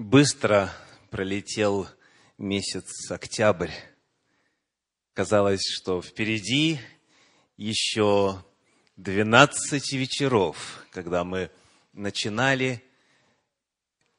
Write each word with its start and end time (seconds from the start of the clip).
Быстро 0.00 0.72
пролетел 1.10 1.88
месяц 2.38 3.10
октябрь. 3.10 3.72
Казалось, 5.12 5.64
что 5.68 6.00
впереди 6.00 6.78
еще 7.56 8.44
12 8.94 9.92
вечеров, 9.94 10.86
когда 10.92 11.24
мы 11.24 11.50
начинали 11.94 12.80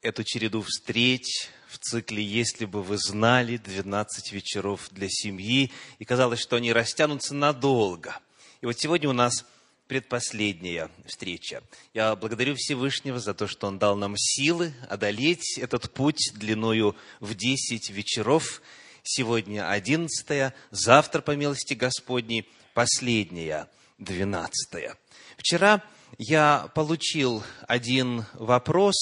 эту 0.02 0.22
череду 0.22 0.60
встреч 0.60 1.48
в 1.68 1.78
цикле 1.78 2.22
«Если 2.22 2.66
бы 2.66 2.82
вы 2.82 2.98
знали» 2.98 3.56
12 3.56 4.32
вечеров 4.32 4.86
для 4.90 5.08
семьи, 5.08 5.72
и 5.98 6.04
казалось, 6.04 6.40
что 6.40 6.56
они 6.56 6.74
растянутся 6.74 7.34
надолго. 7.34 8.20
И 8.60 8.66
вот 8.66 8.78
сегодня 8.78 9.08
у 9.08 9.14
нас– 9.14 9.46
предпоследняя 9.90 10.88
встреча. 11.04 11.64
Я 11.94 12.14
благодарю 12.14 12.54
Всевышнего 12.54 13.18
за 13.18 13.34
то, 13.34 13.48
что 13.48 13.66
Он 13.66 13.76
дал 13.76 13.96
нам 13.96 14.14
силы 14.16 14.72
одолеть 14.88 15.58
этот 15.58 15.92
путь 15.92 16.30
длиною 16.34 16.94
в 17.18 17.34
десять 17.34 17.90
вечеров. 17.90 18.62
Сегодня 19.02 19.68
одиннадцатая, 19.68 20.54
завтра, 20.70 21.22
по 21.22 21.32
милости 21.32 21.74
Господней, 21.74 22.48
последняя, 22.72 23.68
двенадцатая. 23.98 24.96
Вчера 25.36 25.82
я 26.18 26.70
получил 26.76 27.42
один 27.66 28.26
вопрос, 28.34 28.94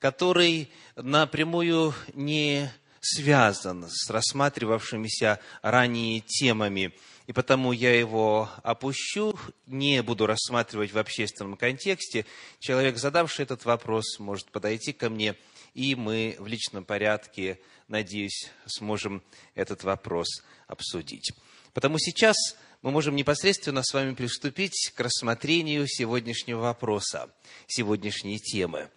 который 0.00 0.72
напрямую 0.96 1.94
не 2.14 2.68
связан 3.00 3.86
с 3.88 4.10
рассматривавшимися 4.10 5.38
ранее 5.62 6.18
темами– 6.18 6.92
и 7.26 7.32
потому 7.32 7.72
я 7.72 7.98
его 7.98 8.48
опущу, 8.62 9.38
не 9.66 10.02
буду 10.02 10.26
рассматривать 10.26 10.92
в 10.92 10.98
общественном 10.98 11.56
контексте. 11.56 12.24
Человек, 12.60 12.98
задавший 12.98 13.42
этот 13.42 13.64
вопрос, 13.64 14.18
может 14.18 14.50
подойти 14.50 14.92
ко 14.92 15.10
мне, 15.10 15.34
и 15.74 15.94
мы 15.94 16.36
в 16.38 16.46
личном 16.46 16.84
порядке, 16.84 17.60
надеюсь, 17.88 18.50
сможем 18.66 19.22
этот 19.54 19.82
вопрос 19.82 20.42
обсудить. 20.68 21.32
Потому 21.72 21.98
сейчас 21.98 22.36
мы 22.80 22.92
можем 22.92 23.16
непосредственно 23.16 23.82
с 23.82 23.92
вами 23.92 24.14
приступить 24.14 24.92
к 24.94 25.00
рассмотрению 25.00 25.86
сегодняшнего 25.88 26.60
вопроса, 26.60 27.30
сегодняшней 27.66 28.38
темы. 28.38 28.88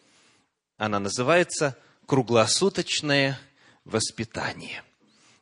Она 0.77 0.99
называется 0.99 1.77
«Круглосуточное 2.05 3.39
воспитание». 3.85 4.83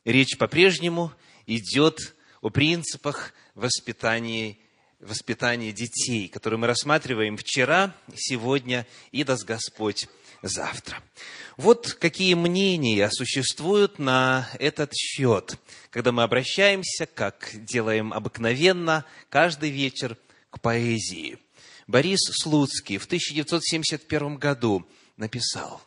Речь 0.06 0.38
по-прежнему 0.38 1.12
идет 1.46 2.16
о 2.42 2.50
принципах 2.50 3.34
воспитания, 3.56 4.58
воспитания 5.00 5.72
детей, 5.72 6.28
которые 6.28 6.60
мы 6.60 6.68
рассматриваем 6.68 7.38
вчера, 7.38 7.96
сегодня 8.16 8.88
и 9.12 9.24
даст 9.24 9.46
Господь 9.46 10.08
завтра. 10.42 11.02
Вот 11.58 11.94
какие 11.94 12.36
мнения 12.36 13.10
существуют 13.12 14.00
на 14.00 14.50
этот 14.60 14.94
счет, 14.96 15.58
когда 15.90 16.12
мы 16.12 16.24
обращаемся, 16.24 17.08
как 17.08 17.50
делаем 17.54 18.14
обыкновенно, 18.14 19.06
каждый 19.30 19.72
вечер 19.72 20.18
к 20.50 20.62
поэзии. 20.62 21.40
Борис 21.88 22.20
Слуцкий 22.42 22.98
в 22.98 23.06
1971 23.06 24.38
году 24.38 24.86
написал, 25.16 25.82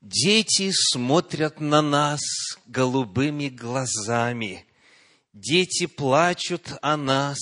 «Дети 0.00 0.70
смотрят 0.72 1.60
на 1.60 1.80
нас 1.80 2.20
голубыми 2.66 3.48
глазами, 3.48 4.66
Дети 5.34 5.86
плачут 5.86 6.74
о 6.80 6.96
нас 6.96 7.38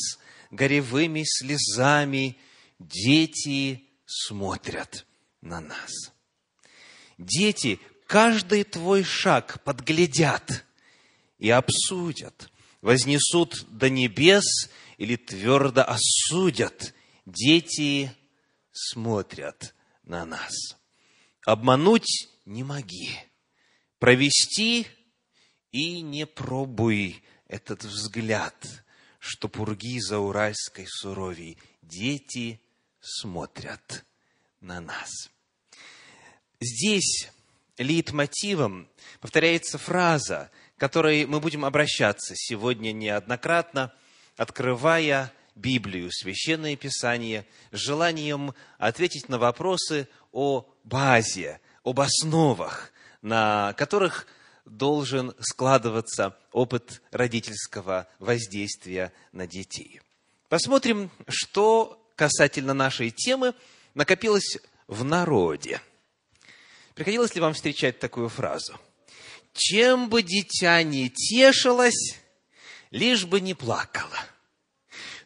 горевыми 0.50 1.24
слезами, 1.26 2.38
дети 2.78 3.86
смотрят 4.06 5.06
на 5.42 5.60
нас. 5.60 5.90
Дети 7.18 7.78
каждый 8.06 8.64
твой 8.64 9.04
шаг 9.04 9.62
подглядят 9.62 10.64
и 11.36 11.50
обсудят, 11.50 12.50
вознесут 12.80 13.66
до 13.68 13.90
небес 13.90 14.70
или 14.96 15.16
твердо 15.16 15.84
осудят. 15.84 16.94
Дети 17.26 18.10
смотрят 18.70 19.74
на 20.02 20.24
нас. 20.24 20.78
Обмануть 21.44 22.30
не 22.46 22.64
моги, 22.64 23.18
провести 23.98 24.86
и 25.72 26.00
не 26.00 26.24
пробуй 26.24 27.22
этот 27.52 27.84
взгляд, 27.84 28.66
что 29.18 29.46
пурги 29.46 30.00
за 30.00 30.18
уральской 30.18 30.86
суровей 30.88 31.58
дети 31.82 32.58
смотрят 32.98 34.06
на 34.62 34.80
нас. 34.80 35.10
Здесь 36.60 37.28
лейтмотивом 37.76 38.88
повторяется 39.20 39.76
фраза, 39.76 40.50
которой 40.78 41.26
мы 41.26 41.40
будем 41.40 41.66
обращаться 41.66 42.32
сегодня 42.34 42.90
неоднократно, 42.92 43.92
открывая 44.38 45.30
Библию, 45.54 46.10
Священное 46.10 46.74
Писание, 46.76 47.46
с 47.70 47.76
желанием 47.76 48.54
ответить 48.78 49.28
на 49.28 49.38
вопросы 49.38 50.08
о 50.32 50.66
базе, 50.84 51.60
об 51.84 52.00
основах, 52.00 52.92
на 53.20 53.74
которых 53.74 54.26
должен 54.64 55.34
складываться 55.40 56.36
опыт 56.52 57.02
родительского 57.10 58.08
воздействия 58.18 59.12
на 59.32 59.46
детей. 59.46 60.00
Посмотрим, 60.48 61.10
что 61.28 62.02
касательно 62.16 62.74
нашей 62.74 63.10
темы 63.10 63.54
накопилось 63.94 64.58
в 64.86 65.04
народе. 65.04 65.80
Приходилось 66.94 67.34
ли 67.34 67.40
вам 67.40 67.54
встречать 67.54 67.98
такую 67.98 68.28
фразу? 68.28 68.78
Чем 69.54 70.08
бы 70.08 70.22
дитя 70.22 70.82
не 70.82 71.10
тешилось, 71.10 72.18
лишь 72.90 73.24
бы 73.24 73.40
не 73.40 73.54
плакало. 73.54 74.18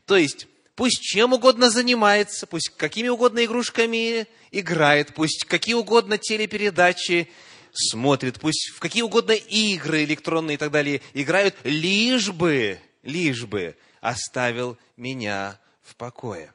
То 0.05 0.17
есть, 0.17 0.47
пусть 0.75 1.03
чем 1.03 1.33
угодно 1.33 1.71
занимается, 1.71 2.47
пусть 2.47 2.71
какими 2.71 3.09
угодно 3.09 3.45
игрушками 3.45 4.27
играет, 4.53 5.15
пусть 5.15 5.45
какие 5.45 5.75
угодно 5.75 6.19
телепередачи 6.19 7.29
смотрит, 7.77 8.41
пусть 8.41 8.71
в 8.75 8.81
какие 8.81 9.03
угодно 9.03 9.33
игры 9.33 10.05
электронные 10.05 10.55
и 10.55 10.59
так 10.59 10.71
далее 10.71 11.01
играют, 11.15 11.55
лишь 11.65 12.31
бы, 12.31 12.81
лишь 13.03 13.45
бы 13.45 13.77
оставил 14.01 14.79
меня 14.97 15.61
в 15.83 15.97
покое. 15.97 16.53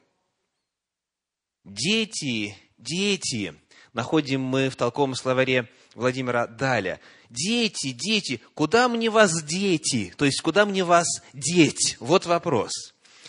Дети, 1.63 2.57
дети, 2.77 3.53
находим 3.93 4.41
мы 4.41 4.69
в 4.69 4.75
толковом 4.75 5.15
словаре 5.15 5.69
Владимира 5.95 6.47
Даля. 6.47 6.99
Дети, 7.29 7.91
дети, 7.91 8.41
куда 8.53 8.87
мне 8.87 9.09
вас 9.09 9.43
дети? 9.43 10.13
То 10.17 10.25
есть, 10.25 10.41
куда 10.41 10.65
мне 10.65 10.83
вас 10.83 11.07
деть? 11.33 11.97
Вот 11.99 12.25
вопрос. 12.25 12.71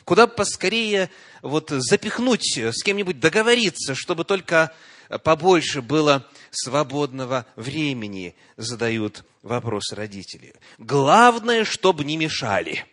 Куда 0.05 0.27
поскорее 0.27 1.11
вот 1.43 1.71
запихнуть, 1.71 2.57
с 2.57 2.83
кем-нибудь 2.83 3.21
договориться, 3.21 3.95
чтобы 3.95 4.25
только 4.25 4.75
побольше 5.23 5.83
было 5.83 6.29
свободного 6.53 7.47
времени, 7.57 8.37
задают 8.57 9.25
вопрос 9.43 9.93
родители. 9.93 10.55
Главное, 10.79 11.65
чтобы 11.65 12.05
не 12.05 12.17
мешали. 12.17 12.87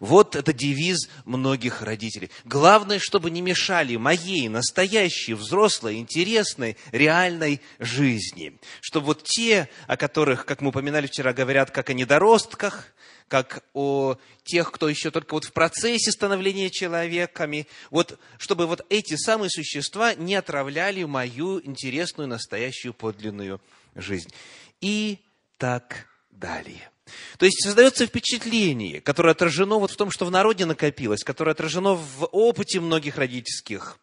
Вот 0.00 0.36
это 0.36 0.52
девиз 0.52 1.08
многих 1.24 1.82
родителей. 1.82 2.30
Главное, 2.44 2.98
чтобы 2.98 3.30
не 3.30 3.40
мешали 3.40 3.96
моей 3.96 4.48
настоящей, 4.48 5.34
взрослой, 5.34 5.96
интересной, 5.98 6.76
реальной 6.92 7.60
жизни. 7.78 8.58
Чтобы 8.80 9.06
вот 9.06 9.24
те, 9.24 9.68
о 9.86 9.96
которых, 9.96 10.44
как 10.46 10.60
мы 10.60 10.70
упоминали 10.70 11.06
вчера, 11.06 11.32
говорят 11.32 11.70
как 11.70 11.90
о 11.90 11.94
недоростках, 11.94 12.92
как 13.28 13.62
о 13.74 14.16
тех, 14.44 14.72
кто 14.72 14.88
еще 14.88 15.10
только 15.10 15.34
вот 15.34 15.44
в 15.44 15.52
процессе 15.52 16.10
становления 16.10 16.70
человеками, 16.70 17.66
вот, 17.90 18.18
чтобы 18.38 18.66
вот 18.66 18.84
эти 18.88 19.16
самые 19.16 19.50
существа 19.50 20.14
не 20.14 20.34
отравляли 20.34 21.04
мою 21.04 21.60
интересную, 21.64 22.26
настоящую, 22.26 22.94
подлинную 22.94 23.60
жизнь. 23.94 24.32
И 24.80 25.18
так 25.58 26.06
далее. 26.30 26.90
То 27.38 27.46
есть 27.46 27.62
создается 27.62 28.06
впечатление, 28.06 29.00
которое 29.00 29.30
отражено 29.30 29.78
вот 29.78 29.90
в 29.90 29.96
том, 29.96 30.10
что 30.10 30.24
в 30.24 30.30
народе 30.30 30.66
накопилось, 30.66 31.24
которое 31.24 31.52
отражено 31.52 31.94
в 31.94 32.26
опыте 32.26 32.80
многих 32.80 33.16
родительских, 33.16 33.98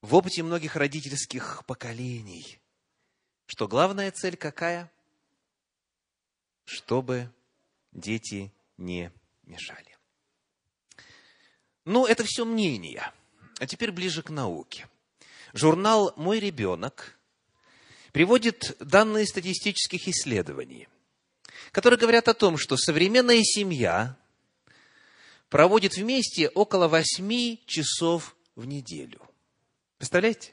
в 0.00 0.14
опыте 0.14 0.42
многих 0.42 0.76
родительских 0.76 1.62
поколений, 1.66 2.58
что 3.46 3.68
главная 3.68 4.10
цель 4.10 4.36
какая? 4.36 4.90
чтобы 6.64 7.30
дети 7.92 8.52
не 8.76 9.12
мешали. 9.44 9.96
Ну, 11.84 12.06
это 12.06 12.24
все 12.24 12.44
мнение. 12.44 13.12
А 13.58 13.66
теперь 13.66 13.92
ближе 13.92 14.22
к 14.22 14.30
науке. 14.30 14.88
Журнал 15.52 16.14
«Мой 16.16 16.40
ребенок» 16.40 17.18
приводит 18.12 18.76
данные 18.78 19.26
статистических 19.26 20.06
исследований, 20.06 20.88
которые 21.72 21.98
говорят 21.98 22.28
о 22.28 22.34
том, 22.34 22.56
что 22.58 22.76
современная 22.76 23.42
семья 23.42 24.16
проводит 25.48 25.96
вместе 25.96 26.48
около 26.50 26.88
восьми 26.88 27.62
часов 27.66 28.36
в 28.54 28.66
неделю. 28.66 29.20
Представляете? 29.98 30.52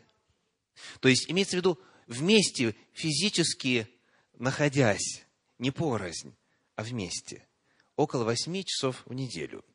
То 1.02 1.10
есть, 1.10 1.30
имеется 1.30 1.58
в 1.58 1.60
виду, 1.60 1.80
вместе, 2.08 2.76
физически 2.94 3.88
находясь, 4.38 5.26
не 5.58 5.72
порознь, 5.72 6.34
а 6.76 6.84
вместе, 6.84 7.46
около 7.98 8.24
восьми 8.24 8.64
часов 8.66 9.04
в 9.06 9.14
неделю. 9.14 9.66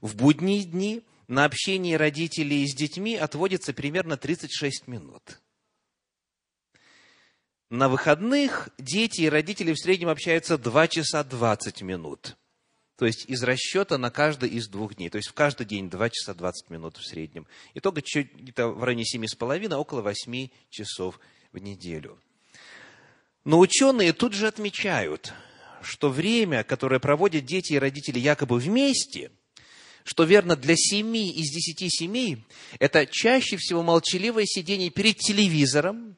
В 0.00 0.16
будние 0.16 0.64
дни 0.64 1.02
на 1.28 1.44
общение 1.44 1.96
родителей 1.96 2.66
с 2.66 2.74
детьми 2.74 3.14
отводится 3.14 3.72
примерно 3.72 4.16
36 4.16 4.88
минут. 4.88 5.40
На 7.70 7.88
выходных 7.88 8.68
дети 8.78 9.20
и 9.20 9.28
родители 9.28 9.72
в 9.72 9.78
среднем 9.78 10.08
общаются 10.08 10.58
2 10.58 10.88
часа 10.88 11.22
20 11.22 11.82
минут. 11.82 12.36
То 12.96 13.06
есть 13.06 13.26
из 13.26 13.44
расчета 13.44 13.96
на 13.96 14.10
каждый 14.10 14.48
из 14.48 14.66
двух 14.66 14.96
дней. 14.96 15.08
То 15.08 15.18
есть 15.18 15.28
в 15.28 15.34
каждый 15.34 15.66
день 15.66 15.88
2 15.88 16.10
часа 16.10 16.34
20 16.34 16.68
минут 16.68 16.96
в 16.96 17.06
среднем. 17.06 17.46
Итого 17.74 18.00
чуть 18.00 18.34
где-то 18.34 18.70
в 18.70 18.82
районе 18.82 19.04
7,5, 19.04 19.72
около 19.76 20.02
8 20.02 20.48
часов 20.68 21.20
в 21.52 21.58
неделю. 21.58 22.18
Но 23.44 23.60
ученые 23.60 24.12
тут 24.14 24.32
же 24.32 24.48
отмечают, 24.48 25.32
что 25.80 26.10
время, 26.10 26.64
которое 26.64 26.98
проводят 26.98 27.44
дети 27.44 27.74
и 27.74 27.78
родители 27.78 28.18
якобы 28.18 28.58
вместе, 28.58 29.30
что 30.02 30.24
верно 30.24 30.56
для 30.56 30.74
семи 30.76 31.30
из 31.30 31.52
десяти 31.52 31.88
семей, 31.88 32.44
это 32.80 33.06
чаще 33.06 33.56
всего 33.56 33.84
молчаливое 33.84 34.44
сидение 34.44 34.90
перед 34.90 35.18
телевизором, 35.18 36.16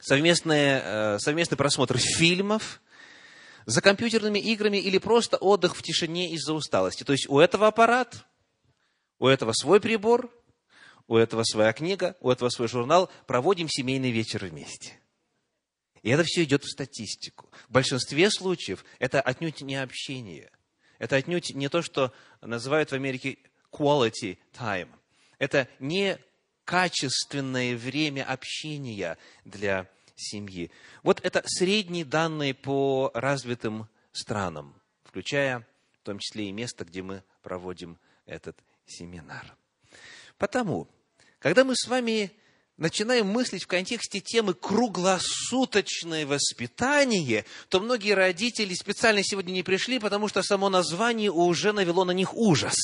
совместное, 0.00 0.82
э, 1.16 1.18
совместный 1.18 1.56
просмотр 1.56 1.98
фильмов, 1.98 2.80
за 3.68 3.82
компьютерными 3.82 4.38
играми 4.38 4.78
или 4.78 4.96
просто 4.96 5.36
отдых 5.36 5.76
в 5.76 5.82
тишине 5.82 6.32
из-за 6.32 6.54
усталости. 6.54 7.04
То 7.04 7.12
есть 7.12 7.28
у 7.28 7.38
этого 7.38 7.66
аппарат, 7.66 8.24
у 9.18 9.26
этого 9.26 9.52
свой 9.52 9.78
прибор, 9.78 10.32
у 11.06 11.16
этого 11.16 11.42
своя 11.44 11.74
книга, 11.74 12.16
у 12.20 12.30
этого 12.30 12.48
свой 12.48 12.68
журнал, 12.68 13.10
проводим 13.26 13.68
семейный 13.68 14.10
вечер 14.10 14.44
вместе. 14.44 14.98
И 16.02 16.08
это 16.08 16.24
все 16.24 16.44
идет 16.44 16.64
в 16.64 16.70
статистику. 16.70 17.50
В 17.68 17.72
большинстве 17.72 18.30
случаев 18.30 18.86
это 18.98 19.20
отнюдь 19.20 19.60
не 19.60 19.76
общение. 19.76 20.50
Это 20.98 21.16
отнюдь 21.16 21.54
не 21.54 21.68
то, 21.68 21.82
что 21.82 22.14
называют 22.40 22.90
в 22.90 22.94
Америке 22.94 23.38
quality 23.70 24.38
time. 24.52 24.88
Это 25.38 25.68
не 25.78 26.18
качественное 26.68 27.74
время 27.78 28.30
общения 28.30 29.16
для 29.46 29.88
семьи. 30.16 30.70
Вот 31.02 31.18
это 31.24 31.42
средние 31.46 32.04
данные 32.04 32.52
по 32.52 33.10
развитым 33.14 33.88
странам, 34.12 34.74
включая 35.02 35.66
в 36.02 36.04
том 36.04 36.18
числе 36.18 36.48
и 36.50 36.52
место, 36.52 36.84
где 36.84 37.00
мы 37.00 37.22
проводим 37.42 37.96
этот 38.26 38.54
семинар. 38.84 39.56
Потому, 40.36 40.86
когда 41.38 41.64
мы 41.64 41.74
с 41.74 41.88
вами 41.88 42.32
начинаем 42.76 43.28
мыслить 43.28 43.64
в 43.64 43.66
контексте 43.66 44.20
темы 44.20 44.52
круглосуточное 44.52 46.26
воспитание, 46.26 47.46
то 47.70 47.80
многие 47.80 48.12
родители 48.12 48.74
специально 48.74 49.22
сегодня 49.24 49.52
не 49.52 49.62
пришли, 49.62 49.98
потому 49.98 50.28
что 50.28 50.42
само 50.42 50.68
название 50.68 51.30
уже 51.30 51.72
навело 51.72 52.04
на 52.04 52.12
них 52.12 52.34
ужас. 52.34 52.76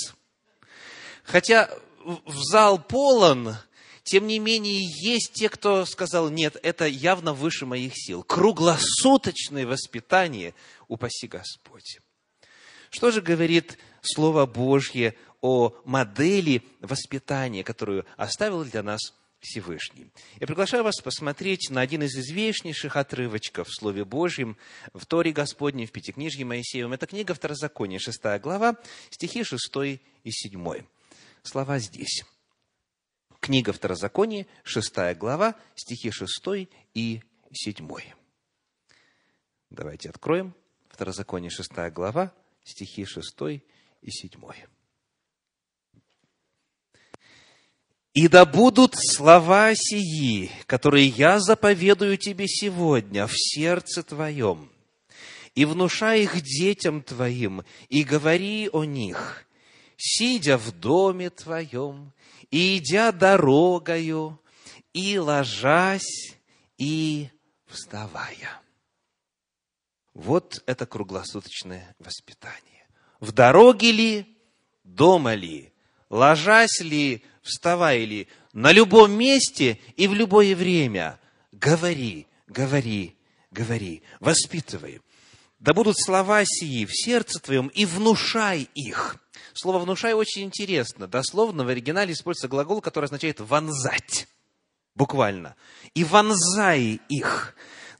Хотя 1.22 1.68
в 2.02 2.42
зал 2.50 2.78
полон 2.82 3.56
тем 4.04 4.26
не 4.26 4.38
менее, 4.38 4.82
есть 4.84 5.32
те, 5.32 5.48
кто 5.48 5.86
сказал, 5.86 6.28
нет, 6.28 6.56
это 6.62 6.86
явно 6.86 7.32
выше 7.32 7.64
моих 7.64 7.94
сил. 7.96 8.22
Круглосуточное 8.22 9.66
воспитание, 9.66 10.54
упаси 10.88 11.26
Господь. 11.26 11.98
Что 12.90 13.10
же 13.10 13.22
говорит 13.22 13.78
Слово 14.02 14.44
Божье 14.44 15.16
о 15.40 15.72
модели 15.84 16.62
воспитания, 16.80 17.64
которую 17.64 18.04
оставил 18.16 18.62
для 18.64 18.82
нас 18.82 19.00
Всевышний. 19.40 20.06
Я 20.38 20.46
приглашаю 20.46 20.84
вас 20.84 21.00
посмотреть 21.00 21.70
на 21.70 21.80
один 21.80 22.02
из 22.02 22.14
известнейших 22.16 22.96
отрывочков 22.96 23.68
в 23.68 23.74
Слове 23.74 24.04
Божьем, 24.04 24.56
в 24.92 25.04
Торе 25.06 25.32
Господней, 25.32 25.86
в 25.86 25.92
Пятикнижье 25.92 26.44
Моисеевом. 26.44 26.92
Это 26.92 27.06
книга 27.06 27.34
Второзакония, 27.34 27.98
шестая 27.98 28.38
глава, 28.38 28.76
стихи 29.10 29.44
шестой 29.44 30.00
и 30.24 30.30
седьмой. 30.30 30.86
Слова 31.42 31.78
здесь. 31.78 32.24
Книга 33.44 33.74
Второзакония, 33.74 34.46
шестая 34.62 35.14
глава, 35.14 35.54
стихи 35.74 36.10
шестой 36.10 36.70
и 36.94 37.20
седьмой. 37.52 38.14
Давайте 39.68 40.08
откроем. 40.08 40.54
Второзаконие, 40.88 41.50
шестая 41.50 41.90
глава, 41.90 42.32
стихи 42.64 43.04
шестой 43.04 43.62
и 44.00 44.10
седьмой. 44.10 44.64
«И 48.14 48.28
да 48.28 48.46
будут 48.46 48.94
слова 48.96 49.74
сии, 49.74 50.50
которые 50.64 51.08
я 51.08 51.38
заповедую 51.38 52.16
тебе 52.16 52.48
сегодня 52.48 53.26
в 53.26 53.32
сердце 53.34 54.02
твоем, 54.02 54.72
и 55.54 55.66
внушай 55.66 56.22
их 56.22 56.40
детям 56.40 57.02
твоим, 57.02 57.62
и 57.90 58.04
говори 58.04 58.70
о 58.72 58.84
них, 58.84 59.44
сидя 59.98 60.56
в 60.56 60.72
доме 60.72 61.28
твоем, 61.28 62.13
и 62.54 62.78
идя 62.78 63.10
дорогою, 63.10 64.40
и 64.92 65.18
ложась, 65.18 66.36
и 66.78 67.28
вставая. 67.66 68.62
Вот 70.14 70.62
это 70.64 70.86
круглосуточное 70.86 71.96
воспитание. 71.98 72.86
В 73.18 73.32
дороге 73.32 73.90
ли, 73.90 74.38
дома 74.84 75.34
ли, 75.34 75.72
ложась 76.08 76.80
ли, 76.80 77.24
вставая 77.42 78.04
ли, 78.04 78.28
на 78.52 78.70
любом 78.70 79.10
месте 79.10 79.80
и 79.96 80.06
в 80.06 80.14
любое 80.14 80.54
время. 80.54 81.18
Говори, 81.50 82.28
говори, 82.46 83.16
говори, 83.50 84.04
воспитывай. 84.20 85.00
Да 85.58 85.74
будут 85.74 85.96
слова 85.98 86.44
сии 86.44 86.84
в 86.84 86.92
сердце 86.92 87.40
твоем 87.40 87.66
и 87.66 87.84
внушай 87.84 88.68
их. 88.76 89.18
Слово 89.52 89.78
«внушай» 89.78 90.12
очень 90.12 90.42
интересно. 90.42 91.06
Дословно 91.06 91.64
в 91.64 91.68
оригинале 91.68 92.12
используется 92.12 92.48
глагол, 92.48 92.80
который 92.80 93.06
означает 93.06 93.40
«вонзать». 93.40 94.28
Буквально. 94.94 95.56
«И 95.94 96.04
вонзай 96.04 97.00
их». 97.08 97.54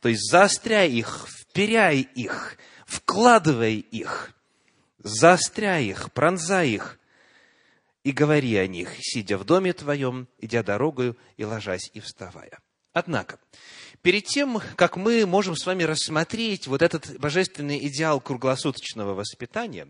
То 0.04 0.10
есть 0.10 0.31
заостряй 0.31 0.90
их, 0.90 1.26
вперяй 1.31 2.00
их, 2.00 2.58
вкладывай 2.84 3.76
их, 3.76 4.34
заостряй 4.98 5.86
их, 5.86 6.12
пронзай 6.12 6.72
их, 6.72 6.98
и 8.02 8.12
говори 8.12 8.54
о 8.56 8.66
них, 8.66 8.90
сидя 9.00 9.38
в 9.38 9.46
доме 9.46 9.72
твоем, 9.72 10.28
идя 10.38 10.62
дорогою 10.62 11.16
и 11.38 11.44
ложась 11.44 11.90
и 11.94 12.00
вставая. 12.00 12.58
Однако, 12.92 13.38
перед 14.03 14.26
тем, 14.26 14.60
как 14.76 14.98
мы 14.98 15.24
можем 15.24 15.56
с 15.56 15.64
вами 15.64 15.84
рассмотреть 15.84 16.67
вот 16.67 16.82
этот 16.82 17.19
божественный 17.19 17.79
идеал 17.88 18.20
круглосуточного 18.20 19.14
воспитания, 19.14 19.88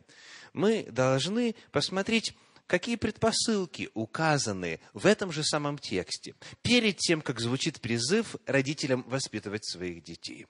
мы 0.54 0.84
должны 0.84 1.54
посмотреть, 1.70 2.34
какие 2.66 2.96
предпосылки 2.96 3.90
указаны 3.92 4.80
в 4.94 5.04
этом 5.04 5.30
же 5.30 5.44
самом 5.44 5.76
тексте, 5.76 6.34
перед 6.62 6.96
тем, 6.96 7.20
как 7.20 7.40
звучит 7.40 7.80
призыв 7.80 8.37
родителям 8.46 9.04
воспитывать 9.06 9.66
своих 9.66 10.02
детей. 10.02 10.46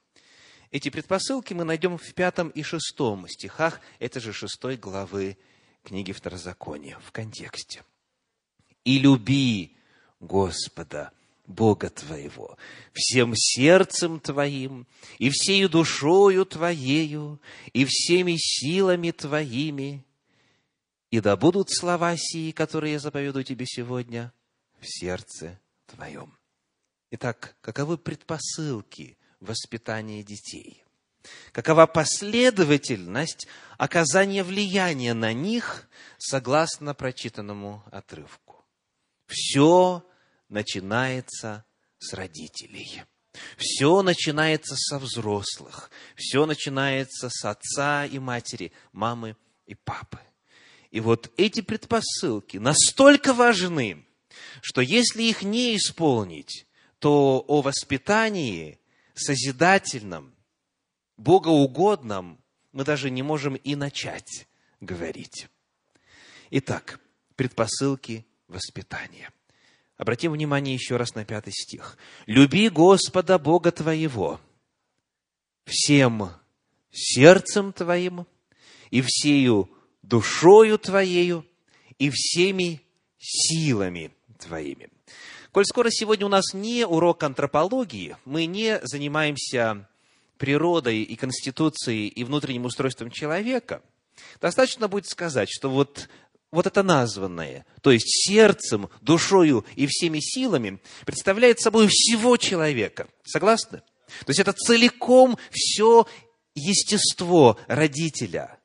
Эти 0.71 0.89
предпосылки 0.89 1.53
мы 1.53 1.63
найдем 1.63 1.97
в 1.97 2.13
пятом 2.13 2.49
и 2.49 2.63
шестом 2.63 3.27
стихах 3.27 3.81
этой 3.99 4.21
же 4.21 4.31
шестой 4.31 4.77
главы 4.77 5.37
книги 5.83 6.11
Второзакония 6.11 6.99
в 6.99 7.11
контексте. 7.11 7.83
«И 8.83 8.99
люби 8.99 9.75
Господа, 10.19 11.11
Бога 11.47 11.89
твоего, 11.89 12.57
всем 12.93 13.33
сердцем 13.35 14.19
твоим, 14.19 14.87
и 15.19 15.29
всею 15.29 15.69
душою 15.69 16.45
твоею, 16.45 17.39
и 17.73 17.85
всеми 17.85 18.35
силами 18.37 19.11
твоими, 19.11 20.03
и 21.11 21.19
да 21.19 21.37
будут 21.37 21.71
слова 21.71 22.15
сии, 22.17 22.51
которые 22.51 22.93
я 22.93 22.99
заповедую 22.99 23.43
тебе 23.43 23.65
сегодня, 23.65 24.33
в 24.79 24.85
сердце 24.85 25.59
твоем. 25.85 26.37
Итак, 27.11 27.55
каковы 27.61 27.97
предпосылки 27.97 29.17
воспитания 29.39 30.23
детей? 30.23 30.83
Какова 31.51 31.85
последовательность 31.85 33.47
оказания 33.77 34.43
влияния 34.43 35.13
на 35.13 35.33
них 35.33 35.87
согласно 36.17 36.93
прочитанному 36.93 37.83
отрывку? 37.91 38.63
Все 39.27 40.03
начинается 40.49 41.65
с 41.97 42.13
родителей. 42.13 43.03
Все 43.57 44.01
начинается 44.01 44.75
со 44.77 44.99
взрослых. 44.99 45.89
Все 46.15 46.45
начинается 46.45 47.29
с 47.29 47.43
отца 47.43 48.05
и 48.05 48.19
матери, 48.19 48.71
мамы 48.91 49.35
и 49.65 49.75
папы. 49.75 50.19
И 50.91 50.99
вот 50.99 51.31
эти 51.37 51.61
предпосылки 51.61 52.57
настолько 52.57 53.33
важны, 53.33 54.05
что 54.61 54.81
если 54.81 55.23
их 55.23 55.41
не 55.41 55.75
исполнить, 55.75 56.67
то 56.99 57.43
о 57.47 57.61
воспитании 57.61 58.79
созидательном, 59.13 60.33
богоугодном 61.17 62.41
мы 62.71 62.83
даже 62.83 63.09
не 63.09 63.23
можем 63.23 63.55
и 63.55 63.75
начать 63.75 64.47
говорить. 64.79 65.47
Итак, 66.51 66.99
предпосылки 67.35 68.25
воспитания– 68.47 69.31
Обратим 69.97 70.33
внимание 70.33 70.73
еще 70.73 70.97
раз 70.97 71.15
на 71.15 71.23
пятый 71.23 71.53
стих. 71.53 71.97
«Люби 72.25 72.69
Господа 72.69 73.39
Бога 73.39 73.71
твоего 73.71 74.41
всем 75.65 76.31
сердцем 76.91 77.71
твоим 77.71 78.27
и 78.91 79.01
всею 79.01 79.69
душою 80.01 80.77
твоею 80.77 81.45
и 81.97 82.09
всеми 82.09 82.81
силами 83.17 84.11
твоими». 84.37 84.89
Коль 85.51 85.65
скоро 85.65 85.89
сегодня 85.89 86.25
у 86.25 86.29
нас 86.29 86.53
не 86.53 86.85
урок 86.85 87.23
антропологии, 87.23 88.17
мы 88.25 88.45
не 88.45 88.79
занимаемся 88.83 89.87
природой 90.37 91.03
и 91.03 91.15
конституцией 91.15 92.09
и 92.09 92.25
внутренним 92.25 92.65
устройством 92.65 93.09
человека, 93.09 93.81
достаточно 94.41 94.89
будет 94.89 95.07
сказать, 95.07 95.47
что 95.49 95.69
вот 95.69 96.09
вот 96.55 96.67
это 96.67 96.83
названное, 96.83 97.65
то 97.81 97.91
есть 97.91 98.07
сердцем, 98.07 98.89
душою 99.01 99.65
и 99.75 99.87
всеми 99.87 100.19
силами, 100.19 100.79
представляет 101.05 101.59
собой 101.59 101.87
всего 101.89 102.37
человека. 102.37 103.07
Согласны? 103.23 103.81
То 104.25 104.29
есть 104.29 104.39
это 104.39 104.53
целиком 104.53 105.37
все 105.51 106.07
естество 106.55 107.59
родителя, 107.67 108.57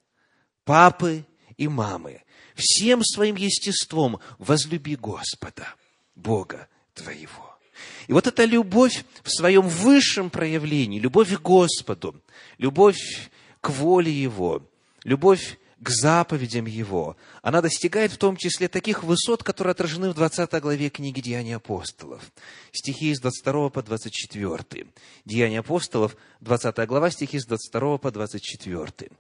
папы 0.64 1.25
и 1.56 1.68
мамы. 1.68 2.23
Всем 2.54 3.02
своим 3.02 3.37
естеством 3.37 4.20
возлюби 4.38 4.94
Господа, 4.97 5.75
Бога 6.14 6.68
твоего. 6.94 7.59
И 8.06 8.12
вот 8.12 8.26
эта 8.26 8.44
любовь 8.44 9.04
в 9.23 9.30
своем 9.30 9.66
высшем 9.68 10.30
проявлении, 10.30 10.99
любовь 11.00 11.35
к 11.35 11.40
Господу, 11.40 12.23
любовь 12.59 13.30
к 13.61 13.70
воле 13.70 14.12
Его, 14.12 14.62
любовь 15.04 15.59
к 15.82 15.88
заповедям 15.88 16.66
Его, 16.66 17.16
она 17.42 17.62
достигает 17.62 18.12
в 18.12 18.18
том 18.18 18.37
числе 18.37 18.68
таких 18.68 19.02
высот, 19.02 19.42
которые 19.42 19.72
отражены 19.72 20.10
в 20.10 20.14
20 20.14 20.52
главе 20.60 20.90
книги 20.90 21.20
«Деяния 21.20 21.56
апостолов». 21.56 22.30
Стихи 22.70 23.14
с 23.14 23.20
22 23.20 23.70
по 23.70 23.82
24. 23.82 24.87
«Деяния 25.25 25.60
апостолов», 25.60 26.16
20 26.40 26.87
глава, 26.87 27.10
стихи 27.10 27.38
с 27.38 27.46
22 27.46 27.99
по 27.99 28.10
24. 28.10 29.10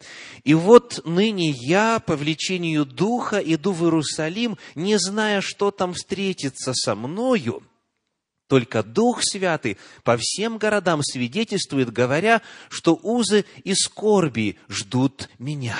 «И 0.44 0.54
вот 0.54 1.00
ныне 1.06 1.50
я 1.50 1.98
по 1.98 2.14
влечению 2.14 2.84
Духа 2.84 3.38
иду 3.38 3.72
в 3.72 3.84
Иерусалим, 3.84 4.58
не 4.74 4.98
зная, 4.98 5.40
что 5.40 5.70
там 5.70 5.94
встретится 5.94 6.72
со 6.74 6.94
мною, 6.94 7.62
только 8.48 8.82
Дух 8.82 9.22
Святый 9.22 9.78
по 10.02 10.16
всем 10.18 10.58
городам 10.58 11.02
свидетельствует, 11.02 11.90
говоря, 11.92 12.42
что 12.68 12.98
узы 13.00 13.46
и 13.62 13.74
скорби 13.74 14.58
ждут 14.68 15.30
меня. 15.38 15.76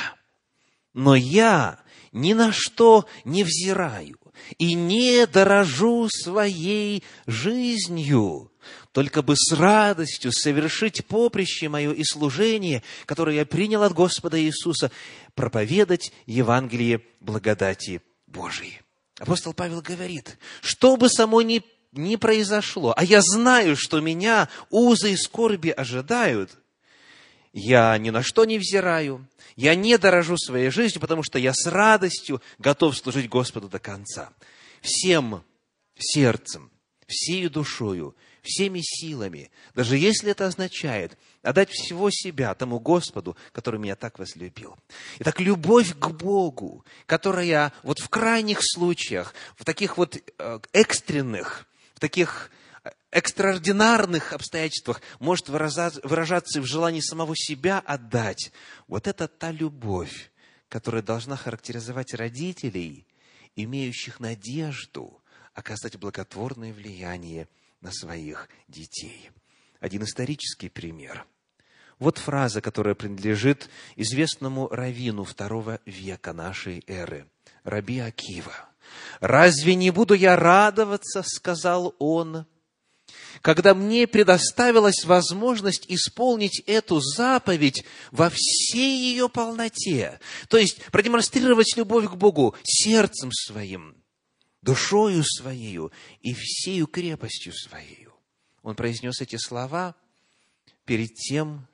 Но 0.93 1.15
я 1.15 1.79
ни 2.13 2.33
на 2.33 2.53
что 2.53 3.07
не 3.25 3.45
взираю 3.45 4.17
и 4.59 4.75
не 4.75 5.27
дорожу 5.27 6.09
своей 6.09 7.05
жизнью, 7.27 8.51
только 8.93 9.23
бы 9.23 9.35
с 9.37 9.53
радостью 9.53 10.33
совершить 10.33 11.07
поприще 11.07 11.69
мое 11.69 11.93
и 11.93 12.03
служение, 12.05 12.83
которое 13.07 13.37
я 13.37 13.47
принял 13.47 13.83
от 13.83 13.93
Господа 13.93 14.41
Иисуса, 14.43 14.91
проповедать 15.35 16.13
Евангелие 16.27 17.03
благодати 17.21 18.03
Божией. 18.27 18.81
Апостол 19.19 19.53
Павел 19.53 19.83
говорит, 19.83 20.39
что 20.63 20.97
бы 20.97 21.09
само 21.09 21.43
ни, 21.43 21.63
ни 21.93 22.17
произошло, 22.17 22.95
а 22.97 23.05
я 23.05 23.21
знаю, 23.21 23.77
что 23.77 24.01
меня 24.01 24.49
узы 24.71 25.13
и 25.13 25.17
скорби 25.17 25.69
ожидают, 25.69 26.59
я 27.53 27.97
ни 27.99 28.11
на 28.11 28.23
что 28.23 28.45
не 28.45 28.59
взираю, 28.59 29.27
я 29.57 29.75
не 29.75 29.99
дорожу 29.99 30.37
своей 30.37 30.71
жизнью, 30.71 31.01
потому 31.01 31.23
что 31.23 31.39
я 31.39 31.53
с 31.53 31.67
радостью 31.67 32.41
готов 32.59 32.97
служить 32.97 33.29
Господу 33.29 33.69
до 33.69 33.79
конца. 33.79 34.31
Всем 34.81 35.45
сердцем, 35.99 36.71
всей 37.07 37.49
душою, 37.49 38.17
всеми 38.43 38.81
силами, 38.83 39.51
даже 39.75 39.99
если 39.99 40.31
это 40.31 40.47
означает 40.47 41.19
отдать 41.43 41.71
всего 41.71 42.11
себя 42.11 42.55
тому 42.55 42.79
Господу, 42.79 43.37
который 43.53 43.79
меня 43.79 43.97
так 43.97 44.19
возлюбил. 44.19 44.77
Итак, 45.19 45.41
любовь 45.41 45.95
к 45.99 46.09
Богу, 46.09 46.85
которая 47.07 47.73
вот 47.83 47.99
в 47.99 48.09
крайних 48.09 48.61
случаях, 48.63 49.35
в 49.57 49.65
таких 49.65 49.99
вот 49.99 50.17
э, 50.17 50.61
экстренных, 50.73 51.67
в 51.95 52.01
таких 52.01 52.51
экстраординарных 53.11 54.33
обстоятельствах 54.33 55.03
может 55.19 55.49
выражаться 55.49 56.61
в 56.61 56.67
желании 56.67 57.01
самого 57.01 57.35
себя 57.37 57.79
отдать. 57.79 58.53
Вот 58.87 59.07
это 59.07 59.29
та 59.29 59.51
любовь, 59.51 60.31
которая 60.69 61.03
должна 61.03 61.37
характеризовать 61.37 62.15
родителей, 62.15 63.07
имеющих 63.57 64.21
надежду 64.21 65.21
оказать 65.55 65.99
благотворное 65.99 66.73
влияние 66.73 67.49
на 67.81 67.91
своих 67.91 68.49
детей. 68.69 69.31
Один 69.81 70.05
исторический 70.05 70.69
пример. 70.69 71.27
Вот 71.99 72.19
фраза, 72.19 72.61
которая 72.61 72.95
принадлежит 72.95 73.69
известному 73.97 74.69
раввину 74.69 75.25
второго 75.25 75.81
века 75.85 76.33
нашей 76.33 76.83
эры, 76.87 77.27
Раби 77.63 77.99
Акива. 77.99 78.55
«Разве 79.21 79.75
не 79.75 79.91
буду 79.91 80.15
я 80.15 80.35
радоваться,— 80.37 81.23
сказал 81.27 81.95
он,— 81.99 82.47
когда 83.43 83.75
мне 83.75 84.07
предоставилась 84.07 85.05
возможность 85.05 85.87
исполнить 85.89 86.63
эту 86.67 87.01
заповедь 87.01 87.85
во 88.11 88.31
всей 88.31 88.99
ее 88.99 89.29
полноте, 89.29 90.21
то 90.49 90.59
есть 90.59 90.85
продемонстрировать 90.87 91.77
любовь 91.77 92.09
к 92.09 92.15
Богу 92.15 92.55
сердцем 92.63 93.31
своим, 93.33 93.97
душою 94.63 95.25
своею 95.25 95.93
и 96.21 96.35
всею 96.35 96.87
крепостью 96.87 97.53
своей. 97.53 98.09
Он 98.63 98.77
произнес 98.77 99.21
эти 99.21 99.37
слова 99.37 99.95
перед 100.85 101.15
тем, 101.15 101.67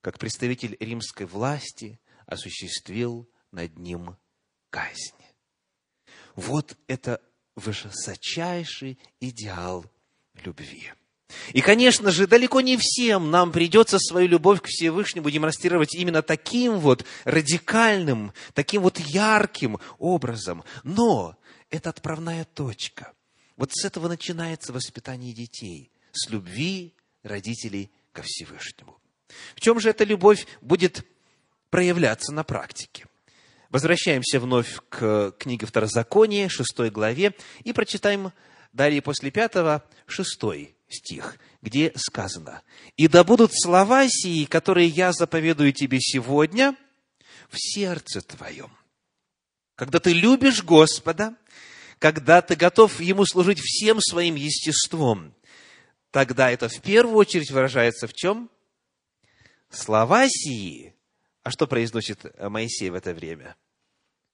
как 0.00 0.18
представитель 0.18 0.76
римской 0.80 1.26
власти 1.26 2.00
осуществил 2.26 3.28
над 3.50 3.78
ним 3.78 4.16
казнь. 4.70 5.12
Вот 6.34 6.78
это 6.86 7.20
высочайший 7.54 8.98
идеал 9.20 9.84
любви. 10.34 10.90
И, 11.52 11.60
конечно 11.60 12.10
же, 12.10 12.26
далеко 12.26 12.60
не 12.60 12.76
всем 12.76 13.30
нам 13.30 13.52
придется 13.52 13.98
свою 13.98 14.28
любовь 14.28 14.60
к 14.60 14.66
Всевышнему 14.66 15.30
демонстрировать 15.30 15.94
именно 15.94 16.22
таким 16.22 16.78
вот 16.78 17.04
радикальным, 17.24 18.32
таким 18.54 18.82
вот 18.82 18.98
ярким 18.98 19.78
образом. 19.98 20.64
Но 20.84 21.36
это 21.70 21.90
отправная 21.90 22.44
точка. 22.44 23.12
Вот 23.56 23.70
с 23.72 23.84
этого 23.84 24.08
начинается 24.08 24.72
воспитание 24.72 25.32
детей, 25.32 25.90
с 26.12 26.30
любви 26.30 26.94
родителей 27.22 27.90
ко 28.12 28.22
Всевышнему. 28.22 28.98
В 29.54 29.60
чем 29.60 29.80
же 29.80 29.90
эта 29.90 30.04
любовь 30.04 30.46
будет 30.60 31.06
проявляться 31.70 32.32
на 32.32 32.44
практике? 32.44 33.06
Возвращаемся 33.70 34.38
вновь 34.38 34.80
к 34.90 35.34
книге 35.38 35.64
Второзакония, 35.64 36.50
шестой 36.50 36.90
главе, 36.90 37.34
и 37.64 37.72
прочитаем 37.72 38.32
далее 38.72 39.02
после 39.02 39.30
пятого, 39.30 39.84
шестой 40.06 40.74
стих, 40.88 41.38
где 41.62 41.92
сказано, 41.96 42.62
«И 42.96 43.08
да 43.08 43.24
будут 43.24 43.52
слова 43.54 44.06
сии, 44.08 44.44
которые 44.44 44.88
я 44.88 45.12
заповедую 45.12 45.72
тебе 45.72 46.00
сегодня, 46.00 46.76
в 47.48 47.56
сердце 47.58 48.20
твоем». 48.20 48.70
Когда 49.74 49.98
ты 49.98 50.12
любишь 50.12 50.62
Господа, 50.62 51.34
когда 51.98 52.42
ты 52.42 52.56
готов 52.56 53.00
Ему 53.00 53.24
служить 53.24 53.60
всем 53.60 54.00
своим 54.00 54.34
естеством, 54.34 55.34
тогда 56.10 56.50
это 56.50 56.68
в 56.68 56.80
первую 56.82 57.16
очередь 57.16 57.50
выражается 57.50 58.06
в 58.06 58.12
чем? 58.12 58.50
Слова 59.70 60.28
сии. 60.28 60.94
А 61.42 61.50
что 61.50 61.66
произносит 61.66 62.38
Моисей 62.38 62.90
в 62.90 62.94
это 62.94 63.14
время? 63.14 63.56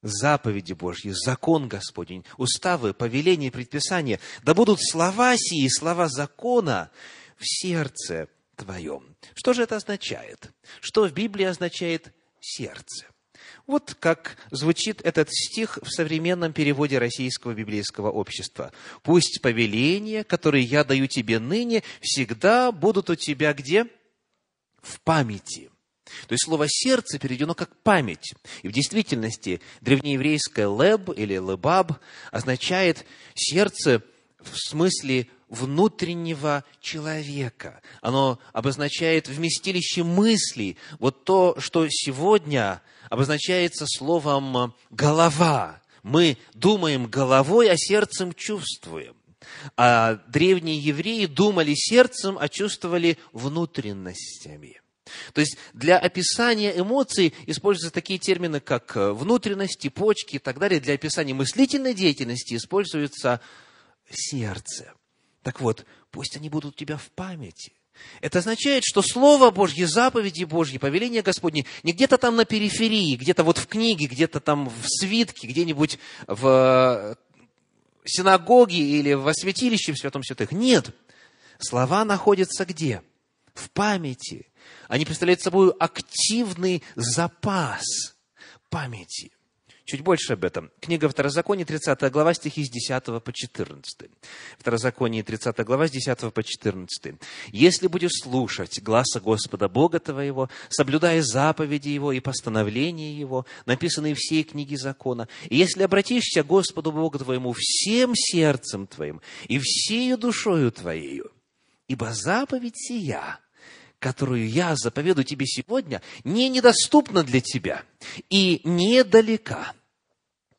Заповеди 0.02 0.72
Божьи, 0.72 1.10
закон 1.10 1.68
Господень, 1.68 2.24
уставы, 2.36 2.94
повеления, 2.94 3.50
предписания, 3.50 4.20
да 4.42 4.54
будут 4.54 4.78
слова 4.80 5.36
сии, 5.36 5.68
слова 5.68 6.08
закона 6.08 6.90
в 7.36 7.42
сердце 7.44 8.28
твоем. 8.56 9.16
Что 9.34 9.52
же 9.52 9.62
это 9.62 9.76
означает? 9.76 10.50
Что 10.80 11.06
в 11.06 11.12
Библии 11.12 11.44
означает 11.44 12.12
сердце? 12.40 13.06
Вот 13.66 13.94
как 14.00 14.36
звучит 14.50 15.02
этот 15.02 15.28
стих 15.30 15.78
в 15.82 15.90
современном 15.90 16.54
переводе 16.54 16.98
Российского 16.98 17.52
библейского 17.52 18.10
общества. 18.10 18.72
«Пусть 19.02 19.42
повеления, 19.42 20.24
которые 20.24 20.64
я 20.64 20.84
даю 20.84 21.06
тебе 21.06 21.38
ныне, 21.38 21.82
всегда 22.00 22.72
будут 22.72 23.10
у 23.10 23.14
тебя 23.14 23.52
где? 23.52 23.86
В 24.80 25.00
памяти». 25.02 25.70
То 26.26 26.32
есть 26.32 26.44
слово 26.44 26.66
«сердце» 26.68 27.18
переведено 27.18 27.54
как 27.54 27.76
«память». 27.82 28.34
И 28.62 28.68
в 28.68 28.72
действительности 28.72 29.60
древнееврейское 29.80 30.68
«леб» 30.68 31.10
или 31.16 31.34
«лебаб» 31.34 31.92
означает 32.30 33.04
сердце 33.34 34.02
в 34.40 34.56
смысле 34.56 35.28
внутреннего 35.48 36.64
человека. 36.80 37.80
Оно 38.00 38.38
обозначает 38.52 39.28
вместилище 39.28 40.02
мыслей. 40.02 40.76
Вот 40.98 41.24
то, 41.24 41.56
что 41.58 41.86
сегодня 41.88 42.82
обозначается 43.08 43.86
словом 43.86 44.74
«голова». 44.90 45.80
Мы 46.02 46.38
думаем 46.54 47.06
головой, 47.06 47.70
а 47.70 47.76
сердцем 47.76 48.32
чувствуем. 48.32 49.14
А 49.76 50.14
древние 50.28 50.78
евреи 50.78 51.26
думали 51.26 51.74
сердцем, 51.74 52.38
а 52.40 52.48
чувствовали 52.48 53.18
внутренностями. 53.32 54.80
То 55.32 55.40
есть 55.40 55.56
для 55.72 55.98
описания 55.98 56.78
эмоций 56.78 57.34
используются 57.46 57.92
такие 57.92 58.18
термины, 58.18 58.60
как 58.60 58.96
э, 58.96 59.12
внутренности, 59.12 59.88
почки 59.88 60.36
и 60.36 60.38
так 60.38 60.58
далее. 60.58 60.80
Для 60.80 60.94
описания 60.94 61.34
мыслительной 61.34 61.94
деятельности 61.94 62.54
используется 62.54 63.40
сердце. 64.10 64.92
Так 65.42 65.60
вот, 65.60 65.86
пусть 66.10 66.36
они 66.36 66.48
будут 66.48 66.74
у 66.74 66.78
тебя 66.78 66.96
в 66.96 67.10
памяти. 67.10 67.72
Это 68.20 68.38
означает, 68.38 68.84
что 68.86 69.02
Слово 69.02 69.50
Божье, 69.50 69.86
заповеди 69.86 70.44
Божьи, 70.44 70.78
повеления 70.78 71.22
Господни 71.22 71.66
не 71.82 71.92
где-то 71.92 72.18
там 72.18 72.36
на 72.36 72.44
периферии, 72.44 73.16
где-то 73.16 73.44
вот 73.44 73.58
в 73.58 73.66
книге, 73.66 74.06
где-то 74.06 74.40
там 74.40 74.68
в 74.68 74.86
свитке, 74.86 75.48
где-нибудь 75.48 75.98
в 76.26 77.16
синагоге 78.04 78.78
или 78.78 79.14
в 79.14 79.32
святилище 79.32 79.92
в 79.92 79.98
Святом 79.98 80.22
Святых. 80.22 80.52
Нет. 80.52 80.94
Слова 81.58 82.04
находятся 82.04 82.64
где? 82.64 83.02
В 83.54 83.70
памяти. 83.70 84.46
Они 84.88 85.04
представляют 85.04 85.42
собой 85.42 85.72
активный 85.78 86.82
запас 86.96 88.16
памяти. 88.70 89.30
Чуть 89.84 90.02
больше 90.02 90.34
об 90.34 90.44
этом. 90.44 90.70
Книга 90.80 91.08
Второзакония, 91.08 91.64
30 91.64 92.12
глава, 92.12 92.34
стихи 92.34 92.62
с 92.62 92.70
10 92.70 93.22
по 93.22 93.32
14. 93.32 94.10
Второзаконие, 94.58 95.22
30 95.22 95.64
глава, 95.64 95.88
с 95.88 95.90
10 95.90 96.32
по 96.34 96.42
14. 96.42 97.14
«Если 97.52 97.86
будешь 97.86 98.20
слушать 98.22 98.82
гласа 98.82 99.18
Господа 99.20 99.70
Бога 99.70 99.98
твоего, 99.98 100.50
соблюдая 100.68 101.22
заповеди 101.22 101.88
Его 101.88 102.12
и 102.12 102.20
постановления 102.20 103.14
Его, 103.14 103.46
написанные 103.64 104.14
в 104.14 104.18
всей 104.18 104.44
книге 104.44 104.76
закона, 104.76 105.26
и 105.48 105.56
если 105.56 105.82
обратишься 105.84 106.42
к 106.42 106.46
Господу 106.46 106.92
Богу 106.92 107.18
твоему 107.18 107.54
всем 107.56 108.14
сердцем 108.14 108.86
твоим 108.86 109.22
и 109.46 109.58
всею 109.58 110.18
душою 110.18 110.70
твоею, 110.70 111.30
ибо 111.88 112.12
заповедь 112.12 112.76
сия– 112.76 113.40
которую 113.98 114.48
я 114.48 114.76
заповеду 114.76 115.24
тебе 115.24 115.46
сегодня, 115.46 116.02
не 116.24 116.48
недоступна 116.48 117.22
для 117.22 117.40
тебя 117.40 117.82
и 118.30 118.60
недалека. 118.64 119.72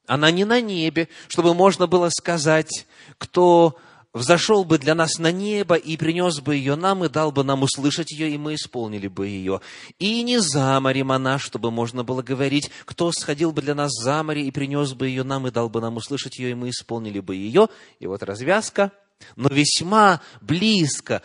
Она 0.08 0.31
не 0.31 0.43
на 0.43 0.60
небе, 0.60 1.08
чтобы 1.27 1.53
можно 1.53 1.86
было 1.88 2.10
сказать, 2.10 2.88
кто 3.17 3.77
взошел 4.13 4.65
бы 4.65 4.79
для 4.79 4.96
нас 4.96 5.19
на 5.19 5.31
небо 5.31 5.75
и 5.75 5.98
принес 5.98 6.39
бы 6.39 6.55
ее 6.55 6.75
нам, 6.75 7.05
и 7.05 7.10
дал 7.10 7.31
бы 7.31 7.43
нам 7.43 7.62
услышать 7.63 8.12
ее, 8.12 8.31
и 8.31 8.38
мы 8.38 8.55
исполнили 8.55 9.08
бы 9.08 9.27
ее. 9.27 9.62
И 10.00 10.24
не 10.24 10.39
за 10.39 10.79
морем 10.79 11.12
она, 11.12 11.38
чтобы 11.38 11.69
можно 11.69 12.03
было 12.03 12.24
говорить, 12.24 12.72
кто 12.86 13.12
сходил 13.12 13.51
бы 13.51 13.62
для 13.62 13.75
нас 13.75 13.91
за 13.91 14.24
море 14.24 14.48
и 14.48 14.51
принес 14.51 14.93
бы 14.93 15.08
ее 15.08 15.24
нам, 15.24 15.48
и 15.48 15.51
дал 15.51 15.69
бы 15.69 15.79
нам 15.79 15.98
услышать 15.98 16.39
ее, 16.39 16.51
и 16.51 16.55
мы 16.55 16.69
исполнили 16.69 17.19
бы 17.19 17.36
ее. 17.36 17.69
И 18.00 18.08
вот 18.08 18.24
развязка. 18.24 18.91
Но 19.36 19.50
весьма 19.50 20.22
близко 20.41 21.22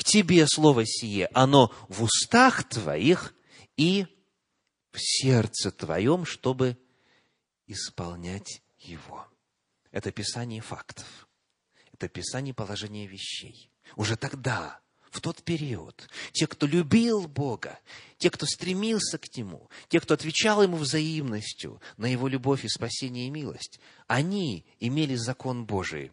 к 0.00 0.04
тебе 0.04 0.46
слово 0.46 0.86
сие, 0.86 1.26
оно 1.34 1.74
в 1.90 2.02
устах 2.02 2.66
твоих 2.66 3.34
и 3.76 4.06
в 4.92 4.96
сердце 4.98 5.70
твоем, 5.70 6.24
чтобы 6.24 6.78
исполнять 7.66 8.62
его. 8.78 9.28
Это 9.90 10.10
писание 10.10 10.62
фактов. 10.62 11.28
Это 11.92 12.08
писание 12.08 12.54
положения 12.54 13.06
вещей. 13.06 13.70
Уже 13.94 14.16
тогда, 14.16 14.80
в 15.10 15.20
тот 15.20 15.42
период, 15.42 16.08
те, 16.32 16.46
кто 16.46 16.66
любил 16.66 17.28
Бога, 17.28 17.78
те, 18.16 18.30
кто 18.30 18.46
стремился 18.46 19.18
к 19.18 19.36
Нему, 19.36 19.68
те, 19.88 20.00
кто 20.00 20.14
отвечал 20.14 20.62
Ему 20.62 20.78
взаимностью 20.78 21.78
на 21.98 22.06
Его 22.06 22.26
любовь 22.26 22.64
и 22.64 22.68
спасение 22.68 23.26
и 23.26 23.30
милость, 23.30 23.78
они 24.06 24.64
имели 24.78 25.14
закон 25.14 25.66
Божий 25.66 26.10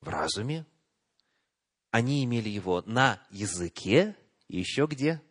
в 0.00 0.08
разуме, 0.08 0.64
они 1.90 2.24
имели 2.24 2.48
его 2.48 2.82
на 2.86 3.20
языке 3.30 4.16
и 4.48 4.58
еще 4.58 4.86
где? 4.86 5.22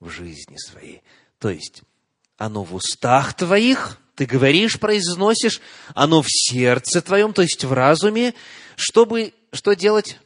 В 0.00 0.08
жизни 0.10 0.56
своей. 0.56 1.02
То 1.38 1.50
есть, 1.50 1.82
оно 2.36 2.64
в 2.64 2.74
устах 2.74 3.34
твоих, 3.34 3.98
ты 4.14 4.26
говоришь, 4.26 4.78
произносишь, 4.78 5.60
оно 5.94 6.22
в 6.22 6.26
сердце 6.28 7.02
твоем, 7.02 7.32
то 7.32 7.42
есть 7.42 7.64
в 7.64 7.72
разуме, 7.72 8.34
чтобы 8.76 9.34
что 9.52 9.74
делать? 9.74 10.18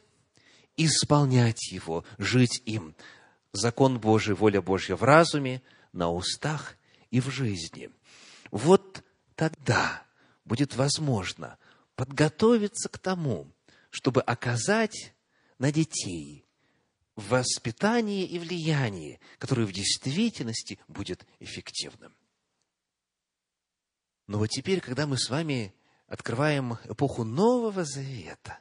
Исполнять 0.77 1.71
его, 1.71 2.03
жить 2.17 2.61
им. 2.65 2.95
Закон 3.51 3.99
Божий, 3.99 4.33
воля 4.33 4.61
Божья 4.61 4.95
в 4.95 5.03
разуме, 5.03 5.61
на 5.91 6.11
устах 6.11 6.75
и 7.11 7.21
в 7.21 7.29
жизни. 7.29 7.91
Вот 8.49 9.03
тогда 9.35 10.03
будет 10.45 10.75
возможно 10.75 11.57
подготовиться 11.95 12.89
к 12.89 12.97
тому, 12.97 13.52
чтобы 13.93 14.21
оказать 14.21 15.13
на 15.59 15.71
детей 15.71 16.47
воспитание 17.15 18.25
и 18.25 18.39
влияние, 18.39 19.19
которое 19.37 19.67
в 19.67 19.71
действительности 19.71 20.79
будет 20.87 21.27
эффективным. 21.39 22.15
Но 24.25 24.39
вот 24.39 24.47
теперь, 24.47 24.81
когда 24.81 25.05
мы 25.05 25.19
с 25.19 25.29
вами 25.29 25.75
открываем 26.07 26.79
эпоху 26.85 27.23
Нового 27.23 27.85
Завета, 27.85 28.57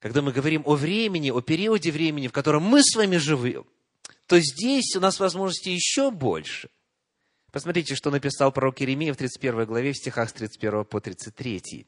когда 0.00 0.22
мы 0.22 0.32
говорим 0.32 0.62
о 0.66 0.74
времени, 0.74 1.30
о 1.30 1.40
периоде 1.40 1.92
времени, 1.92 2.26
в 2.26 2.32
котором 2.32 2.64
мы 2.64 2.82
с 2.82 2.96
вами 2.96 3.16
живем, 3.16 3.64
то 4.26 4.40
здесь 4.40 4.96
у 4.96 5.00
нас 5.00 5.20
возможности 5.20 5.68
еще 5.68 6.10
больше. 6.10 6.68
Посмотрите, 7.52 7.94
что 7.94 8.10
написал 8.10 8.50
пророк 8.50 8.80
Иеремия 8.80 9.14
в 9.14 9.16
31 9.16 9.66
главе, 9.66 9.92
в 9.92 9.96
стихах 9.96 10.30
с 10.30 10.32
31 10.32 10.84
по 10.84 11.00
33. 11.00 11.86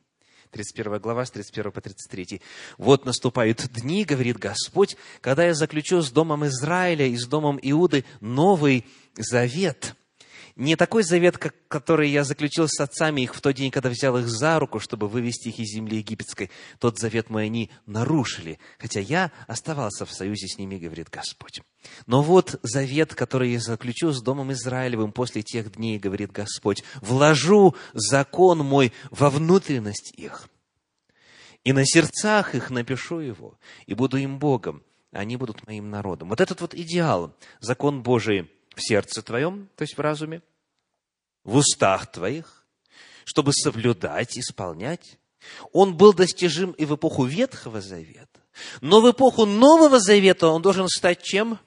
31 0.50 0.98
глава, 0.98 1.24
с 1.24 1.30
31 1.30 1.72
по 1.72 1.80
33. 1.80 2.40
«Вот 2.78 3.04
наступают 3.04 3.68
дни, 3.72 4.04
говорит 4.04 4.38
Господь, 4.38 4.96
когда 5.20 5.44
я 5.44 5.54
заключу 5.54 6.02
с 6.02 6.10
домом 6.10 6.46
Израиля 6.46 7.06
и 7.06 7.16
с 7.16 7.26
домом 7.26 7.58
Иуды 7.62 8.04
новый 8.20 8.84
завет, 9.16 9.94
не 10.60 10.76
такой 10.76 11.02
завет, 11.02 11.38
как, 11.38 11.54
который 11.68 12.10
я 12.10 12.22
заключил 12.22 12.68
с 12.68 12.78
отцами 12.80 13.22
их 13.22 13.34
в 13.34 13.40
тот 13.40 13.54
день, 13.54 13.70
когда 13.70 13.88
взял 13.88 14.18
их 14.18 14.28
за 14.28 14.58
руку, 14.58 14.78
чтобы 14.78 15.08
вывести 15.08 15.48
их 15.48 15.58
из 15.58 15.72
земли 15.72 15.96
египетской. 15.96 16.50
Тот 16.78 16.98
завет 16.98 17.30
мой 17.30 17.46
они 17.46 17.70
нарушили, 17.86 18.58
хотя 18.78 19.00
я 19.00 19.32
оставался 19.46 20.04
в 20.04 20.12
союзе 20.12 20.48
с 20.48 20.58
ними, 20.58 20.76
говорит 20.76 21.08
Господь. 21.08 21.62
Но 22.06 22.22
вот 22.22 22.60
завет, 22.62 23.14
который 23.14 23.52
я 23.52 23.58
заключу 23.58 24.12
с 24.12 24.22
Домом 24.22 24.52
Израилевым 24.52 25.12
после 25.12 25.42
тех 25.42 25.72
дней, 25.72 25.98
говорит 25.98 26.30
Господь, 26.30 26.84
вложу 27.00 27.74
закон 27.94 28.58
мой 28.58 28.92
во 29.10 29.30
внутренность 29.30 30.12
их, 30.14 30.46
и 31.64 31.72
на 31.72 31.86
сердцах 31.86 32.54
их 32.54 32.68
напишу 32.68 33.20
его, 33.20 33.58
и 33.86 33.94
буду 33.94 34.18
им 34.18 34.38
Богом, 34.38 34.82
а 35.10 35.20
они 35.20 35.38
будут 35.38 35.66
моим 35.66 35.88
народом. 35.88 36.28
Вот 36.28 36.42
этот 36.42 36.60
вот 36.60 36.74
идеал, 36.74 37.34
закон 37.60 38.02
Божий 38.02 38.50
в 38.74 38.82
сердце 38.82 39.22
твоем, 39.22 39.70
то 39.76 39.82
есть 39.82 39.96
в 39.96 40.00
разуме, 40.00 40.42
в 41.44 41.56
устах 41.56 42.10
твоих, 42.10 42.66
чтобы 43.24 43.52
соблюдать, 43.52 44.38
исполнять. 44.38 45.18
Он 45.72 45.96
был 45.96 46.12
достижим 46.12 46.72
и 46.72 46.84
в 46.84 46.94
эпоху 46.94 47.24
Ветхого 47.24 47.80
Завета. 47.80 48.26
Но 48.80 49.00
в 49.00 49.10
эпоху 49.10 49.46
Нового 49.46 50.00
Завета 50.00 50.48
он 50.48 50.62
должен 50.62 50.88
стать 50.88 51.22
чем? 51.22 51.58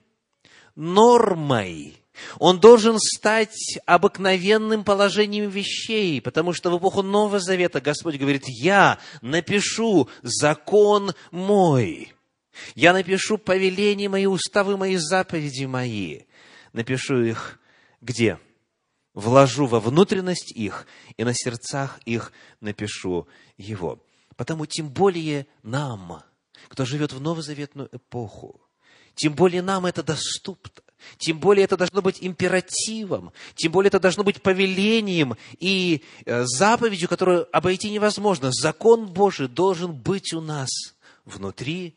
Нормой. 0.75 1.97
Он 2.37 2.59
должен 2.59 2.97
стать 2.99 3.79
обыкновенным 3.85 4.83
положением 4.83 5.49
вещей, 5.49 6.21
потому 6.21 6.53
что 6.53 6.69
в 6.69 6.77
эпоху 6.77 7.01
Нового 7.01 7.39
Завета 7.39 7.81
Господь 7.81 8.17
говорит, 8.17 8.43
я 8.47 8.99
напишу 9.21 10.07
закон 10.21 11.13
мой. 11.31 12.13
Я 12.75 12.93
напишу 12.93 13.39
повеления 13.39 14.09
мои, 14.09 14.27
уставы 14.27 14.77
мои, 14.77 14.95
заповеди 14.97 15.65
мои. 15.65 16.21
Напишу 16.71 17.23
их 17.23 17.59
где? 18.01 18.37
Вложу 19.13 19.65
во 19.65 19.79
внутренность 19.79 20.51
их, 20.51 20.87
и 21.17 21.23
на 21.23 21.33
сердцах 21.33 21.99
их 22.05 22.31
напишу 22.61 23.27
его. 23.57 24.03
Потому 24.35 24.65
тем 24.65 24.89
более 24.89 25.47
нам, 25.61 26.23
кто 26.67 26.85
живет 26.85 27.13
в 27.13 27.21
новозаветную 27.21 27.89
эпоху, 27.91 28.61
тем 29.15 29.33
более 29.33 29.61
нам 29.61 29.85
это 29.85 30.01
доступно, 30.01 30.81
тем 31.17 31.39
более 31.39 31.65
это 31.65 31.77
должно 31.77 32.01
быть 32.01 32.17
императивом, 32.21 33.31
тем 33.55 33.71
более 33.71 33.89
это 33.89 33.99
должно 33.99 34.23
быть 34.23 34.41
повелением 34.41 35.35
и 35.59 36.03
э, 36.25 36.45
заповедью, 36.45 37.07
которую 37.07 37.47
обойти 37.55 37.91
невозможно. 37.91 38.49
Закон 38.51 39.05
Божий 39.07 39.47
должен 39.47 39.93
быть 39.93 40.33
у 40.33 40.41
нас 40.41 40.69
внутри, 41.25 41.95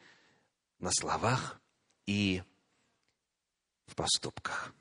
на 0.79 0.91
словах 0.93 1.59
и 2.07 2.43
в 3.87 3.95
поступках. 3.95 4.76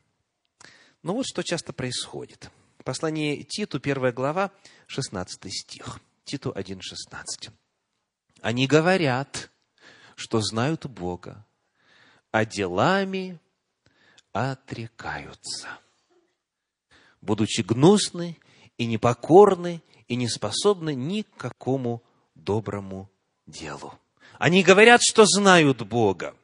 Но 1.05 1.13
вот 1.13 1.27
что 1.27 1.43
часто 1.43 1.71
происходит. 1.71 2.49
Послание 2.83 3.43
Титу, 3.43 3.79
первая 3.79 4.11
глава, 4.11 4.49
16 4.87 5.53
стих. 5.53 5.99
Титу 6.23 6.49
1,16. 6.49 7.51
Они 8.41 8.65
говорят, 8.65 9.51
что 10.15 10.41
знают 10.41 10.87
Бога, 10.87 11.45
а 12.31 12.43
делами 12.43 13.39
отрекаются, 14.31 15.77
будучи 17.21 17.61
гнусны 17.61 18.39
и 18.79 18.87
непокорны 18.87 19.83
и 20.07 20.15
не 20.15 20.27
способны 20.27 20.95
ни 20.95 21.21
к 21.21 21.37
какому 21.37 22.01
доброму 22.33 23.11
делу. 23.45 23.93
Они 24.39 24.63
говорят, 24.63 25.01
что 25.03 25.25
знают 25.27 25.83
Бога. 25.83 26.35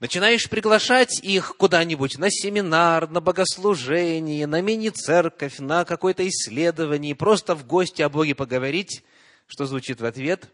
Начинаешь 0.00 0.48
приглашать 0.48 1.22
их 1.22 1.56
куда-нибудь 1.56 2.18
на 2.18 2.30
семинар, 2.30 3.08
на 3.10 3.20
богослужение, 3.20 4.46
на 4.46 4.60
мини-церковь, 4.60 5.58
на 5.58 5.84
какое-то 5.84 6.26
исследование, 6.28 7.16
просто 7.16 7.54
в 7.54 7.66
гости 7.66 8.02
о 8.02 8.08
Боге 8.08 8.34
поговорить. 8.34 9.02
Что 9.46 9.66
звучит 9.66 10.00
в 10.00 10.04
ответ? 10.04 10.48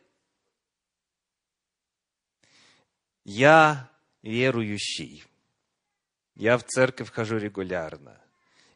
Я 3.25 3.91
верующий. 4.23 5.25
Я 6.35 6.57
в 6.59 6.65
церковь 6.65 7.11
хожу 7.11 7.39
регулярно. 7.39 8.21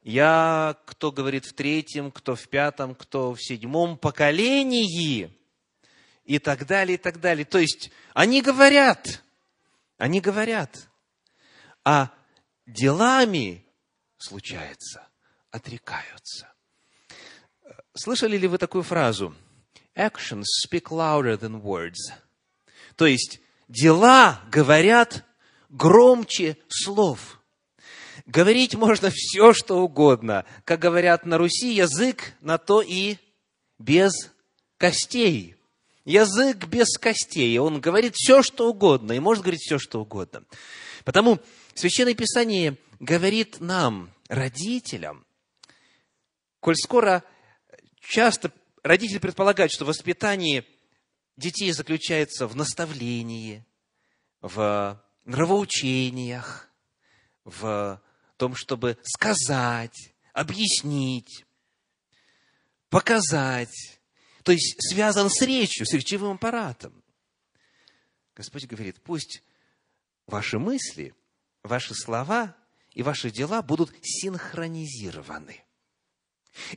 Я, 0.02 0.76
кто 0.86 1.10
говорит 1.12 1.44
в 1.44 1.52
третьем, 1.54 2.10
кто 2.10 2.34
в 2.34 2.48
пятом, 2.48 2.94
кто 2.94 3.34
в 3.34 3.42
седьмом 3.42 3.98
поколении. 3.98 5.34
И 6.24 6.38
так 6.38 6.66
далее, 6.66 6.94
и 6.94 6.98
так 6.98 7.20
далее. 7.20 7.44
То 7.44 7.58
есть, 7.58 7.90
они 8.14 8.42
говорят, 8.42 9.22
они 9.98 10.20
говорят, 10.20 10.88
а 11.84 12.12
делами 12.66 13.66
случается, 14.16 15.06
отрекаются. 15.50 16.52
Слышали 17.94 18.36
ли 18.36 18.46
вы 18.46 18.58
такую 18.58 18.84
фразу? 18.84 19.34
Actions 19.96 20.44
speak 20.64 20.84
louder 20.90 21.36
than 21.36 21.60
words. 21.60 22.12
То 22.94 23.06
есть, 23.06 23.40
дела 23.66 24.40
говорят 24.50 25.24
громче 25.68 26.56
слов. 26.68 27.40
Говорить 28.24 28.76
можно 28.76 29.10
все, 29.14 29.52
что 29.52 29.80
угодно. 29.80 30.44
Как 30.64 30.78
говорят 30.78 31.26
на 31.26 31.38
Руси, 31.38 31.74
язык 31.74 32.34
на 32.40 32.58
то 32.58 32.82
и 32.82 33.16
без 33.78 34.12
костей. 34.76 35.57
Язык 36.08 36.64
без 36.68 36.96
костей. 36.96 37.58
Он 37.58 37.82
говорит 37.82 38.14
все, 38.16 38.42
что 38.42 38.70
угодно, 38.70 39.12
и 39.12 39.18
может 39.18 39.44
говорить 39.44 39.60
все, 39.60 39.78
что 39.78 40.00
угодно. 40.00 40.42
Потому 41.04 41.38
Священное 41.74 42.14
Писание 42.14 42.78
говорит 42.98 43.60
нам, 43.60 44.10
родителям, 44.28 45.26
коль 46.60 46.76
скоро 46.76 47.24
часто 48.00 48.50
родители 48.82 49.18
предполагают, 49.18 49.70
что 49.70 49.84
воспитание 49.84 50.64
детей 51.36 51.72
заключается 51.72 52.46
в 52.46 52.56
наставлении, 52.56 53.66
в 54.40 54.98
нравоучениях, 55.26 56.70
в 57.44 58.00
том, 58.38 58.56
чтобы 58.56 58.96
сказать, 59.02 60.14
объяснить, 60.32 61.44
показать. 62.88 63.97
То 64.48 64.52
есть 64.52 64.76
связан 64.78 65.28
с 65.28 65.42
речью, 65.42 65.84
с 65.84 65.92
речевым 65.92 66.36
аппаратом. 66.36 67.04
Господь 68.34 68.64
говорит, 68.64 68.98
пусть 69.02 69.42
ваши 70.26 70.58
мысли, 70.58 71.14
ваши 71.62 71.94
слова 71.94 72.56
и 72.92 73.02
ваши 73.02 73.30
дела 73.30 73.60
будут 73.60 73.92
синхронизированы. 74.02 75.62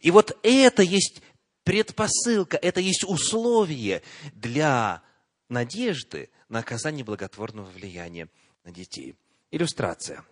И 0.01 0.11
вот 0.11 0.37
это 0.43 0.83
есть 0.83 1.21
предпосылка, 1.63 2.57
это 2.57 2.81
есть 2.81 3.05
условие 3.05 4.03
для 4.33 5.01
надежды 5.47 6.29
на 6.49 6.59
оказание 6.59 7.05
благотворного 7.05 7.69
влияния 7.69 8.27
на 8.65 8.71
детей. 8.73 9.15
Иллюстрация. 9.49 10.25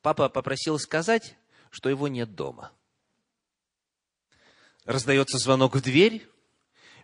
Папа 0.00 0.30
попросил 0.30 0.78
сказать, 0.78 1.36
что 1.68 1.90
его 1.90 2.08
нет 2.08 2.34
дома. 2.34 2.72
Раздается 4.86 5.36
звонок 5.36 5.74
в 5.74 5.82
дверь. 5.82 6.26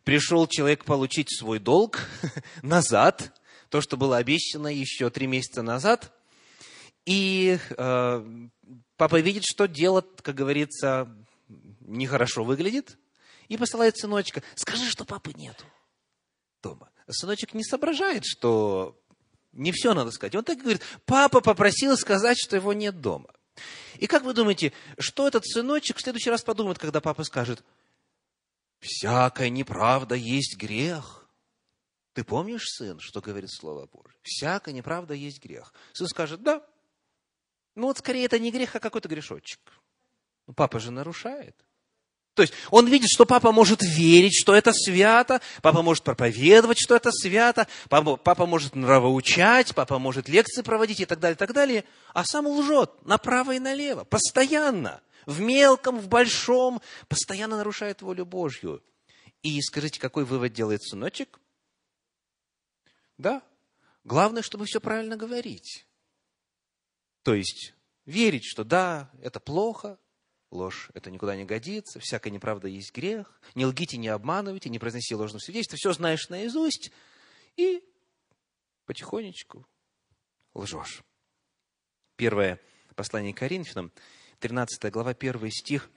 Пришел 0.05 0.47
человек 0.47 0.85
получить 0.85 1.37
свой 1.37 1.59
долг 1.59 2.01
назад, 2.63 3.33
то, 3.69 3.81
что 3.81 3.97
было 3.97 4.17
обещано 4.17 4.69
еще 4.69 5.11
три 5.11 5.27
месяца 5.27 5.63
назад. 5.63 6.13
И 7.07 7.59
э, 7.71 8.49
папа 8.97 9.21
видит, 9.21 9.45
что 9.45 9.67
дело, 9.67 10.05
как 10.23 10.35
говорится, 10.35 11.09
нехорошо 11.81 12.45
выглядит, 12.45 12.99
и 13.49 13.57
посылает 13.57 13.97
сыночка. 13.97 14.43
Скажи, 14.55 14.89
что 14.89 15.05
папы 15.05 15.33
нету 15.35 15.65
дома. 16.63 16.91
Сыночек 17.09 17.55
не 17.55 17.65
соображает, 17.65 18.25
что 18.25 18.99
не 19.53 19.73
все 19.73 19.95
надо 19.95 20.11
сказать. 20.11 20.35
Он 20.35 20.45
так 20.45 20.59
говорит, 20.59 20.83
папа 21.05 21.41
попросил 21.41 21.97
сказать, 21.97 22.39
что 22.39 22.57
его 22.57 22.73
нет 22.73 23.01
дома. 23.01 23.31
И 23.99 24.07
как 24.07 24.23
вы 24.23 24.33
думаете, 24.33 24.73
что 24.99 25.27
этот 25.29 25.45
сыночек 25.47 25.99
в 25.99 26.03
следующий 26.03 26.31
раз 26.31 26.43
подумает, 26.43 26.79
когда 26.79 27.01
папа 27.01 27.25
скажет, 27.25 27.63
всякая 28.83 29.49
неправда 29.49 30.15
есть 30.15 30.57
грех. 30.57 31.27
Ты 32.13 32.25
помнишь, 32.25 32.67
сын, 32.67 32.99
что 33.01 33.21
говорит 33.21 33.51
Слово 33.51 33.87
Божье? 33.87 34.19
Всякая 34.23 34.73
неправда 34.73 35.15
есть 35.15 35.43
грех. 35.43 35.73
Сын 35.93 36.07
скажет, 36.09 36.43
да. 36.43 36.63
Ну 37.75 37.87
вот 37.87 37.99
скорее 37.99 38.27
это 38.27 38.39
не 38.39 38.51
грех, 38.51 38.77
а 38.77 38.81
какой-то 38.81 39.09
грешочек. 39.09 39.61
Ну, 40.47 40.53
папа 40.53 40.79
же 40.79 40.91
нарушает. 40.91 41.57
То 42.35 42.43
есть 42.43 42.55
он 42.71 42.87
видит, 42.87 43.09
что 43.11 43.27
папа 43.27 43.53
может 43.53 43.83
верить, 43.83 44.35
что 44.35 44.55
это 44.55 44.73
свято, 44.73 45.41
папа 45.61 45.83
может 45.83 46.03
проповедовать, 46.03 46.79
что 46.79 46.97
это 46.97 47.13
свято, 47.13 47.69
папа, 47.91 48.17
папа 48.17 48.47
может 48.47 48.75
нравоучать, 48.75 49.75
папа 49.75 49.99
может 49.99 50.29
лекции 50.29 50.63
проводить 50.63 51.01
и 51.01 51.05
так 51.05 51.21
далее, 51.21 51.35
и 51.35 51.39
так 51.39 51.53
далее, 51.53 51.85
а 52.15 52.25
сам 52.25 52.47
лжет 52.47 52.91
направо 53.05 53.53
и 53.53 53.59
налево, 53.59 54.05
постоянно, 54.05 55.03
в 55.27 55.41
мелком, 55.41 55.99
в 55.99 56.09
большом, 56.09 56.81
постоянно 57.09 57.57
нарушает 57.57 58.03
волю 58.03 58.27
Божью. 58.27 58.83
И 59.43 59.61
скажите, 59.61 60.01
какой 60.01 60.25
вывод 60.25 60.53
делает 60.53 60.83
сыночек? 60.83 61.41
Да, 63.19 63.43
главное, 64.05 64.43
чтобы 64.43 64.67
все 64.67 64.81
правильно 64.81 65.17
говорить. 65.17 65.87
То 67.23 67.35
есть 67.35 67.75
верить, 68.05 68.45
что 68.45 68.65
да, 68.65 69.11
это 69.21 69.41
плохо, 69.41 69.99
ложь 70.51 70.91
это 70.95 71.11
никуда 71.11 71.35
не 71.37 71.45
годится, 71.45 71.99
всякая 72.01 72.31
неправда 72.31 72.69
есть 72.69 72.95
грех, 72.95 73.41
не 73.55 73.67
лгите, 73.67 73.97
не 73.97 74.09
обманывайте, 74.09 74.69
не 74.71 74.79
произноси 74.79 75.15
ложного 75.15 75.41
свидетельства, 75.41 75.77
все 75.77 75.93
знаешь 75.93 76.29
наизусть, 76.29 76.93
и 77.57 77.83
потихонечку 78.87 79.67
лжешь. 80.55 81.03
Первое 82.17 82.61
послание 82.95 83.35
Коринфянам, 83.35 83.91
13 84.43 84.91
глава, 84.91 85.13
1 85.13 85.51
стих, 85.53 85.89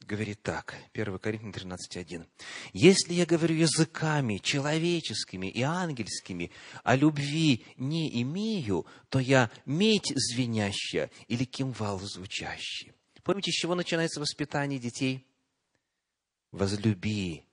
говорит 0.00 0.42
так, 0.42 0.74
1 0.92 1.20
Коринфянам 1.20 1.52
13.1. 1.52 2.26
«Если 2.72 3.14
я 3.14 3.24
говорю 3.24 3.54
языками 3.54 4.38
человеческими 4.38 5.46
и 5.46 5.62
ангельскими, 5.62 6.50
а 6.82 6.96
любви 6.96 7.64
не 7.76 8.20
имею, 8.22 8.86
то 9.08 9.20
я 9.20 9.52
медь 9.66 10.12
звенящая 10.16 11.12
или 11.28 11.44
кимвал 11.44 12.00
звучащий». 12.00 12.92
Помните, 13.22 13.52
с 13.52 13.54
чего 13.54 13.76
начинается 13.76 14.18
воспитание 14.18 14.80
детей? 14.80 15.24
Возлюби 16.50 17.44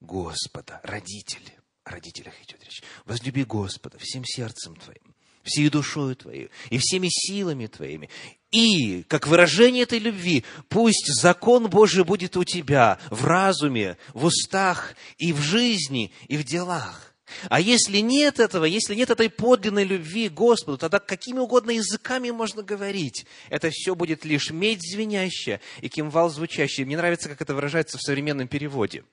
Господа, 0.00 0.80
родители. 0.82 1.60
Родителях 1.84 2.34
идет 2.42 2.62
речь. 2.64 2.82
Возлюби 3.04 3.44
Господа 3.44 3.98
всем 3.98 4.24
сердцем 4.24 4.74
твоим, 4.74 5.14
всей 5.44 5.68
душою 5.68 6.16
твоей 6.16 6.50
и 6.70 6.78
всеми 6.78 7.08
силами 7.08 7.68
твоими. 7.68 8.10
И, 8.52 9.04
как 9.08 9.26
выражение 9.26 9.84
этой 9.84 9.98
любви, 9.98 10.44
пусть 10.68 11.06
закон 11.20 11.70
Божий 11.70 12.04
будет 12.04 12.36
у 12.36 12.44
тебя 12.44 12.98
в 13.10 13.24
разуме, 13.24 13.96
в 14.12 14.26
устах 14.26 14.94
и 15.16 15.32
в 15.32 15.40
жизни, 15.40 16.12
и 16.28 16.36
в 16.36 16.44
делах. 16.44 17.14
А 17.48 17.60
если 17.60 17.98
нет 17.98 18.40
этого, 18.40 18.66
если 18.66 18.94
нет 18.94 19.08
этой 19.08 19.30
подлинной 19.30 19.84
любви 19.84 20.28
к 20.28 20.34
Господу, 20.34 20.76
тогда 20.76 20.98
какими 20.98 21.38
угодно 21.38 21.70
языками 21.70 22.30
можно 22.30 22.62
говорить. 22.62 23.24
Это 23.48 23.70
все 23.70 23.94
будет 23.94 24.26
лишь 24.26 24.50
медь 24.50 24.82
звенящая 24.82 25.62
и 25.80 25.88
кимвал 25.88 26.28
звучащий. 26.28 26.84
Мне 26.84 26.98
нравится, 26.98 27.30
как 27.30 27.40
это 27.40 27.54
выражается 27.54 27.96
в 27.96 28.02
современном 28.02 28.48
переводе. 28.48 29.04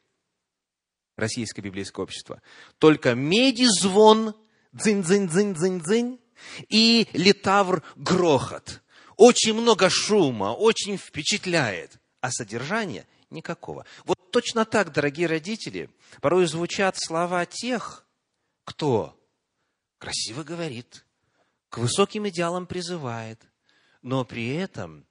Российское 1.16 1.62
библейское 1.62 2.04
общество. 2.04 2.42
Только 2.78 3.16
меди 3.16 3.68
звон, 3.80 4.36
дзынь-дзынь-дзынь-дзынь-дзынь, 4.74 6.20
и 6.70 7.08
литавр 7.14 7.84
грохот. 7.96 8.82
Очень 9.20 9.54
много 9.54 9.90
шума, 9.90 10.54
очень 10.54 10.96
впечатляет. 10.96 12.00
А 12.22 12.32
содержания 12.32 13.06
никакого. 13.30 13.86
Вот 14.06 14.32
точно 14.32 14.64
так, 14.64 14.94
дорогие 14.94 15.28
родители, 15.28 15.90
порой 16.22 16.46
звучат 16.46 16.96
слова 16.98 17.46
тех, 17.46 18.08
кто 18.64 19.20
красиво 19.98 20.44
говорит, 20.44 21.06
к 21.68 21.80
высоким 21.80 22.30
идеалам 22.30 22.66
призывает, 22.66 23.42
но 24.02 24.24
при 24.24 24.56
этом 24.56 25.06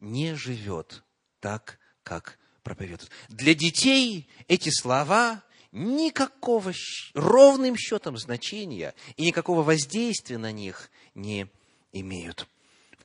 не 0.00 0.34
живет 0.34 1.04
так, 1.38 1.78
как 2.02 2.40
проповедует. 2.64 3.12
Для 3.28 3.54
детей 3.54 4.28
эти 4.48 4.70
слова 4.70 5.44
никакого 5.70 6.72
ровным 7.14 7.76
счетом 7.76 8.18
значения 8.18 8.96
и 9.16 9.24
никакого 9.24 9.62
воздействия 9.62 10.38
на 10.38 10.50
них 10.50 10.90
не 11.14 11.46
имеют. 11.92 12.48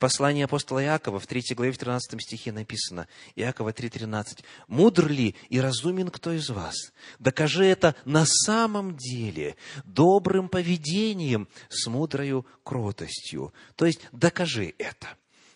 Послании 0.00 0.42
апостола 0.42 0.82
Иакова 0.82 1.20
в 1.20 1.26
3 1.28 1.54
главе 1.54 1.70
в 1.70 1.78
13 1.78 2.20
стихе 2.20 2.50
написано, 2.50 3.06
Иакова 3.36 3.70
3.13, 3.70 4.42
«Мудр 4.66 5.06
ли 5.06 5.36
и 5.48 5.60
разумен 5.60 6.08
кто 6.08 6.32
из 6.32 6.50
вас? 6.50 6.92
Докажи 7.20 7.66
это 7.66 7.94
на 8.04 8.24
самом 8.26 8.96
деле 8.96 9.54
добрым 9.84 10.48
поведением 10.48 11.48
с 11.68 11.86
мудрою 11.86 12.44
кротостью». 12.64 13.54
То 13.76 13.86
есть, 13.86 14.00
докажи 14.10 14.74
это. 14.78 15.08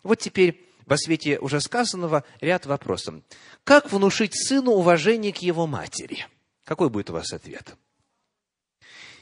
Вот 0.04 0.20
теперь 0.20 0.64
во 0.86 0.96
свете 0.96 1.38
уже 1.38 1.60
сказанного 1.60 2.24
ряд 2.40 2.66
вопросов. 2.66 3.16
Как 3.64 3.90
внушить 3.90 4.34
сыну 4.34 4.72
уважение 4.72 5.32
к 5.32 5.38
его 5.38 5.66
матери? 5.66 6.26
Какой 6.64 6.90
будет 6.90 7.10
у 7.10 7.14
вас 7.14 7.32
ответ? 7.32 7.76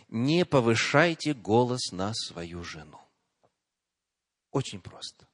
Не 0.08 0.44
повышайте 0.44 1.32
голос 1.32 1.92
на 1.92 2.12
свою 2.14 2.64
жену. 2.64 3.01
Очень 4.52 4.80
просто. 4.80 5.26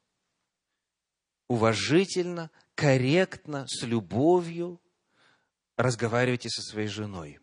Уважительно, 1.49 2.51
корректно, 2.75 3.67
с 3.67 3.83
любовью 3.83 4.81
разговаривайте 5.77 6.49
со 6.49 6.63
своей 6.63 6.89
женой. 6.89 7.41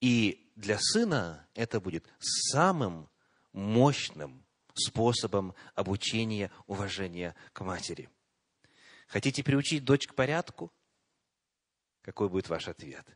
И 0.00 0.50
для 0.56 0.78
сына 0.78 1.46
это 1.54 1.80
будет 1.80 2.08
самым 2.18 3.08
мощным 3.52 4.44
способом 4.74 5.54
обучения 5.74 6.50
уважения 6.66 7.34
к 7.52 7.62
матери. 7.62 8.08
Хотите 9.06 9.44
приучить 9.44 9.84
дочь 9.84 10.06
к 10.06 10.14
порядку? 10.14 10.72
Какой 12.02 12.28
будет 12.28 12.48
ваш 12.48 12.68
ответ? 12.68 13.06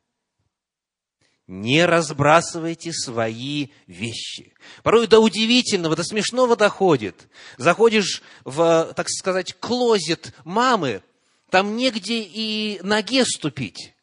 Не 1.53 1.85
разбрасывайте 1.85 2.93
свои 2.93 3.71
вещи. 3.89 4.55
Порой 4.85 5.09
до 5.09 5.19
удивительного, 5.19 5.97
до 5.97 6.05
смешного 6.05 6.55
доходит. 6.55 7.29
Заходишь 7.57 8.23
в, 8.45 8.93
так 8.95 9.09
сказать, 9.11 9.55
клозет 9.59 10.33
мамы, 10.45 11.03
там 11.51 11.77
негде 11.77 12.21
и 12.23 12.79
ноге 12.85 13.25
ступить. 13.25 13.97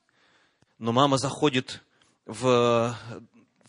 Но 0.77 0.91
мама 0.91 1.17
заходит 1.17 1.81
в 2.25 2.93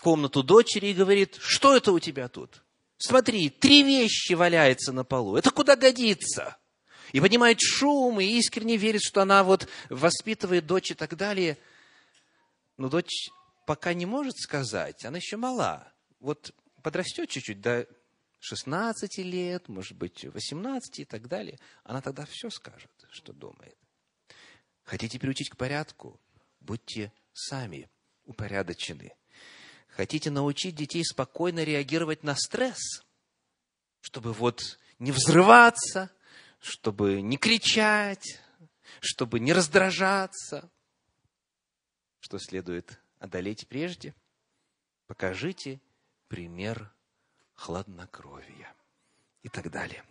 комнату 0.01 0.43
дочери 0.43 0.88
и 0.88 0.93
говорит, 0.93 1.37
что 1.38 1.77
это 1.77 1.93
у 1.93 2.01
тебя 2.01 2.27
тут? 2.27 2.64
Смотри, 2.97 3.49
три 3.49 3.85
вещи 3.85 4.33
валяются 4.33 4.93
на 4.93 5.05
полу. 5.05 5.37
Это 5.37 5.53
куда 5.53 5.77
годится? 5.77 6.57
И 7.12 7.21
поднимает 7.21 7.61
шум, 7.61 8.19
и 8.19 8.25
искренне 8.25 8.77
верит, 8.77 9.03
что 9.05 9.23
она 9.23 9.45
вот 9.45 9.69
воспитывает 9.88 10.67
дочь 10.67 10.91
и 10.91 10.95
так 10.95 11.17
далее. 11.17 11.57
Но 12.77 12.88
дочь 12.88 13.29
пока 13.69 13.93
не 13.93 14.07
может 14.07 14.39
сказать, 14.39 15.05
она 15.05 15.19
еще 15.19 15.37
мала. 15.37 15.93
Вот 16.21 16.55
подрастет 16.83 17.29
чуть-чуть 17.29 17.61
до 17.61 17.87
16 18.39 19.19
лет, 19.19 19.69
может 19.69 19.95
быть, 19.95 20.25
18 20.25 21.01
и 21.01 21.05
так 21.05 21.29
далее. 21.29 21.59
Она 21.85 22.01
тогда 22.01 22.25
все 22.25 22.49
скажет, 22.49 22.91
что 23.11 23.35
думает. 23.35 23.77
Хотите 24.85 25.19
приучить 25.19 25.51
к 25.51 25.59
порядку? 25.59 26.19
Будьте 26.61 27.13
сами 27.35 27.91
упорядочены. 28.25 29.13
Хотите 29.89 30.31
научить 30.31 30.75
детей 30.75 31.05
спокойно 31.05 31.63
реагировать 31.63 32.23
на 32.23 32.37
стресс, 32.37 33.05
чтобы 34.01 34.33
вот 34.33 34.79
не 34.99 35.13
взрываться, 35.13 36.11
чтобы 36.59 37.21
не 37.21 37.37
кричать, 37.37 38.41
чтобы 39.03 39.41
не 39.41 39.53
раздражаться. 39.53 40.71
Что 42.21 42.39
следует 42.39 42.99
одолеть 43.19 43.67
прежде? 43.69 44.15
Покажите 45.07 45.81
пример 46.29 46.93
хладнокровия 47.55 48.73
и 49.43 49.49
так 49.49 49.71
далее. 49.71 50.05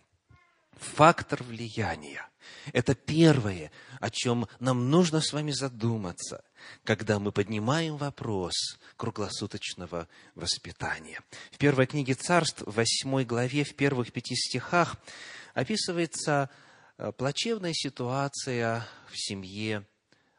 Фактор 0.78 1.42
влияния– 1.42 2.28
это 2.72 2.94
первое, 2.94 3.72
о 4.00 4.10
чем 4.10 4.46
нам 4.60 4.90
нужно 4.90 5.20
с 5.20 5.32
вами 5.32 5.50
задуматься, 5.50 6.44
когда 6.84 7.18
мы 7.18 7.32
поднимаем 7.32 7.96
вопрос 7.96 8.52
круглосуточного 8.96 10.06
воспитания. 10.36 11.20
В 11.50 11.58
первой 11.58 11.86
книге 11.86 12.14
царств, 12.14 12.62
в 12.62 12.74
восьмой 12.74 13.24
главе, 13.24 13.64
в 13.64 13.74
первых 13.74 14.12
пяти 14.12 14.36
стихах 14.36 14.96
описывается 15.54 16.48
э, 16.96 17.10
плачевная 17.10 17.72
ситуация 17.72 18.86
в 19.10 19.18
семье 19.18 19.84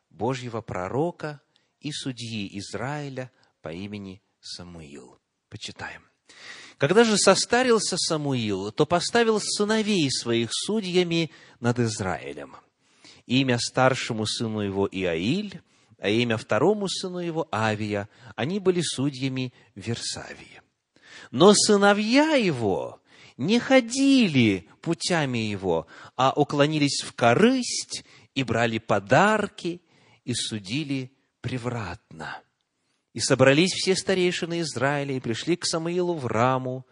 Божьего 0.10 0.62
пророка 0.62 1.42
и 1.80 1.92
судьи 1.92 2.50
Израиля 2.60 3.32
по 3.62 3.72
имени 3.72 4.22
Самуил. 4.40 5.20
Почитаем. 5.50 6.04
Когда 6.78 7.04
же 7.04 7.18
состарился 7.18 7.98
Самуил, 7.98 8.72
то 8.72 8.86
поставил 8.86 9.40
сыновей 9.42 10.10
своих 10.12 10.50
судьями 10.54 11.32
над 11.60 11.80
Израилем. 11.80 12.56
Имя 13.26 13.60
старшему 13.60 14.26
сыну 14.26 14.62
его 14.62 14.88
Иаиль, 14.90 15.62
а 16.00 16.10
имя 16.10 16.38
второму 16.38 16.88
сыну 16.88 17.20
его 17.20 17.48
Авия. 17.52 18.08
Они 18.36 18.60
были 18.60 18.82
судьями 18.82 19.54
Версавии. 19.76 20.62
Но 21.32 21.54
сыновья 21.54 22.36
его 22.36 23.02
не 23.38 23.60
ходили 23.60 24.70
путями 24.82 25.40
его, 25.40 25.88
а 26.16 26.32
уклонились 26.36 27.02
в 27.04 27.14
корысть 27.14 28.04
и 28.36 28.44
брали 28.44 28.78
подарки 28.78 29.82
и 30.24 30.34
судили 30.34 31.12
превратно. 31.42 32.42
И 33.14 33.20
собрались 33.20 33.74
все 33.74 33.96
старейшины 33.96 34.62
Израиля 34.62 35.16
и 35.16 35.20
пришли 35.20 35.56
к 35.56 35.66
Самуилу 35.66 36.16
в 36.16 36.28
Раму 36.28 36.86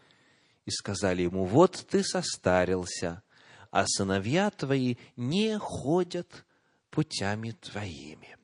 и 0.65 0.71
сказали 0.71 1.23
ему, 1.23 1.45
вот 1.45 1.85
ты 1.89 2.03
состарился, 2.03 3.23
а 3.71 3.85
сыновья 3.87 4.49
твои 4.49 4.95
не 5.15 5.57
ходят 5.59 6.45
путями 6.89 7.51
твоими. 7.51 8.37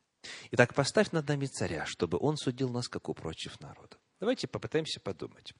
Итак, 0.51 0.73
поставь 0.73 1.11
над 1.11 1.27
нами 1.27 1.47
царя, 1.47 1.85
чтобы 1.85 2.17
он 2.19 2.37
судил 2.37 2.69
нас, 2.69 2.87
как 2.87 3.09
у 3.09 3.13
прочих 3.13 3.59
народов. 3.59 3.99
Давайте 4.19 4.47
попытаемся 4.47 4.99
подумать, 4.99 5.53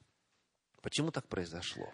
почему 0.80 1.10
так 1.10 1.28
произошло. 1.28 1.92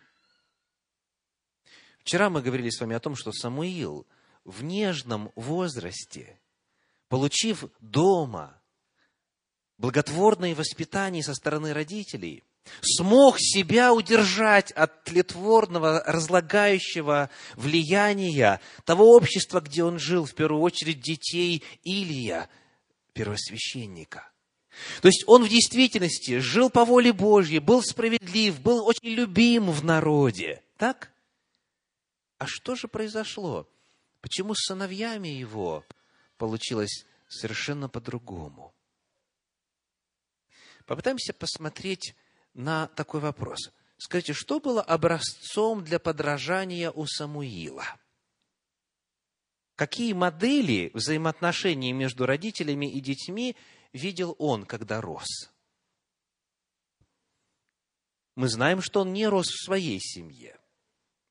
Вчера 2.00 2.30
мы 2.30 2.42
говорили 2.42 2.70
с 2.70 2.80
вами 2.80 2.94
о 2.94 3.00
том, 3.00 3.16
что 3.16 3.32
Самуил 3.32 4.06
в 4.44 4.62
нежном 4.62 5.32
возрасте, 5.34 6.40
получив 7.11 7.64
дома 7.81 8.57
благотворное 9.79 10.55
воспитание 10.55 11.23
со 11.23 11.35
стороны 11.35 11.75
родителей, 11.75 12.44
смог 12.83 13.37
себя 13.38 13.92
удержать 13.92 14.70
от 14.73 15.03
тлетворного, 15.05 16.05
разлагающего 16.07 17.29
влияния 17.57 18.61
того 18.85 19.16
общества, 19.16 19.61
где 19.61 19.83
он 19.83 19.99
жил, 19.99 20.25
в 20.25 20.35
первую 20.35 20.62
очередь 20.62 21.01
детей 21.01 21.64
Илия, 21.83 22.49
первосвященника. 23.12 24.31
То 25.03 25.09
есть 25.09 25.25
он 25.27 25.44
в 25.44 25.49
действительности 25.49 26.38
жил 26.38 26.70
по 26.70 26.85
воле 26.85 27.12
Божьей, 27.12 27.59
был 27.59 27.83
справедлив, 27.83 28.61
был 28.61 28.87
очень 28.87 29.09
любим 29.09 29.73
в 29.73 29.85
народе. 29.85 30.62
Так? 30.77 31.11
А 32.38 32.46
что 32.46 32.77
же 32.77 32.87
произошло? 32.87 33.68
Почему 34.20 34.55
с 34.55 34.66
сыновьями 34.66 35.29
его 35.29 35.85
получилось 36.40 37.05
совершенно 37.29 37.90
по-другому? 37.90 38.74
Попытаемся 40.87 41.35
посмотреть 41.35 42.16
на 42.55 42.87
такой 42.88 43.20
вопрос. 43.20 43.70
Скажите, 43.98 44.33
что 44.33 44.59
было 44.59 44.81
образцом 44.81 45.85
для 45.85 45.98
подражания 45.98 46.90
у 46.90 47.07
Самуила? 47.07 47.85
Какие 49.76 50.14
модели 50.14 50.90
взаимоотношений 50.94 51.92
между 51.92 52.24
родителями 52.24 52.90
и 52.90 53.00
детьми 53.00 53.55
видел 53.92 54.35
он, 54.38 54.64
когда 54.64 55.03
рос? 55.03 55.53
Мы 58.35 58.48
знаем, 58.48 58.81
что 58.81 59.03
он 59.03 59.12
не 59.12 59.29
рос 59.29 59.48
в 59.48 59.64
своей 59.64 60.00
семье. 60.00 60.59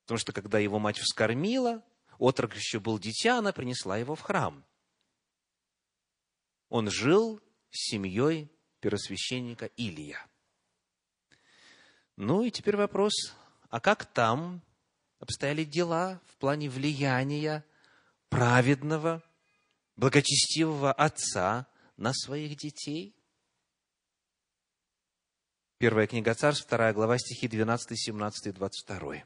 Потому 0.04 0.20
что, 0.20 0.34
когда 0.34 0.60
его 0.60 0.78
мать 0.78 1.00
вскормила, 1.00 1.84
отрок 2.20 2.56
еще 2.56 2.80
был 2.80 3.00
дитя, 3.00 3.40
она 3.40 3.52
принесла 3.52 3.98
его 3.98 4.14
в 4.14 4.22
храм. 4.22 4.64
Он 6.70 6.90
жил 6.90 7.42
с 7.72 7.90
семьей 7.90 8.50
первосвященника 8.80 9.66
Илия. 9.76 10.26
Ну 12.16 12.44
и 12.44 12.52
теперь 12.52 12.76
вопрос, 12.76 13.14
а 13.70 13.80
как 13.80 14.06
там 14.06 14.62
обстояли 15.20 15.64
дела 15.64 16.22
в 16.28 16.38
плане 16.38 16.70
влияния 16.70 17.66
праведного, 18.30 19.24
благочестивого 19.96 20.94
отца 20.94 21.68
на 21.98 22.14
своих 22.14 22.56
детей? 22.58 23.16
Первая 25.78 26.08
книга 26.08 26.34
Царств, 26.34 26.66
вторая 26.66 26.94
глава, 26.94 27.18
стихи 27.18 27.48
12, 27.48 27.98
17, 27.98 28.54
22. 28.54 29.24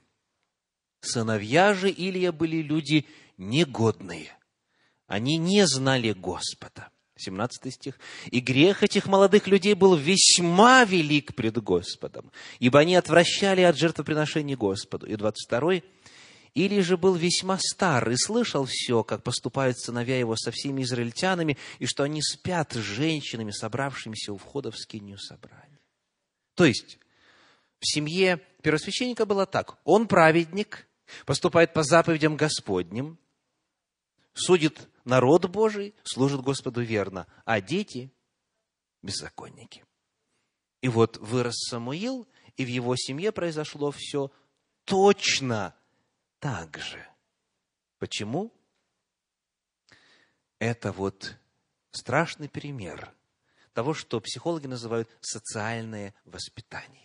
Сыновья 1.02 1.74
же 1.74 1.90
Илия 1.90 2.32
были 2.32 2.58
люди 2.62 3.08
негодные. 3.38 4.38
Они 5.08 5.38
не 5.38 5.66
знали 5.66 6.14
Господа. 6.14 6.93
17 7.18 7.74
стих. 7.74 8.00
«И 8.32 8.40
грех 8.40 8.84
этих 8.84 9.06
молодых 9.06 9.48
людей 9.48 9.74
был 9.74 9.96
весьма 9.96 10.84
велик 10.84 11.36
пред 11.36 11.62
Господом, 11.62 12.32
ибо 12.60 12.80
они 12.80 12.96
отвращали 12.96 13.62
от 13.62 13.78
жертвоприношений 13.78 14.56
Господу». 14.56 15.06
И 15.06 15.16
22. 15.16 15.82
или 16.54 16.82
же 16.82 16.98
был 16.98 17.16
весьма 17.16 17.58
стар 17.60 18.10
и 18.10 18.16
слышал 18.16 18.66
все, 18.66 19.04
как 19.04 19.24
поступают 19.24 19.80
сыновья 19.80 20.20
его 20.20 20.36
со 20.36 20.52
всеми 20.52 20.84
израильтянами, 20.84 21.58
и 21.80 21.86
что 21.86 22.04
они 22.04 22.22
спят 22.22 22.74
с 22.74 22.78
женщинами, 22.78 23.52
собравшимися 23.52 24.34
у 24.34 24.38
входа 24.38 24.72
в 24.72 24.78
скинию 24.78 25.18
собрания. 25.18 25.80
То 26.56 26.66
есть, 26.66 27.00
в 27.80 27.92
семье 27.92 28.40
первосвященника 28.62 29.26
было 29.26 29.46
так. 29.46 29.78
Он 29.84 30.08
праведник, 30.08 30.88
поступает 31.26 31.74
по 31.74 31.84
заповедям 31.84 32.38
Господним, 32.38 33.18
судит 34.34 34.90
народ 35.06 35.50
Божий, 35.50 35.96
служит 36.04 36.42
Господу 36.42 36.82
верно, 36.82 37.28
а 37.46 37.62
дети– 37.62 38.12
беззаконники. 39.02 39.86
И 40.82 40.88
вот 40.88 41.18
вырос 41.18 41.56
Самуил, 41.70 42.28
и 42.58 42.66
в 42.66 42.68
его 42.68 42.96
семье 42.96 43.32
произошло 43.32 43.92
все 43.92 44.32
точно 44.86 45.76
так 46.40 46.78
же. 46.78 47.06
Почему? 48.00 48.54
Это 50.60 50.92
вот 50.92 51.38
страшный 51.92 52.50
пример 52.50 53.14
того, 53.74 53.94
что 53.94 54.20
психологи 54.22 54.68
называют 54.68 55.10
социальное 55.22 56.14
воспитание. 56.26 57.03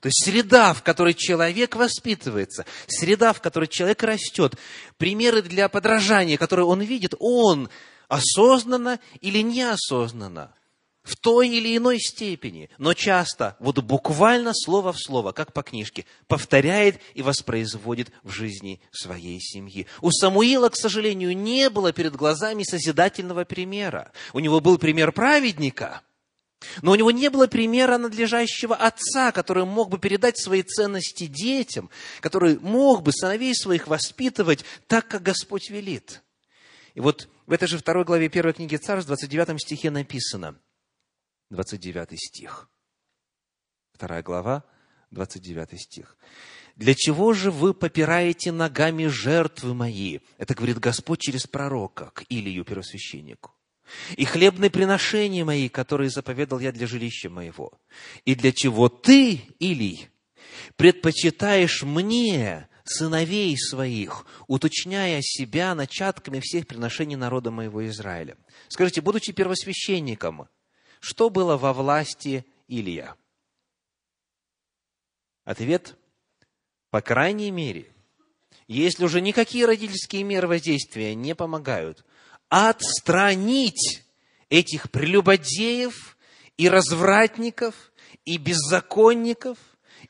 То 0.00 0.08
есть 0.08 0.24
среда, 0.24 0.72
в 0.74 0.82
которой 0.82 1.14
человек 1.14 1.76
воспитывается, 1.76 2.64
среда, 2.86 3.32
в 3.32 3.40
которой 3.40 3.66
человек 3.66 4.02
растет, 4.02 4.54
примеры 4.96 5.42
для 5.42 5.68
подражания, 5.68 6.36
которые 6.36 6.66
он 6.66 6.80
видит, 6.80 7.14
он 7.18 7.68
осознанно 8.08 9.00
или 9.20 9.40
неосознанно, 9.40 10.54
в 11.02 11.16
той 11.16 11.48
или 11.48 11.76
иной 11.76 11.98
степени, 11.98 12.68
но 12.76 12.92
часто, 12.92 13.56
вот 13.60 13.78
буквально 13.78 14.52
слово 14.54 14.92
в 14.92 14.98
слово, 14.98 15.32
как 15.32 15.52
по 15.52 15.62
книжке, 15.62 16.04
повторяет 16.26 17.00
и 17.14 17.22
воспроизводит 17.22 18.10
в 18.22 18.30
жизни 18.30 18.80
своей 18.92 19.40
семьи. 19.40 19.86
У 20.02 20.10
Самуила, 20.10 20.68
к 20.68 20.76
сожалению, 20.76 21.36
не 21.36 21.70
было 21.70 21.92
перед 21.92 22.14
глазами 22.14 22.62
созидательного 22.62 23.44
примера. 23.44 24.12
У 24.34 24.40
него 24.40 24.60
был 24.60 24.76
пример 24.78 25.12
праведника– 25.12 26.02
но 26.82 26.92
у 26.92 26.94
него 26.94 27.10
не 27.10 27.30
было 27.30 27.46
примера 27.46 27.98
надлежащего 27.98 28.74
отца, 28.74 29.32
который 29.32 29.64
мог 29.64 29.90
бы 29.90 29.98
передать 29.98 30.38
свои 30.38 30.62
ценности 30.62 31.26
детям, 31.26 31.90
который 32.20 32.58
мог 32.58 33.02
бы 33.02 33.12
сыновей 33.12 33.54
своих 33.54 33.86
воспитывать 33.86 34.64
так, 34.86 35.06
как 35.08 35.22
Господь 35.22 35.70
велит. 35.70 36.22
И 36.94 37.00
вот 37.00 37.28
в 37.46 37.52
этой 37.52 37.68
же 37.68 37.78
второй 37.78 38.04
главе 38.04 38.28
первой 38.28 38.54
книги 38.54 38.76
Царств, 38.76 39.04
в 39.04 39.08
29 39.08 39.60
стихе 39.60 39.90
написано, 39.90 40.60
29 41.50 42.18
стих, 42.18 42.68
вторая 43.92 44.22
глава, 44.22 44.64
29 45.10 45.80
стих. 45.80 46.16
«Для 46.74 46.94
чего 46.94 47.32
же 47.32 47.50
вы 47.50 47.74
попираете 47.74 48.52
ногами 48.52 49.06
жертвы 49.06 49.74
мои?» 49.74 50.20
Это 50.36 50.54
говорит 50.54 50.78
Господь 50.78 51.20
через 51.20 51.46
пророка 51.46 52.10
к 52.14 52.24
Илию, 52.28 52.64
первосвященнику 52.64 53.57
и 54.16 54.24
хлебные 54.24 54.70
приношения 54.70 55.44
мои, 55.44 55.68
которые 55.68 56.10
заповедал 56.10 56.58
я 56.58 56.72
для 56.72 56.86
жилища 56.86 57.30
моего. 57.30 57.72
И 58.24 58.34
для 58.34 58.52
чего 58.52 58.88
ты, 58.88 59.42
Илий, 59.58 60.08
предпочитаешь 60.76 61.82
мне, 61.82 62.68
сыновей 62.84 63.56
своих, 63.56 64.26
уточняя 64.46 65.20
себя 65.22 65.74
начатками 65.74 66.40
всех 66.40 66.66
приношений 66.66 67.16
народа 67.16 67.50
моего 67.50 67.86
Израиля. 67.88 68.36
Скажите, 68.68 69.00
будучи 69.00 69.32
первосвященником, 69.32 70.48
что 71.00 71.30
было 71.30 71.56
во 71.56 71.72
власти 71.72 72.44
Илия? 72.66 73.14
Ответ– 75.44 75.96
по 76.90 77.02
крайней 77.02 77.50
мере, 77.50 77.86
если 78.66 79.04
уже 79.04 79.20
никакие 79.20 79.66
родительские 79.66 80.22
меры 80.22 80.48
воздействия 80.48 81.14
не 81.14 81.34
помогают, 81.34 82.04
отстранить 82.48 84.04
этих 84.48 84.90
прелюбодеев 84.90 86.16
и 86.56 86.68
развратников, 86.68 87.92
и 88.24 88.38
беззаконников, 88.38 89.58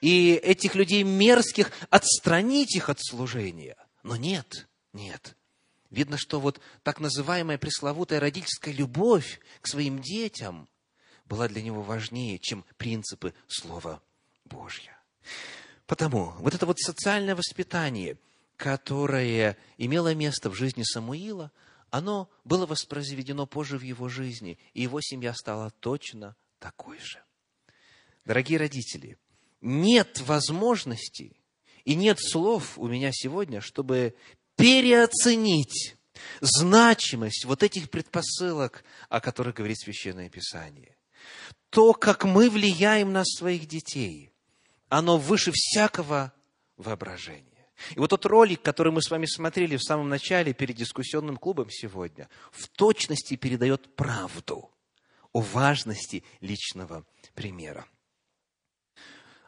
и 0.01 0.35
этих 0.35 0.75
людей 0.75 1.03
мерзких, 1.03 1.73
отстранить 1.91 2.77
их 2.77 2.89
от 2.89 3.01
служения. 3.01 3.77
Но 4.03 4.17
нет, 4.17 4.69
нет. 4.93 5.37
Видно, 5.91 6.17
что 6.19 6.41
вот 6.41 6.61
так 6.83 7.01
называемая 7.01 7.59
пресловутая 7.59 8.21
родительская 8.21 8.75
любовь 8.75 9.41
к 9.61 9.67
своим 9.67 10.01
детям 10.01 10.69
была 11.25 11.49
для 11.49 11.63
него 11.63 11.83
важнее, 11.83 12.39
чем 12.39 12.65
принципы 12.77 13.35
Слова 13.49 14.03
Божьего. 14.45 14.97
Потому 15.87 16.35
вот 16.39 16.55
это 16.55 16.67
вот 16.67 16.79
социальное 16.79 17.35
воспитание, 17.35 18.19
которое 18.57 19.57
имело 19.79 20.15
место 20.15 20.51
в 20.51 20.55
жизни 20.55 20.83
Самуила– 20.85 21.51
оно 21.91 22.31
было 22.45 22.67
воспроизведено 22.67 23.47
позже 23.47 23.79
в 23.79 23.83
его 23.83 24.09
жизни, 24.09 24.59
и 24.75 24.83
его 24.83 25.01
семья 25.01 25.35
стала 25.35 25.71
точно 25.71 26.37
такой 26.59 26.99
же. 26.99 27.23
Дорогие 28.25 28.59
родители, 28.59 29.19
нет 29.61 30.21
возможности 30.21 31.37
и 31.85 31.95
нет 31.95 32.19
слов 32.21 32.79
у 32.79 32.87
меня 32.89 33.11
сегодня, 33.13 33.61
чтобы 33.61 34.15
переоценить 34.57 35.97
значимость 36.41 37.45
вот 37.45 37.63
этих 37.63 37.91
предпосылок, 37.91 38.85
о 39.09 39.21
которых 39.21 39.55
говорит 39.55 39.79
Священное 39.79 40.29
Писание. 40.29 40.97
То, 41.71 41.93
как 41.93 42.25
мы 42.25 42.51
влияем 42.51 43.13
на 43.13 43.25
своих 43.25 43.67
детей, 43.67 44.33
оно 44.89 45.19
выше 45.19 45.53
всякого 45.55 46.33
воображения. 46.77 47.58
И 47.95 47.99
вот 47.99 48.11
тот 48.11 48.27
ролик, 48.27 48.63
который 48.63 48.93
мы 48.93 49.03
с 49.03 49.11
вами 49.11 49.27
смотрели 49.27 49.77
в 49.77 49.83
самом 49.83 50.09
начале 50.09 50.53
перед 50.53 50.77
дискуссионным 50.77 51.37
клубом 51.37 51.71
сегодня, 51.71 52.29
в 52.51 52.69
точности 52.69 53.37
передает 53.37 53.95
правду 53.95 54.71
о 55.33 55.41
важности 55.41 56.25
личного 56.41 57.05
примера. 57.35 57.87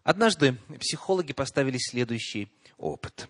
Однажды 0.03 0.57
психологи 0.79 1.33
поставили 1.33 1.79
следующий 1.79 2.51
опыт. 2.79 3.29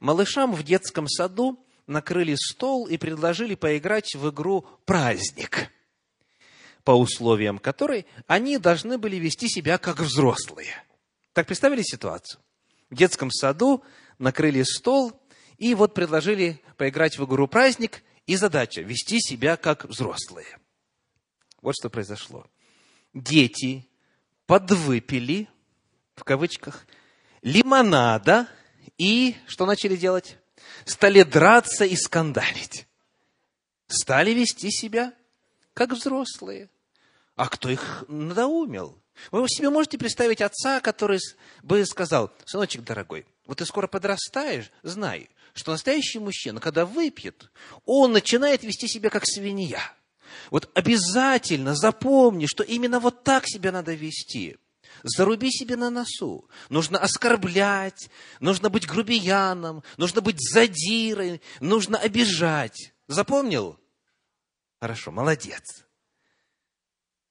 Малышам 0.00 0.52
в 0.52 0.62
детском 0.62 1.08
саду 1.08 1.64
накрыли 1.86 2.34
стол 2.36 2.86
и 2.86 2.98
предложили 2.98 3.54
поиграть 3.54 4.14
в 4.14 4.30
игру 4.30 4.66
«Праздник», 4.84 5.70
по 6.84 6.92
условиям 6.92 7.58
которой 7.58 8.06
они 8.26 8.58
должны 8.58 8.98
были 8.98 9.16
вести 9.16 9.48
себя 9.48 9.78
как 9.78 10.00
взрослые. 10.00 10.84
Так 11.32 11.46
представили 11.46 11.82
ситуацию? 11.82 12.40
В 12.90 12.96
детском 12.96 13.30
саду 13.30 13.82
накрыли 14.20 14.62
стол 14.62 15.20
и 15.58 15.74
вот 15.74 15.94
предложили 15.94 16.62
поиграть 16.76 17.18
в 17.18 17.24
игру 17.24 17.48
«Праздник» 17.48 18.02
и 18.26 18.36
задача– 18.36 18.80
вести 18.82 19.18
себя 19.20 19.56
как 19.56 19.84
взрослые. 19.86 20.58
Вот 21.60 21.74
что 21.74 21.90
произошло. 21.90 22.46
Дети 23.12 23.88
подвыпили, 24.46 25.48
в 26.14 26.24
кавычках, 26.24 26.86
лимонада 27.42 28.48
и 28.98 29.34
что 29.46 29.66
начали 29.66 29.96
делать? 29.96 30.36
Стали 30.84 31.22
драться 31.22 31.84
и 31.84 31.96
скандалить. 31.96 32.86
Стали 33.88 34.30
вести 34.30 34.70
себя 34.70 35.12
как 35.74 35.92
взрослые. 35.92 36.70
А 37.36 37.48
кто 37.48 37.70
их 37.70 38.04
надоумил? 38.08 39.00
Вы 39.30 39.48
себе 39.48 39.70
можете 39.70 39.98
представить 39.98 40.40
отца, 40.40 40.80
который 40.80 41.20
бы 41.62 41.84
сказал, 41.86 42.32
сыночек 42.44 42.82
дорогой, 42.82 43.26
вот 43.50 43.58
ты 43.58 43.66
скоро 43.66 43.88
подрастаешь, 43.88 44.70
знай, 44.84 45.28
что 45.54 45.72
настоящий 45.72 46.20
мужчина, 46.20 46.60
когда 46.60 46.86
выпьет, 46.86 47.50
он 47.84 48.12
начинает 48.12 48.62
вести 48.62 48.86
себя 48.86 49.10
как 49.10 49.26
свинья. 49.26 49.82
Вот 50.52 50.70
обязательно 50.74 51.74
запомни, 51.74 52.46
что 52.46 52.62
именно 52.62 53.00
вот 53.00 53.24
так 53.24 53.48
себя 53.48 53.72
надо 53.72 53.92
вести. 53.92 54.56
Заруби 55.02 55.50
себе 55.50 55.74
на 55.74 55.90
носу. 55.90 56.48
Нужно 56.68 57.00
оскорблять, 57.00 58.08
нужно 58.38 58.70
быть 58.70 58.86
грубияном, 58.86 59.82
нужно 59.96 60.20
быть 60.20 60.38
задирой, 60.38 61.42
нужно 61.58 61.98
обижать. 61.98 62.92
Запомнил? 63.08 63.80
Хорошо, 64.80 65.10
молодец. 65.10 65.84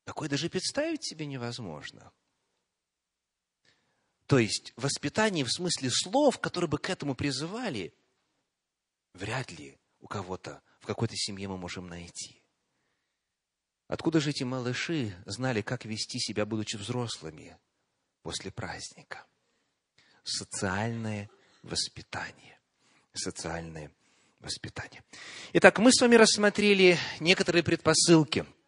Такое 0.04 0.28
даже 0.28 0.50
представить 0.50 1.08
себе 1.08 1.26
невозможно. 1.26 2.12
То 4.30 4.38
есть 4.38 4.74
воспитание 4.76 5.44
в 5.44 5.52
смысле 5.52 5.90
слов, 5.90 6.38
которые 6.38 6.70
бы 6.70 6.78
к 6.78 6.92
этому 6.92 7.16
призывали, 7.16 7.96
вряд 9.16 9.52
ли 9.52 9.76
у 10.02 10.08
кого-то 10.08 10.62
в 10.82 10.86
какой-то 10.86 11.16
семье 11.16 11.48
мы 11.48 11.58
можем 11.58 11.88
найти. 11.88 12.40
Откуда 13.88 14.20
же 14.20 14.30
эти 14.30 14.44
малыши 14.44 15.16
знали, 15.26 15.64
как 15.64 15.84
вести 15.84 16.20
себя, 16.20 16.46
будучи 16.46 16.76
взрослыми 16.76 17.58
после 18.22 18.52
праздника? 18.52 19.26
Социальное 20.24 21.28
воспитание. 21.64 22.60
Социальное 23.14 23.92
воспитание. 24.42 25.04
Итак, 25.54 25.80
мы 25.80 25.92
с 25.92 26.00
вами 26.00 26.18
рассмотрели 26.18 27.00
некоторые 27.20 27.64
предпосылки– 27.64 28.46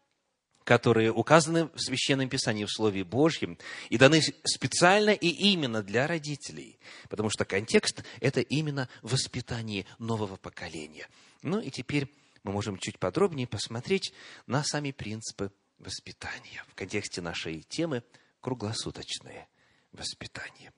которые 0.64 1.12
указаны 1.12 1.66
в 1.66 1.78
Священном 1.78 2.28
Писании, 2.28 2.64
в 2.64 2.70
Слове 2.70 3.04
Божьем, 3.04 3.58
и 3.90 3.98
даны 3.98 4.20
специально 4.44 5.10
и 5.10 5.28
именно 5.28 5.82
для 5.82 6.06
родителей, 6.06 6.78
потому 7.08 7.30
что 7.30 7.44
контекст– 7.44 8.04
это 8.20 8.40
именно 8.40 8.88
воспитание 9.02 9.86
нового 9.98 10.36
поколения. 10.36 11.08
Ну 11.42 11.60
и 11.60 11.70
теперь 11.70 12.08
мы 12.42 12.52
можем 12.52 12.78
чуть 12.78 12.98
подробнее 12.98 13.46
посмотреть 13.46 14.12
на 14.46 14.64
сами 14.64 14.90
принципы 14.90 15.52
воспитания 15.78 16.64
в 16.68 16.74
контексте 16.74 17.20
нашей 17.20 17.62
темы 17.62 18.02
«Круглосуточное 18.40 19.48
воспитание». 19.92 20.72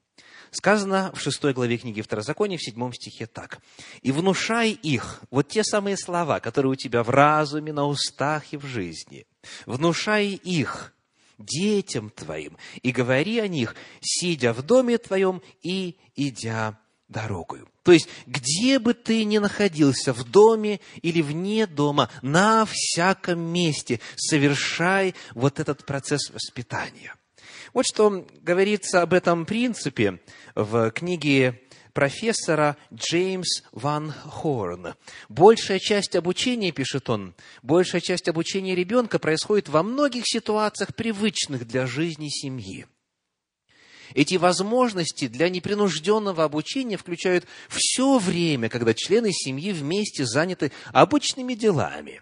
Сказано 0.54 1.10
в 1.12 1.20
шестой 1.20 1.52
главе 1.52 1.78
книги 1.78 2.00
Второзакония, 2.00 2.56
в 2.56 2.62
седьмом 2.62 2.92
стихе 2.92 3.26
так. 3.26 3.58
«И 4.02 4.12
внушай 4.12 4.70
их, 4.70 5.20
вот 5.32 5.48
те 5.48 5.64
самые 5.64 5.96
слова, 5.96 6.38
которые 6.38 6.70
у 6.70 6.76
тебя 6.76 7.02
в 7.02 7.10
разуме, 7.10 7.72
на 7.72 7.84
устах 7.86 8.52
и 8.52 8.56
в 8.56 8.64
жизни, 8.64 9.26
внушай 9.66 10.28
их 10.28 10.94
детям 11.38 12.08
твоим, 12.08 12.56
и 12.82 12.92
говори 12.92 13.40
о 13.40 13.48
них, 13.48 13.74
сидя 14.00 14.52
в 14.52 14.62
доме 14.62 14.96
твоем 14.96 15.42
и 15.62 15.96
идя 16.14 16.78
дорогою». 17.14 17.68
То 17.84 17.92
есть, 17.92 18.08
где 18.26 18.78
бы 18.78 18.94
ты 18.94 19.24
ни 19.24 19.38
находился, 19.38 20.12
в 20.12 20.24
доме 20.24 20.80
или 21.02 21.22
вне 21.22 21.66
дома, 21.66 22.10
на 22.22 22.66
всяком 22.66 23.40
месте 23.40 24.00
совершай 24.16 25.14
вот 25.34 25.60
этот 25.60 25.86
процесс 25.86 26.30
воспитания. 26.30 27.14
Вот 27.74 27.86
что 27.86 28.26
говорится 28.42 29.02
об 29.02 29.12
этом 29.12 29.46
принципе 29.46 30.20
в 30.54 30.90
книге 30.92 31.60
профессора 31.92 32.76
Джеймс 32.92 33.62
Ван 33.72 34.12
Хорн. 34.12 34.94
Большая 35.28 35.78
часть 35.78 36.16
обучения, 36.16 36.72
пишет 36.72 37.08
он, 37.08 37.34
большая 37.62 38.00
часть 38.00 38.28
обучения 38.28 38.74
ребенка 38.74 39.18
происходит 39.18 39.68
во 39.68 39.82
многих 39.82 40.24
ситуациях, 40.26 40.94
привычных 40.94 41.66
для 41.66 41.86
жизни 41.86 42.28
семьи. 42.28 42.86
Эти 44.14 44.34
возможности 44.36 45.28
для 45.28 45.48
непринужденного 45.48 46.44
обучения 46.44 46.96
включают 46.96 47.46
все 47.68 48.18
время, 48.18 48.68
когда 48.68 48.94
члены 48.94 49.32
семьи 49.32 49.72
вместе 49.72 50.26
заняты 50.26 50.72
обычными 50.92 51.54
делами, 51.54 52.20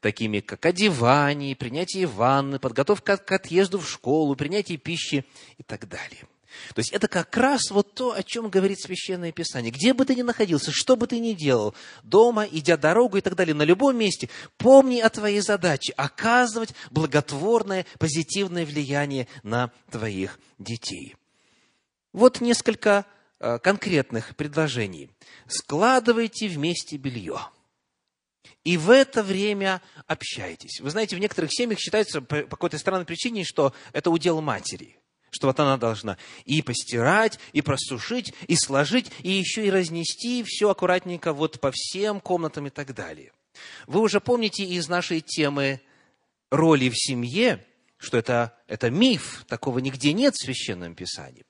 такими 0.00 0.40
как 0.40 0.66
одевание, 0.66 1.56
принятие 1.56 2.06
ванны, 2.06 2.58
подготовка 2.58 3.16
к 3.16 3.32
отъезду 3.32 3.78
в 3.78 3.88
школу, 3.88 4.36
принятие 4.36 4.78
пищи 4.78 5.24
и 5.58 5.62
так 5.62 5.88
далее. 5.88 6.26
То 6.74 6.80
есть 6.80 6.92
это 6.92 7.08
как 7.08 7.36
раз 7.36 7.70
вот 7.70 7.94
то, 7.94 8.12
о 8.12 8.22
чем 8.22 8.48
говорит 8.48 8.80
Священное 8.80 9.32
Писание. 9.32 9.72
Где 9.72 9.94
бы 9.94 10.04
ты 10.04 10.14
ни 10.14 10.22
находился, 10.22 10.70
что 10.70 10.96
бы 10.96 11.06
ты 11.06 11.18
ни 11.18 11.32
делал, 11.32 11.74
дома, 12.02 12.44
идя 12.44 12.76
дорогу 12.76 13.16
и 13.16 13.20
так 13.20 13.34
далее, 13.34 13.54
на 13.54 13.62
любом 13.62 13.96
месте, 13.96 14.28
помни 14.58 15.00
о 15.00 15.08
твоей 15.08 15.40
задаче 15.40 15.92
оказывать 15.96 16.74
благотворное, 16.90 17.86
позитивное 17.98 18.66
влияние 18.66 19.28
на 19.42 19.70
твоих 19.90 20.38
детей. 20.58 21.16
Вот 22.12 22.40
несколько 22.40 23.06
э, 23.40 23.58
конкретных 23.58 24.36
предложений. 24.36 25.10
Складывайте 25.46 26.48
вместе 26.48 26.96
белье. 26.96 27.38
И 28.64 28.76
в 28.76 28.90
это 28.90 29.22
время 29.22 29.82
общайтесь. 30.06 30.80
Вы 30.80 30.90
знаете, 30.90 31.16
в 31.16 31.18
некоторых 31.18 31.52
семьях 31.52 31.80
считается 31.80 32.20
по 32.20 32.44
какой-то 32.44 32.78
странной 32.78 33.04
причине, 33.04 33.44
что 33.44 33.74
это 33.92 34.10
удел 34.10 34.40
матери. 34.40 34.98
Что 35.30 35.46
вот 35.46 35.58
она 35.58 35.78
должна 35.78 36.18
и 36.44 36.60
постирать, 36.60 37.38
и 37.52 37.62
просушить, 37.62 38.34
и 38.46 38.54
сложить, 38.54 39.10
и 39.20 39.30
еще 39.30 39.66
и 39.66 39.70
разнести 39.70 40.44
все 40.46 40.70
аккуратненько 40.70 41.32
вот 41.32 41.58
по 41.58 41.72
всем 41.72 42.20
комнатам 42.20 42.66
и 42.66 42.70
так 42.70 42.94
далее. 42.94 43.32
Вы 43.86 44.00
уже 44.00 44.20
помните 44.20 44.64
из 44.64 44.88
нашей 44.88 45.20
темы 45.20 45.80
роли 46.50 46.90
в 46.90 46.94
семье, 46.96 47.64
что 48.02 48.18
это, 48.18 48.52
это 48.66 48.90
миф, 48.90 49.44
такого 49.48 49.78
нигде 49.78 50.12
нет 50.12 50.34
в 50.34 50.44
Священном 50.44 50.94
Писании. 50.94 51.44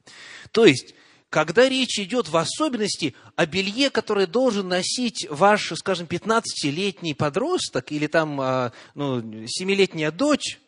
То 0.50 0.66
есть, 0.66 0.94
когда 1.30 1.66
речь 1.66 1.98
идет 1.98 2.28
в 2.28 2.36
особенности 2.36 3.14
о 3.36 3.46
белье, 3.46 3.88
которое 3.88 4.26
должен 4.26 4.68
носить 4.68 5.26
ваш, 5.30 5.72
скажем, 5.76 6.06
15-летний 6.06 7.14
подросток 7.14 7.90
или 7.90 8.06
там 8.06 8.38
а, 8.38 8.72
ну, 8.94 9.20
7-летняя 9.20 10.10
дочь, 10.10 10.60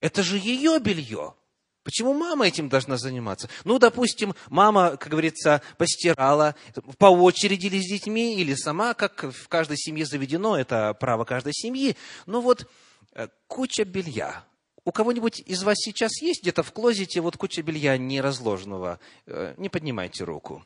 это 0.00 0.22
же 0.22 0.36
ее 0.36 0.78
белье. 0.80 1.34
Почему 1.82 2.12
мама 2.12 2.46
этим 2.46 2.68
должна 2.68 2.98
заниматься? 2.98 3.48
Ну, 3.64 3.78
допустим, 3.78 4.34
мама, 4.50 4.98
как 4.98 5.08
говорится, 5.08 5.62
постирала 5.78 6.54
по 6.98 7.06
очереди 7.06 7.68
или 7.68 7.80
с 7.80 7.88
детьми, 7.88 8.38
или 8.38 8.52
сама, 8.52 8.92
как 8.92 9.24
в 9.32 9.48
каждой 9.48 9.78
семье 9.78 10.04
заведено, 10.04 10.58
это 10.58 10.92
право 10.92 11.24
каждой 11.24 11.54
семьи. 11.54 11.96
Но 12.26 12.42
вот 12.42 12.68
э, 13.14 13.28
куча 13.46 13.86
белья, 13.86 14.44
у 14.84 14.92
кого-нибудь 14.92 15.40
из 15.40 15.62
вас 15.62 15.76
сейчас 15.78 16.20
есть 16.22 16.42
где-то 16.42 16.62
в 16.62 16.72
клозете 16.72 17.20
вот 17.20 17.36
куча 17.36 17.62
белья 17.62 17.96
не 17.96 18.20
разложенного? 18.20 18.98
Э, 19.26 19.54
не 19.56 19.68
поднимайте 19.68 20.24
руку. 20.24 20.64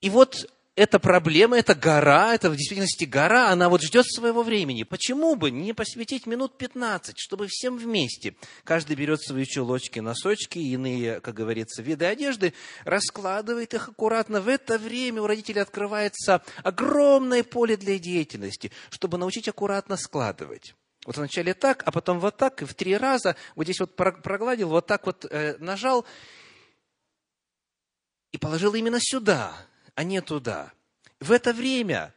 И 0.00 0.10
вот 0.10 0.46
эта 0.74 0.98
проблема, 0.98 1.58
эта 1.58 1.74
гора, 1.74 2.34
это 2.34 2.48
в 2.48 2.56
действительности 2.56 3.04
гора, 3.04 3.50
она 3.50 3.68
вот 3.68 3.82
ждет 3.82 4.06
своего 4.06 4.42
времени. 4.42 4.84
Почему 4.84 5.36
бы 5.36 5.50
не 5.50 5.74
посвятить 5.74 6.26
минут 6.26 6.56
15, 6.56 7.16
чтобы 7.18 7.46
всем 7.48 7.76
вместе, 7.76 8.34
каждый 8.64 8.96
берет 8.96 9.20
свои 9.20 9.44
чулочки, 9.44 10.00
носочки, 10.00 10.58
иные, 10.58 11.20
как 11.20 11.34
говорится, 11.34 11.82
виды 11.82 12.06
одежды, 12.06 12.54
раскладывает 12.84 13.74
их 13.74 13.88
аккуратно. 13.90 14.40
В 14.40 14.48
это 14.48 14.78
время 14.78 15.20
у 15.20 15.26
родителей 15.26 15.60
открывается 15.60 16.42
огромное 16.62 17.44
поле 17.44 17.76
для 17.76 17.98
деятельности, 17.98 18.72
чтобы 18.88 19.18
научить 19.18 19.48
аккуратно 19.48 19.98
складывать. 19.98 20.74
Вот 21.04 21.16
вначале 21.16 21.52
так, 21.54 21.82
а 21.84 21.90
потом 21.90 22.20
вот 22.20 22.36
так, 22.36 22.62
и 22.62 22.64
в 22.64 22.74
три 22.74 22.96
раза, 22.96 23.36
вот 23.56 23.64
здесь 23.64 23.80
вот 23.80 23.96
прогладил, 23.96 24.68
вот 24.68 24.86
так 24.86 25.04
вот 25.06 25.24
э, 25.24 25.56
нажал, 25.58 26.06
и 28.30 28.38
положил 28.38 28.74
именно 28.74 28.98
сюда, 29.00 29.56
а 29.94 30.04
не 30.04 30.20
туда. 30.22 30.72
В 31.18 31.32
это 31.32 31.52
время, 31.52 32.14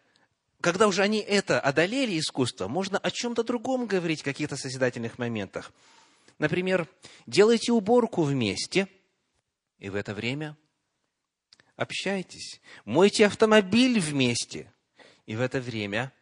когда 0.61 0.87
уже 0.87 1.01
они 1.01 1.19
это 1.19 1.59
одолели, 1.59 2.19
искусство, 2.19 2.67
можно 2.67 2.99
о 2.99 3.09
чем-то 3.09 3.43
другом 3.43 3.87
говорить, 3.87 4.21
в 4.21 4.25
каких-то 4.25 4.55
созидательных 4.55 5.17
моментах. 5.17 5.73
Например, 6.37 6.87
делайте 7.25 7.71
уборку 7.71 8.21
вместе, 8.21 8.87
и 9.79 9.89
в 9.89 9.95
это 9.95 10.13
время 10.13 10.55
общайтесь. 11.75 12.61
Мойте 12.85 13.25
автомобиль 13.25 13.99
вместе, 13.99 14.71
и 15.25 15.35
в 15.35 15.41
это 15.41 15.59
время 15.59 16.13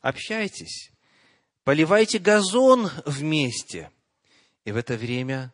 общайтесь. 0.00 0.92
Поливайте 1.68 2.18
газон 2.18 2.88
вместе. 3.04 3.90
И 4.64 4.72
в 4.72 4.76
это 4.78 4.96
время 4.96 5.52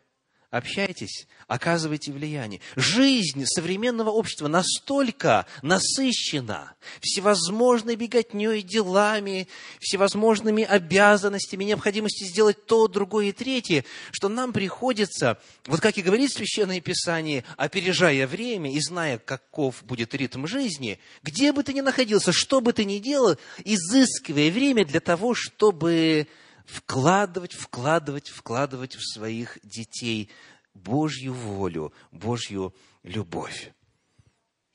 общайтесь, 0.55 1.27
оказывайте 1.47 2.11
влияние. 2.11 2.61
Жизнь 2.75 3.45
современного 3.45 4.09
общества 4.09 4.47
настолько 4.47 5.45
насыщена 5.61 6.73
всевозможной 7.01 7.95
беготней, 7.95 8.61
делами, 8.61 9.47
всевозможными 9.79 10.63
обязанностями, 10.63 11.65
необходимостью 11.65 12.27
сделать 12.27 12.65
то, 12.65 12.87
другое 12.87 13.27
и 13.27 13.31
третье, 13.31 13.83
что 14.11 14.29
нам 14.29 14.53
приходится, 14.53 15.39
вот 15.65 15.81
как 15.81 15.97
и 15.97 16.01
говорит 16.01 16.31
Священное 16.31 16.79
Писание, 16.79 17.43
опережая 17.57 18.25
время 18.25 18.71
и 18.71 18.79
зная, 18.79 19.17
каков 19.17 19.83
будет 19.83 20.13
ритм 20.13 20.45
жизни, 20.47 20.99
где 21.21 21.51
бы 21.51 21.63
ты 21.63 21.73
ни 21.73 21.81
находился, 21.81 22.31
что 22.31 22.61
бы 22.61 22.71
ты 22.71 22.85
ни 22.85 22.99
делал, 22.99 23.37
изыскивая 23.63 24.51
время 24.51 24.85
для 24.85 24.99
того, 25.01 25.33
чтобы 25.33 26.27
вкладывать, 26.65 27.53
вкладывать, 27.53 28.29
вкладывать 28.29 28.95
в 28.95 29.13
своих 29.13 29.57
детей 29.63 30.29
Божью 30.73 31.33
волю, 31.33 31.93
Божью 32.11 32.75
любовь. 33.03 33.71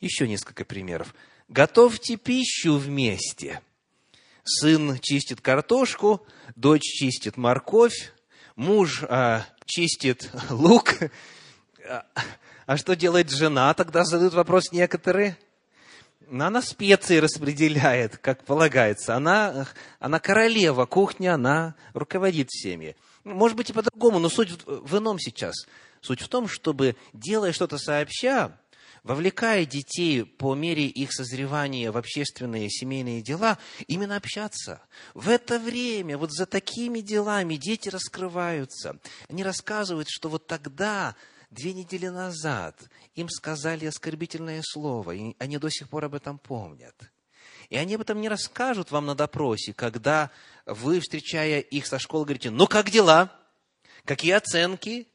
Еще 0.00 0.26
несколько 0.26 0.64
примеров. 0.64 1.14
Готовьте 1.48 2.16
пищу 2.16 2.76
вместе. 2.76 3.60
Сын 4.44 4.98
чистит 5.00 5.40
картошку, 5.40 6.26
дочь 6.56 6.82
чистит 6.82 7.36
морковь, 7.36 8.12
муж 8.56 9.02
а, 9.02 9.44
чистит 9.66 10.30
лук. 10.50 10.94
А, 11.86 12.06
а 12.66 12.76
что 12.76 12.96
делает 12.96 13.30
жена? 13.30 13.74
Тогда 13.74 14.04
задают 14.04 14.34
вопрос 14.34 14.72
некоторые– 14.72 15.36
она 16.30 16.62
специи 16.62 17.18
распределяет, 17.18 18.18
как 18.18 18.44
полагается. 18.44 19.16
Она, 19.16 19.66
она 19.98 20.20
королева 20.20 20.86
кухни, 20.86 21.26
она 21.26 21.74
руководит 21.92 22.50
всеми. 22.50 22.96
Может 23.24 23.56
быть 23.56 23.70
и 23.70 23.72
по-другому, 23.72 24.18
но 24.18 24.28
суть 24.28 24.50
в 24.66 24.98
ином 24.98 25.18
сейчас. 25.18 25.54
Суть 26.00 26.22
в 26.22 26.28
том, 26.28 26.48
чтобы, 26.48 26.96
делая 27.12 27.52
что-то 27.52 27.76
сообща, 27.78 28.56
вовлекая 29.02 29.64
детей 29.64 30.24
по 30.24 30.54
мере 30.54 30.86
их 30.86 31.12
созревания 31.12 31.92
в 31.92 31.96
общественные 31.96 32.70
семейные 32.70 33.22
дела, 33.22 33.58
именно 33.86 34.16
общаться. 34.16 34.82
В 35.14 35.28
это 35.28 35.58
время, 35.58 36.16
вот 36.16 36.32
за 36.32 36.46
такими 36.46 37.00
делами 37.00 37.56
дети 37.56 37.88
раскрываются. 37.88 38.98
Они 39.28 39.42
рассказывают, 39.42 40.08
что 40.08 40.28
вот 40.28 40.46
тогда 40.46 41.14
Две 41.50 41.72
недели 41.72 42.06
назад 42.06 42.80
им 43.16 43.28
сказали 43.28 43.86
оскорбительное 43.86 44.62
слово, 44.64 45.12
и 45.12 45.34
они 45.38 45.58
до 45.58 45.68
сих 45.68 45.88
пор 45.88 46.04
об 46.04 46.14
этом 46.14 46.38
помнят. 46.38 46.94
И 47.70 47.76
они 47.76 47.94
об 47.94 48.02
этом 48.02 48.20
не 48.20 48.28
расскажут 48.28 48.92
вам 48.92 49.06
на 49.06 49.16
допросе, 49.16 49.72
когда 49.72 50.30
вы, 50.64 51.00
встречая 51.00 51.60
их 51.60 51.86
со 51.86 51.98
школы, 51.98 52.24
говорите, 52.24 52.50
ну 52.50 52.68
как 52.68 52.90
дела? 52.90 53.32
Какие 54.04 54.32
оценки? 54.32 55.08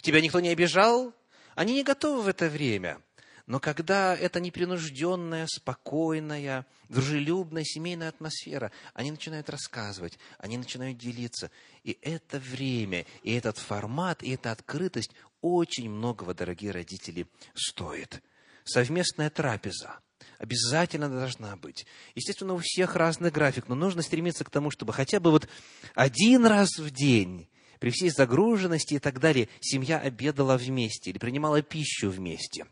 Тебя 0.00 0.20
никто 0.20 0.38
не 0.40 0.48
обижал? 0.50 1.12
Они 1.56 1.74
не 1.74 1.82
готовы 1.82 2.22
в 2.22 2.28
это 2.28 2.48
время. 2.48 3.00
Но 3.46 3.58
когда 3.58 4.14
это 4.14 4.38
непринужденная, 4.38 5.48
спокойная, 5.48 6.66
дружелюбная 6.88 7.64
семейная 7.64 8.10
атмосфера, 8.10 8.70
они 8.94 9.10
начинают 9.10 9.50
рассказывать, 9.50 10.20
они 10.38 10.56
начинают 10.56 10.98
делиться. 10.98 11.50
И 11.82 11.98
это 12.00 12.38
время, 12.38 13.06
и 13.24 13.34
этот 13.34 13.58
формат, 13.58 14.22
и 14.22 14.30
эта 14.30 14.52
открытость 14.52 15.10
очень 15.40 15.90
многого, 15.90 16.34
дорогие 16.34 16.70
родители, 16.70 17.26
стоит. 17.54 18.22
Совместная 18.64 19.30
трапеза 19.30 20.00
обязательно 20.38 21.08
должна 21.08 21.56
быть. 21.56 21.86
Естественно, 22.14 22.54
у 22.54 22.58
всех 22.58 22.96
разный 22.96 23.30
график, 23.30 23.68
но 23.68 23.74
нужно 23.74 24.02
стремиться 24.02 24.44
к 24.44 24.50
тому, 24.50 24.70
чтобы 24.70 24.92
хотя 24.92 25.20
бы 25.20 25.30
вот 25.30 25.48
один 25.94 26.46
раз 26.46 26.78
в 26.78 26.90
день 26.90 27.48
при 27.78 27.90
всей 27.90 28.10
загруженности 28.10 28.94
и 28.94 28.98
так 28.98 29.18
далее, 29.20 29.48
семья 29.60 29.98
обедала 29.98 30.56
вместе 30.56 31.10
или 31.10 31.18
принимала 31.18 31.62
пищу 31.62 32.10
вместе. 32.10 32.66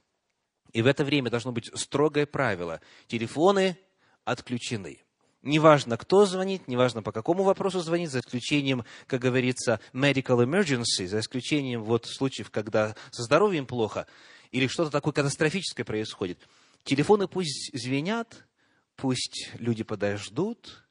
И 0.73 0.83
в 0.83 0.87
это 0.87 1.05
время 1.05 1.31
должно 1.31 1.51
быть 1.51 1.71
строгое 1.75 2.27
правило. 2.27 2.81
Телефоны 3.07 3.79
отключены. 4.25 5.01
Неважно, 5.49 5.97
кто 5.97 6.27
звонит, 6.27 6.69
неважно, 6.69 7.03
по 7.03 7.11
какому 7.11 7.43
вопросу 7.43 7.81
звонит, 7.81 8.11
за 8.11 8.21
исключением, 8.21 8.85
как 9.07 9.23
говорится, 9.23 9.81
medical 9.95 10.45
emergency, 10.45 11.07
за 11.07 11.21
исключением 11.21 11.85
вот 11.85 12.05
случаев, 12.05 12.51
когда 12.51 12.95
со 13.11 13.23
здоровьем 13.23 13.65
плохо 13.65 14.07
или 14.51 14.67
что-то 14.67 14.91
такое 14.91 15.15
катастрофическое 15.15 15.87
происходит. 15.87 16.39
Телефоны 16.85 17.29
пусть 17.29 17.71
звенят, 17.73 18.47
пусть 18.95 19.49
люди 19.55 19.85
подождут, 19.85 20.87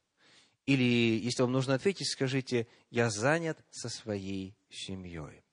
или, 0.65 1.19
если 1.23 1.43
вам 1.43 1.51
нужно 1.51 1.75
ответить, 1.75 2.11
скажите, 2.11 2.67
я 2.89 3.11
занят 3.11 3.59
со 3.69 3.89
своей 3.89 4.55
семьей. 4.71 5.43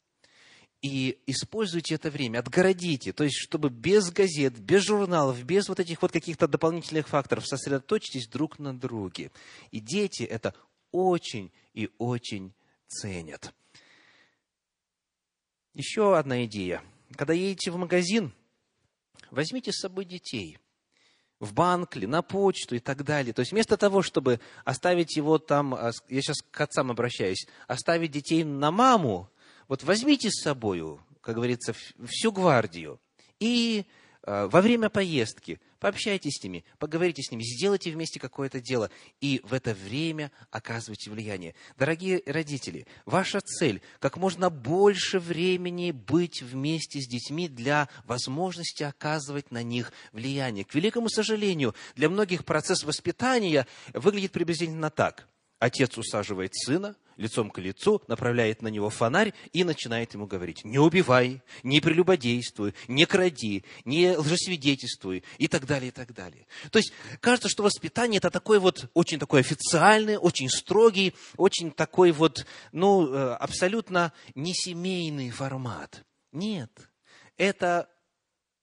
И 0.84 1.18
используйте 1.26 1.94
это 1.94 2.10
время, 2.10 2.40
отгородите, 2.40 3.14
то 3.14 3.24
есть, 3.24 3.38
чтобы 3.38 3.70
без 3.70 4.10
газет, 4.10 4.58
без 4.58 4.82
журналов, 4.82 5.42
без 5.42 5.66
вот 5.66 5.80
этих 5.80 6.02
вот 6.02 6.12
каких-то 6.12 6.46
дополнительных 6.46 7.08
факторов 7.08 7.46
сосредоточьтесь 7.48 8.28
друг 8.28 8.58
на 8.58 8.78
друге. 8.78 9.30
И 9.70 9.80
дети 9.80 10.24
это 10.24 10.52
очень 10.92 11.50
и 11.72 11.88
очень 11.96 12.52
ценят. 12.86 13.54
Еще 15.72 16.18
одна 16.18 16.44
идея. 16.44 16.82
Когда 17.16 17.32
едете 17.32 17.70
в 17.70 17.78
магазин, 17.78 18.34
возьмите 19.30 19.72
с 19.72 19.80
собой 19.80 20.04
детей– 20.04 20.58
в 21.40 21.52
банк 21.52 21.96
или 21.96 22.06
на 22.06 22.22
почту 22.22 22.76
и 22.76 22.78
так 22.78 23.04
далее. 23.04 23.32
То 23.32 23.40
есть 23.40 23.52
вместо 23.52 23.76
того, 23.76 24.02
чтобы 24.02 24.40
оставить 24.64 25.16
его 25.16 25.38
там, 25.38 25.74
а, 25.74 25.90
я 26.08 26.22
сейчас 26.22 26.38
к 26.50 26.60
отцам 26.60 26.90
обращаюсь, 26.90 27.46
оставить 27.66 28.12
детей 28.12 28.44
на 28.44 28.70
маму, 28.70 29.28
вот 29.68 29.82
возьмите 29.82 30.30
с 30.30 30.42
собой, 30.42 30.98
как 31.20 31.36
говорится, 31.36 31.74
всю 32.06 32.32
гвардию 32.32 33.00
и 33.40 33.86
Э, 34.26 34.46
во 34.50 34.62
время 34.62 34.88
поездки 34.88 35.60
пообщайтесь 35.80 36.38
с 36.38 36.42
ними, 36.42 36.64
поговорите 36.78 37.22
с 37.22 37.30
ними, 37.30 37.42
сделайте 37.42 37.90
вместе 37.90 38.18
какое-то 38.18 38.58
дело, 38.58 38.90
и 39.20 39.42
в 39.44 39.52
это 39.52 39.74
время 39.74 40.32
оказывайте 40.50 41.10
влияние. 41.10 41.54
Дорогие 41.76 42.22
родители, 42.24 42.86
ваша 43.04 43.40
цель– 43.40 43.82
как 44.00 44.16
можно 44.16 44.48
больше 44.48 45.18
времени 45.18 45.90
быть 45.90 46.40
вместе 46.40 47.00
с 47.00 47.06
детьми 47.06 47.48
для 47.48 47.88
возможности 48.06 48.82
оказывать 48.82 49.50
на 49.50 49.62
них 49.62 49.92
влияние. 50.12 50.64
К 50.64 50.74
великому 50.74 51.10
сожалению, 51.10 51.74
для 51.94 52.08
многих 52.08 52.46
процесс 52.46 52.82
воспитания 52.82 53.66
выглядит 53.92 54.32
приблизительно 54.32 54.88
так. 54.88 55.28
Отец 55.58 55.98
усаживает 55.98 56.54
сына, 56.54 56.96
лицом 57.16 57.50
к 57.50 57.58
лицу, 57.58 58.02
направляет 58.08 58.62
на 58.62 58.68
него 58.68 58.90
фонарь 58.90 59.32
и 59.52 59.64
начинает 59.64 60.14
ему 60.14 60.26
говорить, 60.26 60.64
не 60.64 60.78
убивай, 60.78 61.42
не 61.62 61.80
прелюбодействуй, 61.80 62.74
не 62.88 63.06
кради, 63.06 63.64
не 63.84 64.16
лжесвидетельствуй 64.16 65.24
и 65.38 65.48
так 65.48 65.66
далее, 65.66 65.88
и 65.88 65.92
так 65.92 66.12
далее. 66.12 66.46
То 66.70 66.78
есть 66.78 66.92
кажется, 67.20 67.48
что 67.48 67.62
воспитание 67.62 68.18
это 68.18 68.30
такой 68.30 68.58
вот 68.58 68.90
очень 68.94 69.18
такой 69.18 69.40
официальный, 69.40 70.16
очень 70.16 70.48
строгий, 70.48 71.14
очень 71.36 71.70
такой 71.70 72.12
вот, 72.12 72.46
ну, 72.72 73.12
э, 73.12 73.34
абсолютно 73.34 74.12
несемейный 74.34 75.30
формат. 75.30 76.04
Нет, 76.32 76.70
это 77.36 77.88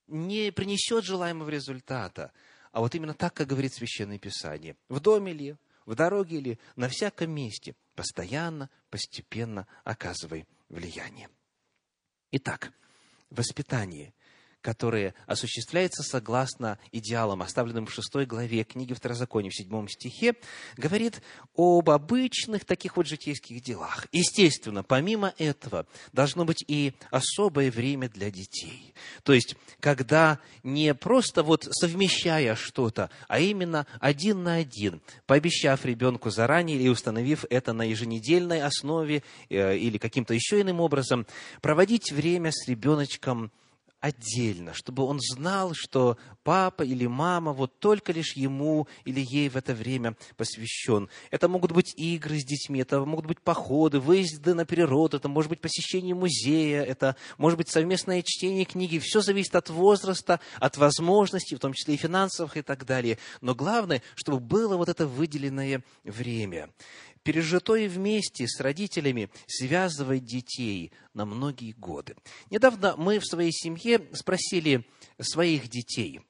не 0.08 0.52
принесет 0.52 1.06
желаемого 1.06 1.50
результата, 1.50 2.32
а 2.72 2.80
вот 2.82 2.96
именно 2.96 3.14
так, 3.14 3.34
как 3.34 3.48
говорит 3.48 3.74
Священное 3.74 4.18
Писание. 4.18 4.76
В 4.90 5.00
доме 5.00 5.34
ли, 5.34 5.56
в 5.86 5.96
дороге 5.96 6.40
ли, 6.40 6.60
на 6.76 6.90
всяком 6.90 7.32
месте, 7.32 7.76
постоянно, 7.96 8.70
постепенно 8.90 9.68
оказывай 9.84 10.48
влияние. 10.70 11.30
Итак, 12.32 12.72
воспитание 13.30 14.14
которое 14.62 15.14
осуществляется 15.26 16.04
согласно 16.04 16.78
идеалам, 16.92 17.42
оставленным 17.42 17.86
в 17.86 17.94
шестой 17.94 18.26
главе 18.26 18.64
книги 18.64 18.94
Второзакония, 18.94 19.50
в 19.50 19.56
седьмом 19.56 19.88
стихе, 19.90 20.36
говорит 20.78 21.22
об 21.56 21.90
обычных 21.90 22.66
таких 22.66 22.98
вот 22.98 23.08
житейских 23.08 23.62
делах. 23.62 24.08
Естественно, 24.12 24.84
помимо 24.84 25.34
этого, 25.38 25.86
должно 26.14 26.46
быть 26.46 26.64
и 26.68 26.94
особое 27.10 27.72
время 27.72 28.10
для 28.10 28.32
детей. 28.32 28.94
То 29.24 29.34
есть, 29.34 29.56
когда 29.80 30.40
не 30.64 30.94
просто 30.94 31.44
вот 31.44 31.68
совмещая 31.72 32.56
что-то, 32.56 33.10
а 33.28 33.40
именно 33.40 33.88
один 34.00 34.44
на 34.44 34.56
один, 34.56 35.02
пообещав 35.26 35.86
ребенку 35.86 36.30
заранее 36.30 36.80
и 36.80 36.90
установив 36.90 37.46
это 37.50 37.74
на 37.74 37.84
еженедельной 37.84 38.62
основе 38.62 39.24
э, 39.50 39.78
или 39.78 39.98
каким-то 39.98 40.34
еще 40.34 40.62
иным 40.62 40.80
образом, 40.80 41.26
проводить 41.62 42.12
время 42.12 42.52
с 42.52 42.68
ребеночком 42.68 43.52
отдельно, 44.02 44.74
чтобы 44.74 45.04
он 45.04 45.20
знал, 45.22 45.74
что 45.76 46.18
папа 46.44 46.82
или 46.82 47.06
мама 47.06 47.54
вот 47.54 47.80
только 47.80 48.12
лишь 48.12 48.34
ему 48.34 48.88
или 49.06 49.22
ей 49.22 49.48
в 49.48 49.56
это 49.56 49.74
время 49.74 50.18
посвящен. 50.36 51.08
Это 51.30 51.48
могут 51.48 51.72
быть 51.72 51.94
игры 51.96 52.40
с 52.40 52.44
детьми, 52.44 52.82
это 52.82 53.00
могут 53.06 53.28
быть 53.28 53.40
походы, 53.40 54.00
выезды 54.00 54.56
на 54.56 54.66
природу, 54.66 55.18
это 55.18 55.30
может 55.30 55.50
быть 55.50 55.62
посещение 55.62 56.16
музея, 56.16 56.84
это 56.84 57.16
может 57.38 57.58
быть 57.58 57.70
совместное 57.70 58.24
чтение 58.24 58.66
книги. 58.66 58.98
Все 58.98 59.22
зависит 59.22 59.56
от 59.56 59.70
возраста, 59.70 60.40
от 60.60 60.78
возможностей, 60.78 61.56
в 61.56 61.60
том 61.60 61.74
числе 61.74 61.94
и 61.94 61.98
финансовых 61.98 62.58
и 62.58 62.64
так 62.64 62.86
далее. 62.86 63.20
Но 63.40 63.54
главное, 63.54 64.02
чтобы 64.16 64.40
было 64.40 64.78
вот 64.78 64.90
это 64.90 65.06
выделенное 65.06 65.84
время 66.04 66.72
пережитое 67.24 67.88
вместе 67.88 68.48
с 68.48 68.60
родителями 68.60 69.30
связывает 69.48 70.24
детей 70.24 70.92
на 71.14 71.26
многие 71.26 71.74
годы. 71.74 72.16
Недавно 72.50 72.96
мы 72.98 73.20
в 73.20 73.26
своей 73.26 73.52
семье 73.52 74.08
спросили 74.14 74.86
своих 75.20 75.68
детей, 75.68 76.22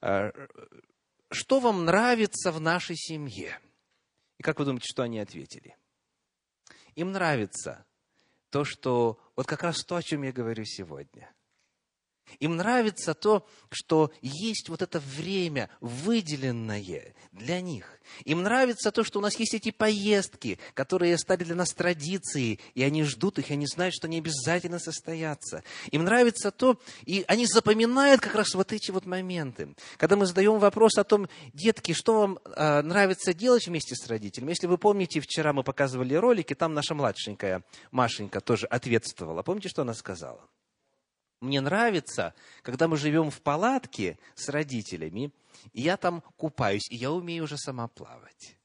«А, 0.00 0.32
что 1.30 1.60
вам 1.60 1.84
нравится 1.84 2.52
в 2.52 2.60
нашей 2.60 2.96
семье? 2.96 3.58
И 4.38 4.42
как 4.42 4.58
вы 4.58 4.64
думаете, 4.64 4.88
что 4.88 5.02
они 5.02 5.18
ответили? 5.18 5.76
Им 6.94 7.12
нравится 7.12 7.86
то, 8.50 8.64
что 8.64 9.18
вот 9.36 9.46
как 9.46 9.62
раз 9.62 9.84
то, 9.84 9.96
о 9.96 10.02
чем 10.02 10.22
я 10.22 10.32
говорю 10.32 10.64
сегодня– 10.64 11.32
им 12.40 12.56
нравится 12.56 13.14
то, 13.14 13.46
что 13.70 14.12
есть 14.20 14.68
вот 14.68 14.82
это 14.82 15.00
время, 15.00 15.70
выделенное 15.80 17.14
для 17.32 17.60
них. 17.60 17.98
Им 18.24 18.42
нравится 18.42 18.90
то, 18.90 19.04
что 19.04 19.18
у 19.18 19.22
нас 19.22 19.38
есть 19.38 19.54
эти 19.54 19.70
поездки, 19.70 20.58
которые 20.74 21.16
стали 21.18 21.44
для 21.44 21.54
нас 21.54 21.72
традицией, 21.72 22.60
и 22.74 22.82
они 22.82 23.04
ждут 23.04 23.38
их, 23.38 23.50
и 23.50 23.54
они 23.54 23.66
знают, 23.66 23.94
что 23.94 24.06
они 24.06 24.18
обязательно 24.18 24.78
состоятся. 24.78 25.62
Им 25.90 26.04
нравится 26.04 26.50
то, 26.50 26.78
и 27.04 27.24
они 27.28 27.46
запоминают 27.46 28.20
как 28.20 28.34
раз 28.34 28.54
вот 28.54 28.72
эти 28.72 28.90
вот 28.90 29.06
моменты. 29.06 29.74
Когда 29.96 30.16
мы 30.16 30.26
задаем 30.26 30.58
вопрос 30.58 30.98
о 30.98 31.04
том, 31.04 31.28
детки, 31.52 31.92
что 31.92 32.20
вам 32.20 32.38
э, 32.44 32.82
нравится 32.82 33.34
делать 33.34 33.66
вместе 33.66 33.94
с 33.94 34.06
родителями, 34.06 34.50
если 34.50 34.66
вы 34.66 34.78
помните, 34.78 35.20
вчера 35.20 35.52
мы 35.52 35.62
показывали 35.62 36.14
ролики, 36.14 36.54
там 36.54 36.74
наша 36.74 36.94
младшенькая 36.94 37.64
Машенька 37.90 38.40
тоже 38.40 38.66
ответствовала. 38.66 39.42
Помните, 39.42 39.68
что 39.68 39.82
она 39.82 39.94
сказала? 39.94 40.48
Мне 41.42 41.60
нравится, 41.60 42.34
когда 42.62 42.86
мы 42.86 42.96
живем 42.96 43.32
в 43.32 43.42
палатке 43.42 44.16
с 44.36 44.48
родителями, 44.48 45.32
и 45.72 45.82
я 45.82 45.96
там 45.96 46.22
купаюсь, 46.36 46.88
и 46.88 46.94
я 46.94 47.10
умею 47.10 47.44
уже 47.44 47.58
сама 47.58 47.88
плавать. 47.88 48.56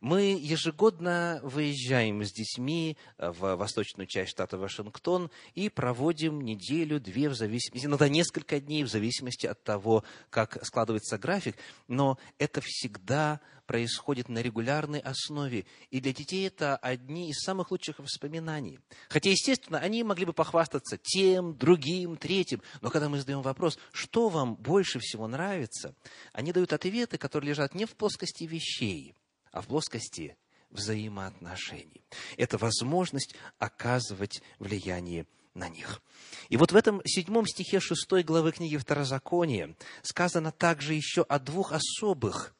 Мы 0.00 0.38
ежегодно 0.40 1.40
выезжаем 1.42 2.24
с 2.24 2.32
детьми 2.32 2.96
э, 3.18 3.30
в 3.30 3.56
восточную 3.56 4.06
часть 4.06 4.30
штата 4.30 4.56
Вашингтон 4.56 5.30
и 5.54 5.68
проводим 5.68 6.40
неделю-две 6.40 7.28
в 7.28 7.34
зависимости, 7.34 7.86
иногда 7.86 8.08
несколько 8.08 8.60
дней 8.60 8.84
в 8.84 8.88
зависимости 8.88 9.46
от 9.46 9.62
того, 9.62 10.02
как 10.30 10.64
складывается 10.64 11.18
график, 11.18 11.56
но 11.86 12.18
это 12.38 12.62
всегда 12.62 13.40
происходит 13.66 14.28
на 14.28 14.40
регулярной 14.40 15.00
основе. 15.00 15.66
И 15.90 16.00
для 16.00 16.12
детей 16.12 16.46
это 16.46 16.76
одни 16.76 17.30
из 17.30 17.40
самых 17.40 17.70
лучших 17.70 17.98
воспоминаний. 17.98 18.78
Хотя, 19.08 19.30
естественно, 19.30 19.78
они 19.78 20.02
могли 20.02 20.24
бы 20.24 20.32
похвастаться 20.32 20.96
тем, 20.96 21.56
другим, 21.56 22.16
третьим. 22.16 22.62
Но 22.80 22.90
когда 22.90 23.08
мы 23.08 23.18
задаем 23.18 23.42
вопрос, 23.42 23.78
что 23.92 24.28
вам 24.28 24.54
больше 24.56 24.98
всего 24.98 25.26
нравится, 25.26 25.94
они 26.32 26.52
дают 26.52 26.72
ответы, 26.72 27.18
которые 27.18 27.50
лежат 27.50 27.74
не 27.74 27.84
в 27.84 27.94
плоскости 27.96 28.44
вещей, 28.44 29.14
а 29.52 29.60
в 29.60 29.66
плоскости 29.66 30.36
взаимоотношений. 30.70 32.04
Это 32.36 32.58
возможность 32.58 33.34
оказывать 33.58 34.42
влияние 34.58 35.26
на 35.54 35.68
них. 35.68 36.02
И 36.48 36.56
вот 36.56 36.72
в 36.72 36.76
этом 36.76 37.00
седьмом 37.04 37.46
стихе 37.46 37.80
шестой 37.80 38.22
главы 38.22 38.52
книги 38.52 38.76
Второзакония 38.76 39.74
сказано 40.02 40.52
также 40.52 40.94
еще 40.94 41.22
о 41.22 41.38
двух 41.38 41.72
особых 41.72 42.55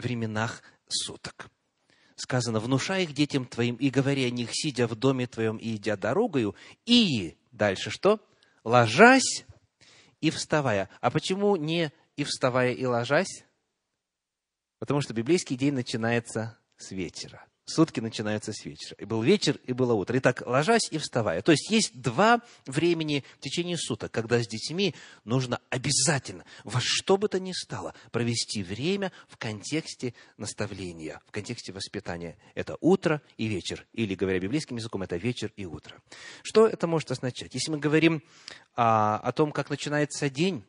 временах 0.00 0.62
суток. 0.88 1.50
Сказано, 2.16 2.60
внушай 2.60 3.04
их 3.04 3.14
детям 3.14 3.46
твоим 3.46 3.76
и 3.76 3.88
говори 3.88 4.24
о 4.24 4.30
них, 4.30 4.50
сидя 4.52 4.86
в 4.86 4.94
доме 4.94 5.26
твоем 5.26 5.56
и 5.56 5.76
идя 5.76 5.96
дорогою, 5.96 6.54
и 6.84 7.38
дальше 7.50 7.90
что? 7.90 8.20
Ложась 8.62 9.46
и 10.20 10.30
вставая. 10.30 10.90
А 11.00 11.10
почему 11.10 11.56
не 11.56 11.92
и 12.16 12.24
вставая 12.24 12.72
и 12.72 12.84
ложась? 12.84 13.44
Потому 14.78 15.00
что 15.00 15.14
библейский 15.14 15.56
день 15.56 15.74
начинается 15.74 16.58
с 16.76 16.90
вечера. 16.90 17.49
Сутки 17.64 18.00
начинаются 18.00 18.52
с 18.52 18.64
вечера. 18.64 18.96
И 18.98 19.04
был 19.04 19.22
вечер, 19.22 19.58
и 19.64 19.72
было 19.72 19.92
утро. 19.92 20.18
Итак, 20.18 20.42
ложась 20.44 20.88
и 20.90 20.98
вставая. 20.98 21.40
То 21.40 21.52
есть 21.52 21.70
есть 21.70 22.00
два 22.00 22.40
времени 22.66 23.24
в 23.38 23.40
течение 23.40 23.76
суток, 23.76 24.10
когда 24.10 24.42
с 24.42 24.48
детьми 24.48 24.94
нужно 25.24 25.60
обязательно, 25.68 26.44
во 26.64 26.80
что 26.82 27.16
бы 27.16 27.28
то 27.28 27.38
ни 27.38 27.52
стало, 27.52 27.94
провести 28.10 28.64
время 28.64 29.12
в 29.28 29.36
контексте 29.36 30.14
наставления, 30.36 31.20
в 31.26 31.30
контексте 31.30 31.72
воспитания. 31.72 32.36
Это 32.54 32.76
утро 32.80 33.22
и 33.36 33.46
вечер. 33.46 33.86
Или, 33.92 34.16
говоря 34.16 34.40
библейским 34.40 34.76
языком, 34.76 35.02
это 35.02 35.16
вечер 35.16 35.52
и 35.56 35.64
утро. 35.64 36.02
Что 36.42 36.66
это 36.66 36.88
может 36.88 37.12
означать? 37.12 37.54
Если 37.54 37.70
мы 37.70 37.78
говорим 37.78 38.22
а, 38.74 39.18
о 39.18 39.30
том, 39.30 39.52
как 39.52 39.70
начинается 39.70 40.28
день, 40.28 40.64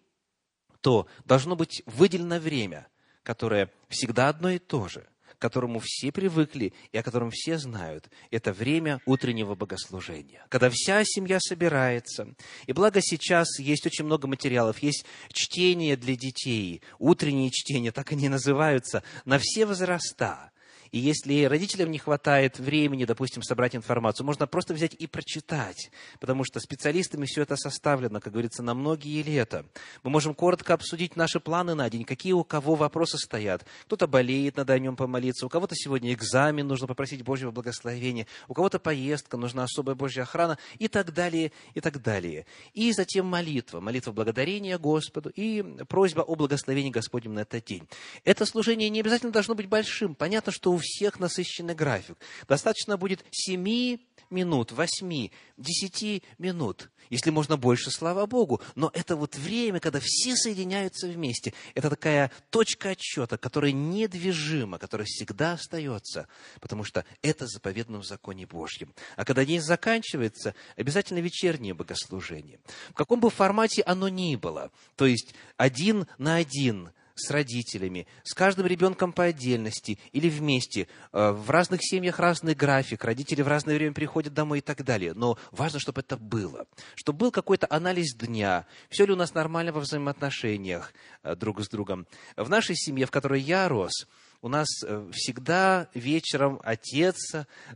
то 0.81 1.07
должно 1.25 1.55
быть 1.55 1.81
выделено 1.87 2.39
время, 2.39 2.87
которое 3.23 3.71
всегда 3.89 4.29
одно 4.29 4.51
и 4.51 4.59
то 4.59 4.87
же– 4.87 5.07
которому 5.41 5.81
все 5.83 6.11
привыкли 6.11 6.73
и 6.91 6.97
о 6.97 7.03
котором 7.03 7.31
все 7.31 7.57
знают. 7.57 8.09
Это 8.29 8.53
время 8.53 9.01
утреннего 9.05 9.55
богослужения, 9.55 10.45
когда 10.49 10.69
вся 10.69 11.03
семья 11.03 11.39
собирается. 11.39 12.35
И 12.67 12.73
благо 12.73 13.01
сейчас 13.01 13.59
есть 13.59 13.85
очень 13.85 14.05
много 14.05 14.27
материалов, 14.27 14.79
есть 14.79 15.05
чтение 15.33 15.97
для 15.97 16.15
детей, 16.15 16.81
утренние 16.99 17.49
чтения, 17.49 17.91
так 17.91 18.11
они 18.11 18.29
называются, 18.29 19.03
на 19.25 19.39
все 19.39 19.65
возраста. 19.65 20.50
И 20.91 20.99
если 20.99 21.45
родителям 21.45 21.89
не 21.89 21.99
хватает 21.99 22.59
времени, 22.59 23.05
допустим, 23.05 23.43
собрать 23.43 23.75
информацию, 23.75 24.25
можно 24.25 24.45
просто 24.45 24.73
взять 24.73 24.93
и 24.93 25.07
прочитать, 25.07 25.89
потому 26.19 26.43
что 26.43 26.59
специалистами 26.59 27.25
все 27.25 27.43
это 27.43 27.55
составлено, 27.55 28.19
как 28.19 28.33
говорится, 28.33 28.61
на 28.61 28.73
многие 28.73 29.21
лета. 29.21 29.65
Мы 30.03 30.11
можем 30.11 30.35
коротко 30.35 30.73
обсудить 30.73 31.15
наши 31.15 31.39
планы 31.39 31.75
на 31.75 31.89
день, 31.89 32.03
какие 32.03 32.33
у 32.33 32.43
кого 32.43 32.75
вопросы 32.75 33.17
стоят. 33.17 33.65
Кто-то 33.85 34.07
болеет, 34.07 34.57
надо 34.57 34.73
о 34.73 34.79
нем 34.79 34.97
помолиться, 34.97 35.45
у 35.45 35.49
кого-то 35.49 35.75
сегодня 35.75 36.13
экзамен, 36.13 36.67
нужно 36.67 36.87
попросить 36.87 37.23
Божьего 37.23 37.51
благословения, 37.51 38.27
у 38.49 38.53
кого-то 38.53 38.77
поездка, 38.77 39.37
нужна 39.37 39.63
особая 39.63 39.95
Божья 39.95 40.23
охрана 40.23 40.57
и 40.77 40.89
так 40.89 41.13
далее, 41.13 41.53
и 41.73 41.79
так 41.79 42.01
далее. 42.01 42.45
И 42.73 42.91
затем 42.91 43.25
молитва, 43.25 43.79
молитва 43.79 44.11
благодарения 44.11 44.77
Господу 44.77 45.29
и 45.29 45.61
просьба 45.87 46.21
о 46.21 46.35
благословении 46.35 46.89
Господнем 46.89 47.35
на 47.35 47.39
этот 47.41 47.63
день. 47.63 47.87
Это 48.25 48.45
служение 48.45 48.89
не 48.89 48.99
обязательно 48.99 49.31
должно 49.31 49.55
быть 49.55 49.67
большим. 49.67 50.15
Понятно, 50.15 50.51
что 50.51 50.73
у 50.73 50.80
всех 50.81 51.19
насыщенный 51.19 51.75
график. 51.75 52.17
Достаточно 52.47 52.97
будет 52.97 53.23
семи 53.31 54.05
минут, 54.31 54.71
восьми, 54.71 55.31
десяти 55.57 56.23
минут. 56.37 56.89
Если 57.09 57.29
можно 57.29 57.57
больше, 57.57 57.91
слава 57.91 58.25
Богу. 58.25 58.61
Но 58.75 58.89
это 58.93 59.15
вот 59.17 59.35
время, 59.35 59.79
когда 59.79 59.99
все 60.01 60.35
соединяются 60.35 61.07
вместе. 61.07 61.53
Это 61.75 61.89
такая 61.89 62.31
точка 62.49 62.91
отсчета, 62.91 63.37
которая 63.37 63.73
недвижима, 63.73 64.79
которая 64.79 65.05
всегда 65.05 65.53
остается. 65.53 66.27
Потому 66.61 66.85
что 66.85 67.03
это 67.21 67.47
заповедано 67.47 67.99
в 67.99 68.05
законе 68.05 68.45
Божьем. 68.45 68.93
А 69.17 69.25
когда 69.25 69.43
день 69.43 69.61
заканчивается, 69.61 70.55
обязательно 70.77 71.19
вечернее 71.19 71.73
богослужение. 71.73 72.59
В 72.91 72.93
каком 72.93 73.19
бы 73.19 73.29
формате 73.29 73.83
оно 73.85 74.07
ни 74.07 74.37
было. 74.37 74.71
То 74.95 75.05
есть 75.05 75.35
один 75.57 76.07
на 76.17 76.37
один– 76.37 76.91
с 77.15 77.29
родителями, 77.31 78.07
с 78.23 78.33
каждым 78.33 78.67
ребенком 78.67 79.13
по 79.13 79.25
отдельности 79.25 79.99
или 80.11 80.29
вместе. 80.29 80.87
Э, 81.11 81.31
в 81.31 81.49
разных 81.49 81.81
семьях 81.83 82.19
разный 82.19 82.55
график, 82.55 83.03
родители 83.03 83.41
в 83.41 83.47
разное 83.47 83.75
время 83.75 83.93
приходят 83.93 84.33
домой 84.33 84.59
и 84.59 84.61
так 84.61 84.83
далее. 84.83 85.13
Но 85.13 85.37
важно, 85.51 85.79
чтобы 85.79 86.01
это 86.01 86.17
было. 86.17 86.65
Чтобы 86.95 87.19
был 87.19 87.31
какой-то 87.31 87.67
анализ 87.69 88.15
дня. 88.15 88.65
Все 88.89 89.05
ли 89.05 89.13
у 89.13 89.15
нас 89.15 89.33
нормально 89.33 89.71
во 89.71 89.81
взаимоотношениях 89.81 90.93
э, 91.23 91.35
друг 91.35 91.61
с 91.61 91.69
другом. 91.69 92.07
В 92.35 92.49
нашей 92.49 92.75
семье, 92.75 93.05
в 93.05 93.11
которой 93.11 93.41
я 93.41 93.67
рос, 93.67 94.07
у 94.41 94.49
нас 94.49 94.67
э, 94.83 95.09
всегда 95.13 95.87
вечером 95.93 96.59
отец 96.63 97.17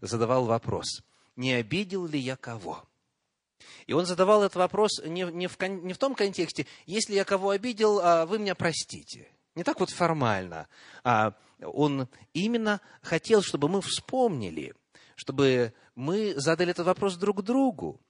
задавал 0.01 0.45
вопрос, 0.45 1.01
не 1.35 1.53
обидел 1.53 2.07
ли 2.07 2.19
я 2.19 2.35
кого? 2.35 2.83
И 3.87 3.93
он 3.93 4.05
задавал 4.05 4.43
этот 4.43 4.55
вопрос 4.57 5.01
не, 5.05 5.23
не, 5.23 5.47
в, 5.47 5.59
не 5.61 5.93
в 5.93 5.97
том 5.97 6.15
контексте, 6.15 6.65
если 6.85 7.13
я 7.15 7.25
кого 7.25 7.51
обидел, 7.51 7.99
а 7.99 8.25
вы 8.25 8.39
меня 8.39 8.55
простите. 8.55 9.27
Не 9.55 9.63
так 9.63 9.79
вот 9.79 9.89
формально. 9.89 10.67
А 11.03 11.33
он 11.61 12.07
именно 12.33 12.81
хотел, 13.01 13.41
чтобы 13.41 13.69
мы 13.69 13.81
вспомнили, 13.81 14.73
чтобы 15.15 15.73
мы 15.95 16.33
задали 16.35 16.71
этот 16.71 16.85
вопрос 16.85 17.15
друг 17.15 17.41
другу. 17.41 18.01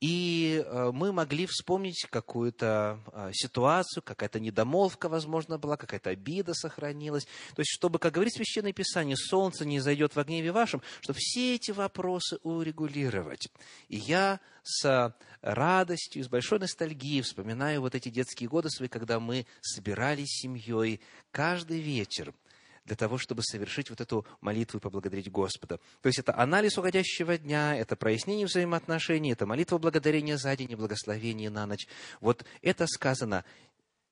И 0.00 0.64
э, 0.64 0.90
мы 0.94 1.12
могли 1.12 1.44
вспомнить 1.46 2.06
какую-то 2.08 3.00
э, 3.12 3.30
ситуацию, 3.34 4.02
какая-то 4.02 4.40
недомолвка, 4.40 5.10
возможно, 5.10 5.58
была, 5.58 5.76
какая-то 5.76 6.10
обида 6.10 6.54
сохранилась. 6.54 7.24
То 7.54 7.60
есть, 7.60 7.70
чтобы, 7.70 7.98
как 7.98 8.14
говорит 8.14 8.32
Священное 8.32 8.72
Писание, 8.72 9.16
солнце 9.16 9.66
не 9.66 9.78
зайдет 9.78 10.16
во 10.16 10.24
гневе 10.24 10.52
вашем, 10.52 10.80
чтобы 11.02 11.18
все 11.20 11.54
эти 11.54 11.70
вопросы 11.70 12.38
урегулировать. 12.42 13.48
И 13.88 13.96
я 13.96 14.40
с 14.62 15.14
радостью, 15.42 16.24
с 16.24 16.28
большой 16.28 16.60
ностальгией 16.60 17.20
вспоминаю 17.20 17.82
вот 17.82 17.94
эти 17.94 18.08
детские 18.08 18.48
годы 18.48 18.70
свои, 18.70 18.88
когда 18.88 19.20
мы 19.20 19.46
собирались 19.60 20.40
семьей 20.40 21.00
каждый 21.30 21.80
вечер– 21.80 22.32
для 22.90 22.96
того, 22.96 23.18
чтобы 23.18 23.44
совершить 23.44 23.88
вот 23.88 24.00
эту 24.00 24.26
молитву 24.40 24.78
и 24.78 24.82
поблагодарить 24.82 25.30
Господа. 25.30 25.78
То 26.02 26.08
есть 26.08 26.18
это 26.18 26.36
анализ 26.36 26.76
уходящего 26.76 27.38
дня, 27.38 27.76
это 27.76 27.94
прояснение 27.94 28.46
взаимоотношений, 28.46 29.30
это 29.30 29.46
молитва 29.46 29.78
благодарения 29.78 30.36
за 30.36 30.56
день 30.56 30.72
и 30.72 30.74
благословение 30.74 31.50
на 31.50 31.66
ночь. 31.66 31.86
Вот 32.20 32.44
это 32.62 32.88
сказано 32.88 33.44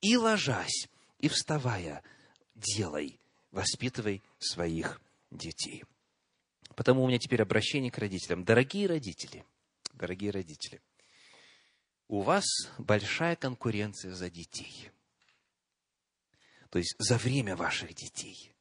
и 0.00 0.16
ложась, 0.16 0.86
и 1.18 1.26
вставая, 1.26 2.04
делай, 2.54 3.18
воспитывай 3.50 4.22
своих 4.38 5.00
детей. 5.32 5.82
Потому 6.76 7.02
у 7.02 7.08
меня 7.08 7.18
теперь 7.18 7.42
обращение 7.42 7.90
к 7.90 7.98
родителям. 7.98 8.44
Дорогие 8.44 8.86
родители, 8.86 9.44
дорогие 9.94 10.30
родители, 10.30 10.80
у 12.06 12.20
вас 12.20 12.44
большая 12.78 13.34
конкуренция 13.34 14.14
за 14.14 14.30
детей. 14.30 14.92
То 16.70 16.78
есть 16.78 16.94
за 17.00 17.18
время 17.18 17.56
ваших 17.56 17.92
детей. 17.92 18.52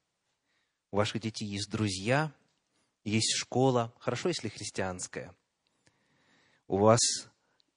У 0.92 0.98
ваших 0.98 1.22
детей 1.22 1.46
есть 1.46 1.70
друзья, 1.70 2.34
есть 3.04 3.36
школа, 3.36 3.94
хорошо, 4.00 4.30
если 4.30 4.50
христианская. 4.50 5.36
У 6.68 6.78
вас 6.78 7.00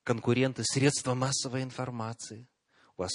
конкуренты 0.02 0.62
средства 0.64 1.14
массовой 1.14 1.62
информации, 1.62 2.48
у 2.96 3.02
вас 3.02 3.12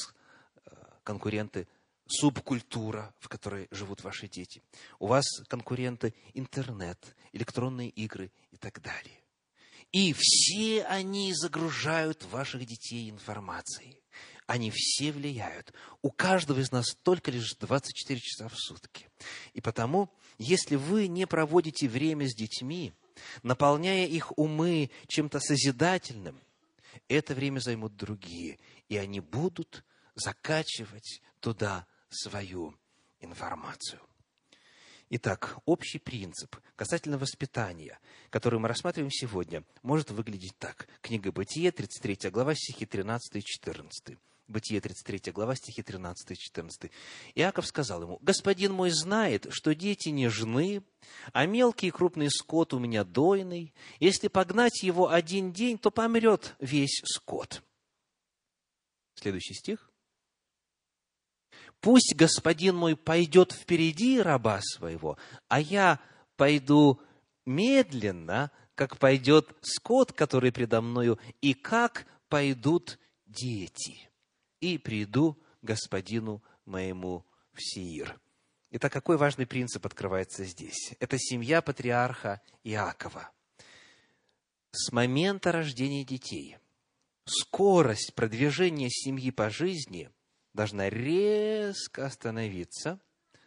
э, 0.55 0.71
конкуренты 1.03 1.67
субкультура, 2.07 3.13
в 3.19 3.27
которой 3.29 3.67
живут 3.71 4.03
ваши 4.03 4.27
дети. 4.27 4.61
У 4.99 5.07
вас 5.07 5.25
конкуренты 5.47 6.13
интернет, 6.33 7.15
электронные 7.33 7.89
игры 7.89 8.31
и 8.51 8.57
так 8.57 8.81
далее. 8.81 9.21
И 9.91 10.13
все 10.17 10.83
они 10.83 11.33
загружают 11.33 12.23
ваших 12.25 12.65
детей 12.65 13.09
информацией. 13.09 14.01
Они 14.47 14.71
все 14.71 15.11
влияют. 15.11 15.73
У 16.01 16.11
каждого 16.11 16.59
из 16.59 16.71
нас 16.71 16.95
только 17.03 17.31
лишь 17.31 17.55
24 17.55 18.19
часа 18.19 18.47
в 18.47 18.55
сутки. 18.55 19.09
И 19.53 19.61
потому, 19.61 20.11
если 20.37 20.75
вы 20.75 21.07
не 21.07 21.25
проводите 21.25 21.87
время 21.87 22.27
с 22.27 22.35
детьми, 22.35 22.93
наполняя 23.41 24.05
их 24.05 24.37
умы 24.37 24.91
чем-то 25.07 25.39
созидательным, 25.39 26.39
это 27.07 27.33
время 27.33 27.59
займут 27.59 27.95
другие, 27.95 28.59
и 28.87 28.97
они 28.97 29.19
будут 29.19 29.83
закачивать 30.13 31.21
туда 31.39 31.87
свою 32.09 32.75
информацию. 33.19 33.99
Итак, 35.09 35.57
общий 35.65 35.99
принцип 35.99 36.55
касательно 36.75 37.17
воспитания, 37.17 37.99
который 38.29 38.59
мы 38.59 38.67
рассматриваем 38.67 39.11
сегодня, 39.11 39.63
может 39.83 40.09
выглядеть 40.11 40.57
так. 40.57 40.87
Книга 41.01 41.31
Бытие, 41.31 41.71
33 41.71 42.31
глава, 42.31 42.55
стихи 42.55 42.85
13 42.85 43.35
и 43.35 43.43
14. 43.43 44.17
Бытие, 44.47 44.79
33 44.79 45.31
глава, 45.31 45.55
стихи 45.55 45.81
13 45.81 46.31
и 46.31 46.35
14. 46.37 46.91
Иаков 47.33 47.65
сказал 47.65 48.03
ему, 48.03 48.19
«Господин 48.21 48.73
мой 48.73 48.91
знает, 48.91 49.47
что 49.49 49.73
дети 49.73 50.09
нежны, 50.09 50.83
а 51.33 51.47
мелкий 51.47 51.87
и 51.87 51.91
крупный 51.91 52.29
скот 52.29 52.73
у 52.73 52.79
меня 52.79 53.03
дойный. 53.03 53.73
Если 53.99 54.27
погнать 54.27 54.83
его 54.83 55.09
один 55.09 55.51
день, 55.51 55.79
то 55.79 55.89
помрет 55.89 56.55
весь 56.59 57.01
скот». 57.05 57.63
Следующий 59.15 59.55
стих. 59.55 59.89
Пусть 61.79 62.15
господин 62.15 62.75
мой 62.75 62.95
пойдет 62.95 63.51
впереди 63.51 64.19
раба 64.19 64.59
своего, 64.61 65.17
а 65.47 65.59
я 65.59 65.99
пойду 66.35 67.01
медленно, 67.45 68.51
как 68.75 68.97
пойдет 68.99 69.55
скот, 69.61 70.11
который 70.11 70.51
предо 70.51 70.81
мною, 70.81 71.19
и 71.41 71.53
как 71.55 72.05
пойдут 72.27 72.99
дети. 73.25 74.09
И 74.65 74.79
приду 74.79 75.39
господину 75.61 76.41
моему 76.65 77.23
в 77.53 77.61
Сиир. 77.61 78.19
Итак, 78.71 78.91
какой 78.91 79.15
важный 79.15 79.45
принцип 79.45 79.85
открывается 79.85 80.43
здесь? 80.43 80.95
Это 80.99 81.19
семья 81.19 81.61
патриарха 81.61 82.41
Иакова. 82.63 83.29
С 84.71 84.91
момента 84.91 85.51
рождения 85.51 86.03
детей 86.03 86.57
скорость 87.25 88.15
продвижения 88.15 88.89
семьи 88.89 89.29
по 89.29 89.51
жизни 89.51 90.09
должна 90.55 90.89
резко 90.89 92.07
остановиться, 92.07 92.99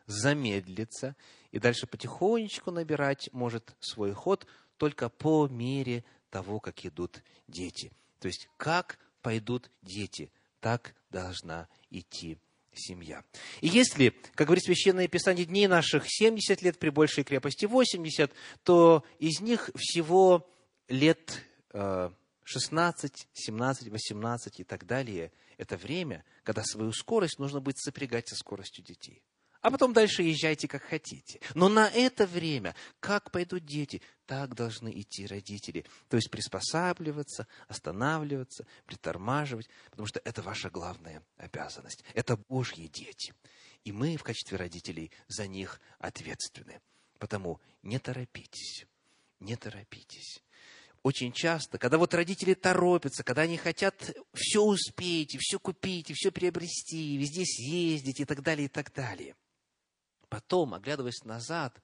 замедлиться 0.06 1.16
и 1.50 1.58
дальше 1.58 1.88
потихонечку 1.88 2.70
набирать 2.70 3.28
может 3.32 3.74
свой 3.80 4.12
ход 4.12 4.46
только 4.76 5.08
по 5.08 5.48
мере 5.48 6.04
того, 6.30 6.60
как 6.60 6.86
идут 6.86 7.24
дети. 7.48 7.90
То 8.20 8.28
есть, 8.28 8.48
как 8.56 9.00
пойдут 9.20 9.68
дети, 9.82 10.30
так 10.60 10.94
должна 11.10 11.68
идти 11.90 12.38
семья. 12.72 13.24
И 13.60 13.68
если, 13.68 14.10
как 14.34 14.46
говорит 14.46 14.64
Священное 14.64 15.08
Писание, 15.08 15.44
дней 15.44 15.66
наших 15.66 16.04
70 16.06 16.62
лет 16.62 16.78
при 16.78 16.90
большей 16.90 17.24
крепости 17.24 17.64
80, 17.66 18.32
то 18.62 19.04
из 19.18 19.40
них 19.40 19.70
всего 19.74 20.48
лет 20.88 21.42
16, 22.44 23.28
17, 23.32 23.88
18 23.88 24.60
и 24.60 24.64
так 24.64 24.86
далее– 24.86 25.32
это 25.58 25.76
время, 25.76 26.24
когда 26.44 26.62
свою 26.64 26.92
скорость 26.92 27.38
нужно 27.38 27.60
будет 27.60 27.78
сопрягать 27.78 28.28
со 28.28 28.36
скоростью 28.36 28.84
детей. 28.84 29.22
А 29.60 29.70
потом 29.70 29.92
дальше 29.92 30.22
езжайте, 30.22 30.68
как 30.68 30.82
хотите. 30.82 31.40
Но 31.54 31.68
на 31.68 31.88
это 31.88 32.26
время, 32.26 32.76
как 33.00 33.32
пойдут 33.32 33.64
дети, 33.64 34.00
так 34.26 34.54
должны 34.54 34.88
идти 35.00 35.26
родители. 35.26 35.84
То 36.08 36.16
есть 36.16 36.30
приспосабливаться, 36.30 37.46
останавливаться, 37.66 38.66
притормаживать, 38.86 39.68
потому 39.90 40.06
что 40.06 40.20
это 40.24 40.42
ваша 40.42 40.70
главная 40.70 41.24
обязанность. 41.36 42.04
Это 42.14 42.36
Божьи 42.36 42.86
дети. 42.86 43.34
И 43.84 43.90
мы 43.90 44.16
в 44.16 44.22
качестве 44.22 44.58
родителей 44.58 45.10
за 45.26 45.48
них 45.48 45.80
ответственны. 45.98 46.80
Потому 47.18 47.60
не 47.82 47.98
торопитесь, 47.98 48.86
не 49.40 49.56
торопитесь 49.56 50.40
очень 51.02 51.32
часто, 51.32 51.78
когда 51.78 51.96
вот 51.96 52.12
родители 52.14 52.54
торопятся, 52.54 53.24
когда 53.24 53.42
они 53.42 53.56
хотят 53.56 54.14
все 54.34 54.62
успеть, 54.62 55.34
и 55.34 55.38
все 55.38 55.58
купить, 55.58 56.10
и 56.10 56.14
все 56.14 56.30
приобрести, 56.30 57.16
везде 57.16 57.44
съездить, 57.44 58.20
и 58.20 58.24
так 58.24 58.42
далее, 58.42 58.66
и 58.66 58.68
так 58.68 58.92
далее. 58.92 59.34
Потом, 60.28 60.74
оглядываясь 60.74 61.24
назад, 61.24 61.80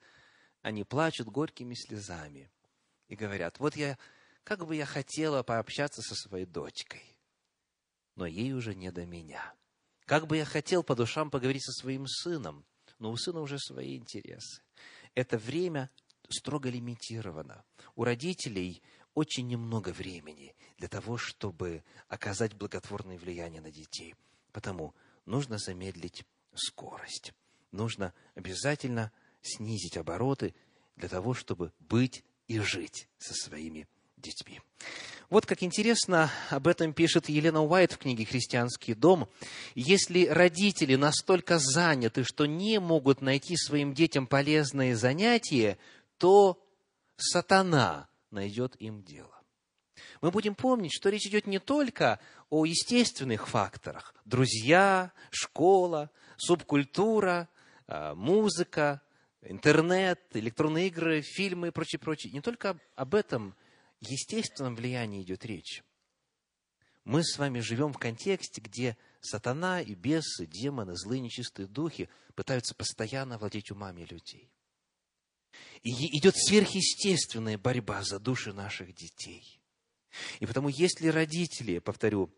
они 0.61 0.83
плачут 0.83 1.27
горькими 1.27 1.73
слезами 1.73 2.51
и 3.07 3.15
говорят, 3.15 3.59
вот 3.59 3.75
я, 3.75 3.97
как 4.43 4.65
бы 4.65 4.75
я 4.75 4.85
хотела 4.85 5.43
пообщаться 5.43 6.01
со 6.01 6.15
своей 6.15 6.45
дочкой, 6.45 7.03
но 8.15 8.25
ей 8.25 8.53
уже 8.53 8.75
не 8.75 8.91
до 8.91 9.05
меня. 9.05 9.53
Как 10.05 10.27
бы 10.27 10.37
я 10.37 10.45
хотел 10.45 10.83
по 10.83 10.95
душам 10.95 11.31
поговорить 11.31 11.65
со 11.65 11.71
своим 11.71 12.07
сыном, 12.07 12.65
но 12.99 13.11
у 13.11 13.17
сына 13.17 13.41
уже 13.41 13.57
свои 13.59 13.97
интересы. 13.97 14.61
Это 15.15 15.37
время 15.37 15.89
строго 16.29 16.69
лимитировано. 16.69 17.63
У 17.95 18.03
родителей 18.03 18.83
очень 19.13 19.47
немного 19.47 19.89
времени 19.89 20.55
для 20.77 20.87
того, 20.87 21.17
чтобы 21.17 21.83
оказать 22.07 22.53
благотворное 22.53 23.17
влияние 23.17 23.61
на 23.61 23.71
детей. 23.71 24.13
Потому 24.51 24.93
нужно 25.25 25.57
замедлить 25.57 26.25
скорость. 26.53 27.33
Нужно 27.75 28.13
обязательно 28.35 29.11
снизить 29.41 29.97
обороты 29.97 30.55
для 30.95 31.09
того, 31.09 31.33
чтобы 31.33 31.73
быть 31.79 32.23
и 32.47 32.57
жить 32.59 33.09
со 33.17 33.33
своими 33.33 33.85
детьми. 34.15 34.61
Вот 35.29 35.45
как 35.45 35.61
интересно 35.61 36.31
об 36.49 36.67
этом 36.67 36.93
пишет 36.93 37.27
Елена 37.27 37.61
Уайт 37.61 37.91
в 37.91 37.97
книге 37.97 38.23
«Христианский 38.23 38.93
дом». 38.93 39.27
Если 39.73 40.25
родители 40.25 40.95
настолько 40.95 41.59
заняты, 41.59 42.23
что 42.23 42.45
не 42.45 42.79
могут 42.79 43.19
найти 43.19 43.57
своим 43.57 43.93
детям 43.93 44.25
полезные 44.25 44.95
занятия, 44.95 45.77
то 46.17 46.63
сатана 47.17 48.07
найдет 48.31 48.77
им 48.79 49.03
дело. 49.03 49.41
Мы 50.21 50.31
будем 50.31 50.55
помнить, 50.55 50.93
что 50.93 51.09
речь 51.09 51.27
идет 51.27 51.45
не 51.45 51.59
только 51.59 52.19
о 52.49 52.63
естественных 52.63 53.49
факторах. 53.49 54.15
Друзья, 54.23 55.11
школа, 55.29 56.09
субкультура, 56.37 57.49
музыка, 57.87 59.01
интернет, 59.41 60.19
электронные 60.33 60.87
игры, 60.87 61.21
фильмы 61.21 61.67
и 61.67 61.71
прочее, 61.71 61.99
прочее. 61.99 62.33
Не 62.33 62.41
только 62.41 62.79
об 62.95 63.15
этом 63.15 63.55
естественном 63.99 64.75
влиянии 64.75 65.21
идет 65.21 65.45
речь. 65.45 65.83
Мы 67.03 67.23
с 67.23 67.37
вами 67.37 67.59
живем 67.59 67.93
в 67.93 67.99
контексте, 67.99 68.61
где 68.61 68.97
сатана 69.21 69.81
и 69.81 69.93
бесы, 69.93 70.47
демоны, 70.47 70.95
злые 70.95 71.21
нечистые 71.21 71.67
духи 71.67 72.09
пытаются 72.33 72.73
постоянно 72.73 73.37
владеть 73.37 73.71
умами 73.71 74.03
людей. 74.05 74.51
И 75.83 75.91
идет 76.17 76.35
сверхъестественная 76.35 77.57
борьба 77.57 78.01
за 78.03 78.19
души 78.19 78.53
наших 78.53 78.93
детей. 78.93 79.61
И 80.39 80.45
потому, 80.45 80.69
если 80.69 81.07
родители, 81.07 81.79
повторю, 81.79 82.33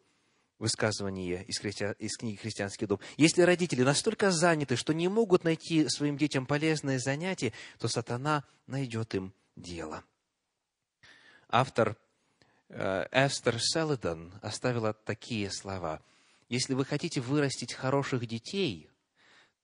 высказывание 0.59 1.43
из, 1.43 1.59
христи... 1.59 1.85
из 1.99 2.17
книги 2.17 2.37
«Христианский 2.37 2.85
дом». 2.85 2.99
Если 3.17 3.41
родители 3.41 3.83
настолько 3.83 4.31
заняты, 4.31 4.75
что 4.75 4.93
не 4.93 5.07
могут 5.07 5.43
найти 5.43 5.87
своим 5.89 6.17
детям 6.17 6.45
полезное 6.45 6.99
занятие, 6.99 7.53
то 7.79 7.87
сатана 7.87 8.43
найдет 8.65 9.15
им 9.15 9.33
дело. 9.55 10.03
Автор 11.49 11.97
э, 12.69 13.05
Эстер 13.11 13.59
Селлидан 13.59 14.33
оставила 14.41 14.93
такие 14.93 15.51
слова. 15.51 16.01
«Если 16.49 16.73
вы 16.73 16.85
хотите 16.85 17.21
вырастить 17.21 17.73
хороших 17.73 18.25
детей, 18.25 18.89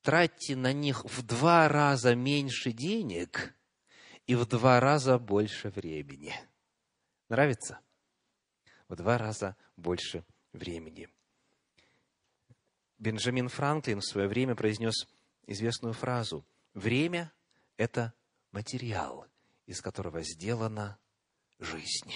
тратьте 0.02 0.56
на 0.56 0.74
них 0.74 1.04
в 1.06 1.26
два 1.26 1.68
раза 1.68 2.16
меньше 2.16 2.72
денег 2.72 3.54
и 4.28 4.36
в 4.36 4.46
два 4.46 4.80
раза 4.80 5.18
больше 5.18 5.70
времени. 5.70 6.34
Нравится? 7.30 7.80
В 8.88 8.96
два 8.96 9.18
раза 9.18 9.56
больше 9.76 10.18
времени. 10.18 10.33
Бенджамин 12.98 13.50
Франклин 13.50 14.00
в 14.00 14.06
свое 14.06 14.28
время 14.28 14.56
произнес 14.56 15.08
известную 15.48 15.94
фразу 15.94 16.46
«Время– 16.74 17.34
это 17.78 18.14
материал, 18.52 19.28
из 19.66 19.82
которого 19.82 20.22
сделана 20.24 20.98
жизнь». 21.60 22.14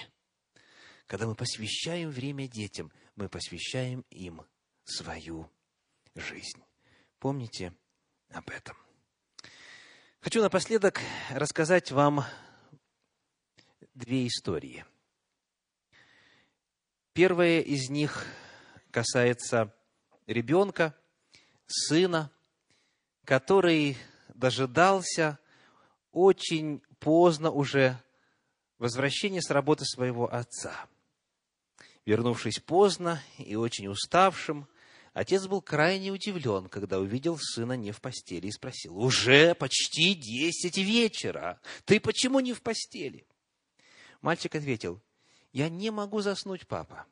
Когда 1.07 1.25
мы 1.25 1.35
посвящаем 1.35 2.09
время 2.09 2.47
детям, 2.47 2.91
мы 3.15 3.29
посвящаем 3.29 4.05
им 4.09 4.41
свою 4.83 5.49
жизнь. 6.15 6.63
Помните 7.19 7.73
об 8.29 8.49
этом. 8.49 8.77
Хочу 10.19 10.41
напоследок 10.41 10.99
рассказать 11.31 11.91
вам 11.91 12.23
две 13.93 14.27
истории. 14.27 14.85
Первая 17.17 17.61
из 17.61 17.89
них 17.89 18.27
касается 18.91 19.73
ребенка, 20.27 20.95
сына, 21.65 22.29
который 23.25 23.97
дожидался 24.35 25.39
очень 26.11 26.83
поздно 26.99 27.49
уже 27.49 27.99
возвращения 28.77 29.41
с 29.41 29.49
работы 29.49 29.83
своего 29.83 30.31
отца. 30.31 30.85
Вернувшись 32.05 32.59
поздно 32.59 33.19
и 33.39 33.55
очень 33.55 33.87
уставшим, 33.87 34.67
Отец 35.13 35.47
был 35.47 35.63
крайне 35.63 36.11
удивлен, 36.11 36.69
когда 36.69 36.99
увидел 36.99 37.39
сына 37.39 37.73
не 37.73 37.91
в 37.91 37.99
постели 37.99 38.45
и 38.45 38.51
спросил, 38.51 38.95
«Уже 38.95 39.55
почти 39.55 40.13
десять 40.13 40.77
вечера. 40.77 41.59
Ты 41.85 41.99
почему 41.99 42.41
не 42.41 42.53
в 42.53 42.61
постели?» 42.61 43.25
Мальчик 44.21 44.53
ответил, 44.53 45.01
«Я 45.53 45.69
не 45.69 45.91
могу 45.91 46.21
заснуть, 46.21 46.67
папа, 46.67 47.05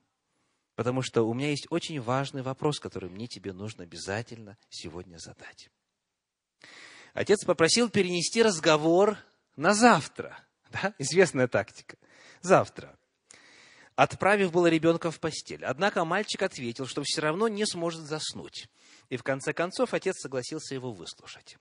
потому 0.76 1.02
что 1.02 1.24
у 1.24 1.34
меня 1.34 1.50
есть 1.50 1.68
очень 1.70 2.02
важный 2.02 2.42
вопрос, 2.42 2.80
который 2.80 3.10
мне 3.10 3.28
тебе 3.28 3.54
нужно 3.54 3.84
обязательно 3.84 4.58
сегодня 4.70 5.18
задать». 5.18 5.70
Отец 7.14 7.46
попросил 7.46 7.90
перенести 7.90 8.44
разговор 8.44 9.18
на 9.56 9.74
завтра. 9.74 10.38
Да? 10.70 10.94
Известная 10.98 11.48
тактика. 11.48 11.98
Завтра. 12.42 12.98
Отправив 13.96 14.52
было 14.52 14.68
ребенка 14.68 15.12
в 15.12 15.22
постель. 15.22 15.64
Однако 15.64 16.04
мальчик 16.04 16.42
ответил, 16.42 16.86
что 16.86 17.04
все 17.04 17.22
равно 17.22 17.48
не 17.48 17.66
сможет 17.66 18.02
заснуть. 18.02 18.68
И 19.08 19.16
в 19.16 19.24
конце 19.24 19.54
концов 19.54 19.94
отец 19.94 20.20
согласился 20.20 20.76
его 20.76 20.92
выслушать. 20.92 21.58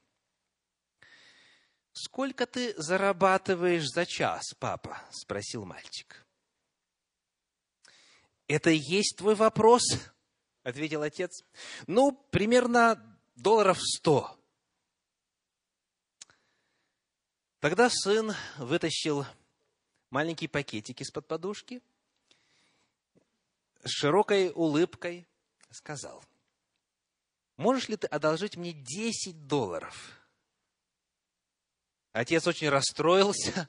«Сколько 1.93 2.47
ты 2.47 2.75
зарабатываешь 2.77 3.87
за 3.87 4.05
час, 4.05 4.55
папа?»– 4.59 5.01
спросил 5.13 5.65
мальчик. 5.65 6.24
«Это 8.47 8.71
и 8.71 8.77
есть 8.77 9.17
твой 9.17 9.35
вопрос?»– 9.35 9.83
ответил 10.63 11.03
отец. 11.03 11.45
«Ну, 11.87 12.13
примерно 12.31 13.19
долларов 13.37 13.79
сто». 13.81 14.39
Тогда 17.61 17.89
сын 17.89 18.35
вытащил 18.59 19.25
маленький 20.11 20.49
пакетик 20.49 21.01
из-под 21.01 21.27
подушки, 21.27 21.83
с 23.83 23.91
широкой 23.91 24.51
улыбкой 24.51 25.27
сказал, 25.71 26.23
«Можешь 27.57 27.89
ли 27.89 27.97
ты 27.97 28.07
одолжить 28.07 28.57
мне 28.57 28.73
10 28.73 29.47
долларов?» 29.47 30.21
Отец 32.13 32.47
очень 32.47 32.69
расстроился, 32.69 33.69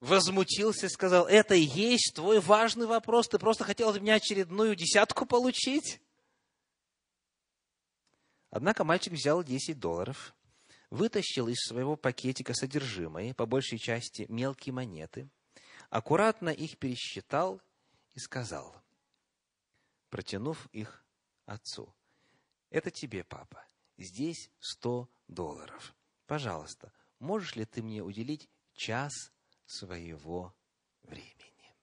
возмутился 0.00 0.86
и 0.86 0.90
сказал, 0.90 1.26
это 1.26 1.54
и 1.54 1.60
есть 1.60 2.14
твой 2.14 2.40
важный 2.40 2.86
вопрос, 2.86 3.28
ты 3.28 3.38
просто 3.38 3.64
хотел 3.64 3.90
от 3.90 4.00
меня 4.00 4.14
очередную 4.14 4.74
десятку 4.74 5.26
получить? 5.26 6.00
Однако 8.50 8.82
мальчик 8.82 9.12
взял 9.12 9.44
10 9.44 9.78
долларов, 9.78 10.34
вытащил 10.90 11.48
из 11.48 11.60
своего 11.60 11.96
пакетика 11.96 12.52
содержимое, 12.54 13.32
по 13.34 13.46
большей 13.46 13.78
части 13.78 14.26
мелкие 14.28 14.72
монеты, 14.72 15.30
аккуратно 15.88 16.48
их 16.48 16.78
пересчитал 16.78 17.60
и 18.14 18.18
сказал, 18.18 18.74
протянув 20.08 20.66
их 20.72 21.04
отцу, 21.46 21.94
это 22.70 22.90
тебе, 22.90 23.22
папа, 23.22 23.64
здесь 23.98 24.50
100 24.60 25.08
долларов. 25.28 25.94
Пожалуйста, 26.26 26.92
можешь 27.18 27.54
ли 27.56 27.64
ты 27.64 27.82
мне 27.82 28.02
уделить 28.02 28.48
час 28.74 29.32
своего 29.70 30.54
времени? 31.04 31.74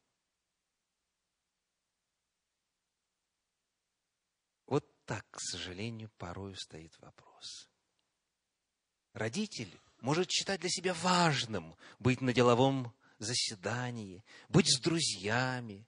Вот 4.65 4.85
так, 5.05 5.25
к 5.31 5.39
сожалению, 5.39 6.09
порой 6.17 6.55
стоит 6.55 6.93
вопрос. 6.99 7.69
Родитель 9.13 9.79
может 10.01 10.29
считать 10.29 10.59
для 10.59 10.69
себя 10.69 10.93
важным 10.93 11.75
быть 11.99 12.21
на 12.21 12.33
деловом 12.33 12.93
заседании, 13.19 14.23
быть 14.49 14.67
с 14.69 14.79
друзьями, 14.79 15.87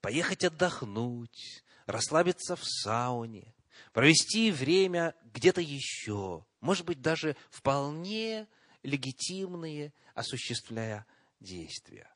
поехать 0.00 0.44
отдохнуть, 0.44 1.64
расслабиться 1.86 2.56
в 2.56 2.64
сауне, 2.64 3.54
провести 3.92 4.50
время 4.50 5.14
где-то 5.24 5.60
еще, 5.60 6.46
может 6.60 6.86
быть, 6.86 7.02
даже 7.02 7.36
вполне 7.50 8.48
легитимные, 8.82 9.92
осуществляя 10.14 11.06
действия. 11.40 12.08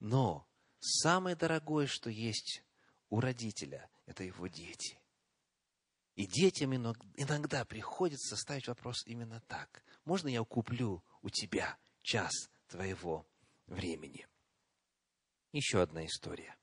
Но 0.00 0.46
самое 0.80 1.36
дорогое, 1.36 1.86
что 1.86 2.10
есть 2.10 2.62
у 3.08 3.20
родителя, 3.20 3.88
это 4.06 4.24
его 4.24 4.46
дети. 4.46 5.00
И 6.14 6.26
детям 6.26 6.74
иногда 6.74 7.64
приходится 7.64 8.36
ставить 8.36 8.68
вопрос 8.68 9.06
именно 9.06 9.40
так. 9.48 9.82
Можно 10.04 10.28
я 10.28 10.42
куплю 10.44 11.04
у 11.22 11.28
тебя 11.28 11.76
час 12.02 12.32
твоего 12.68 13.26
времени? 13.66 14.26
Еще 15.52 15.82
одна 15.82 16.06
история. 16.06 16.56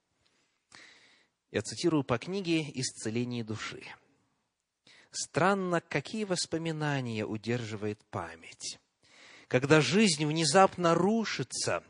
Я 1.51 1.61
цитирую 1.61 2.03
по 2.03 2.17
книге 2.17 2.63
«Исцеление 2.79 3.43
души». 3.43 3.83
Странно, 5.11 5.81
какие 5.81 6.23
воспоминания 6.23 7.23
удерживает 7.23 8.03
память 8.05 8.79
когда 9.53 9.81
жизнь 9.81 10.25
внезапно 10.25 10.95
рушится, 10.95 11.83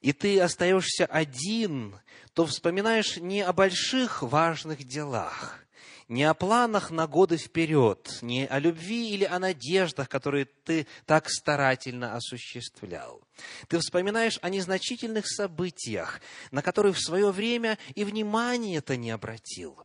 и 0.00 0.12
ты 0.12 0.40
остаешься 0.40 1.06
один, 1.06 2.00
то 2.32 2.44
вспоминаешь 2.44 3.18
не 3.18 3.40
о 3.40 3.52
больших 3.52 4.24
важных 4.24 4.82
делах, 4.82 5.64
не 6.08 6.24
о 6.24 6.34
планах 6.34 6.90
на 6.90 7.06
годы 7.06 7.36
вперед, 7.36 8.18
не 8.20 8.48
о 8.48 8.58
любви 8.58 9.10
или 9.10 9.22
о 9.22 9.38
надеждах, 9.38 10.08
которые 10.08 10.46
ты 10.64 10.88
так 11.06 11.30
старательно 11.30 12.16
осуществлял. 12.16 13.22
Ты 13.68 13.78
вспоминаешь 13.78 14.40
о 14.42 14.48
незначительных 14.48 15.28
событиях, 15.28 16.20
на 16.50 16.62
которые 16.62 16.92
в 16.92 17.00
свое 17.00 17.30
время 17.30 17.78
и 17.94 18.02
внимания-то 18.02 18.96
не 18.96 19.12
обратил, 19.12 19.78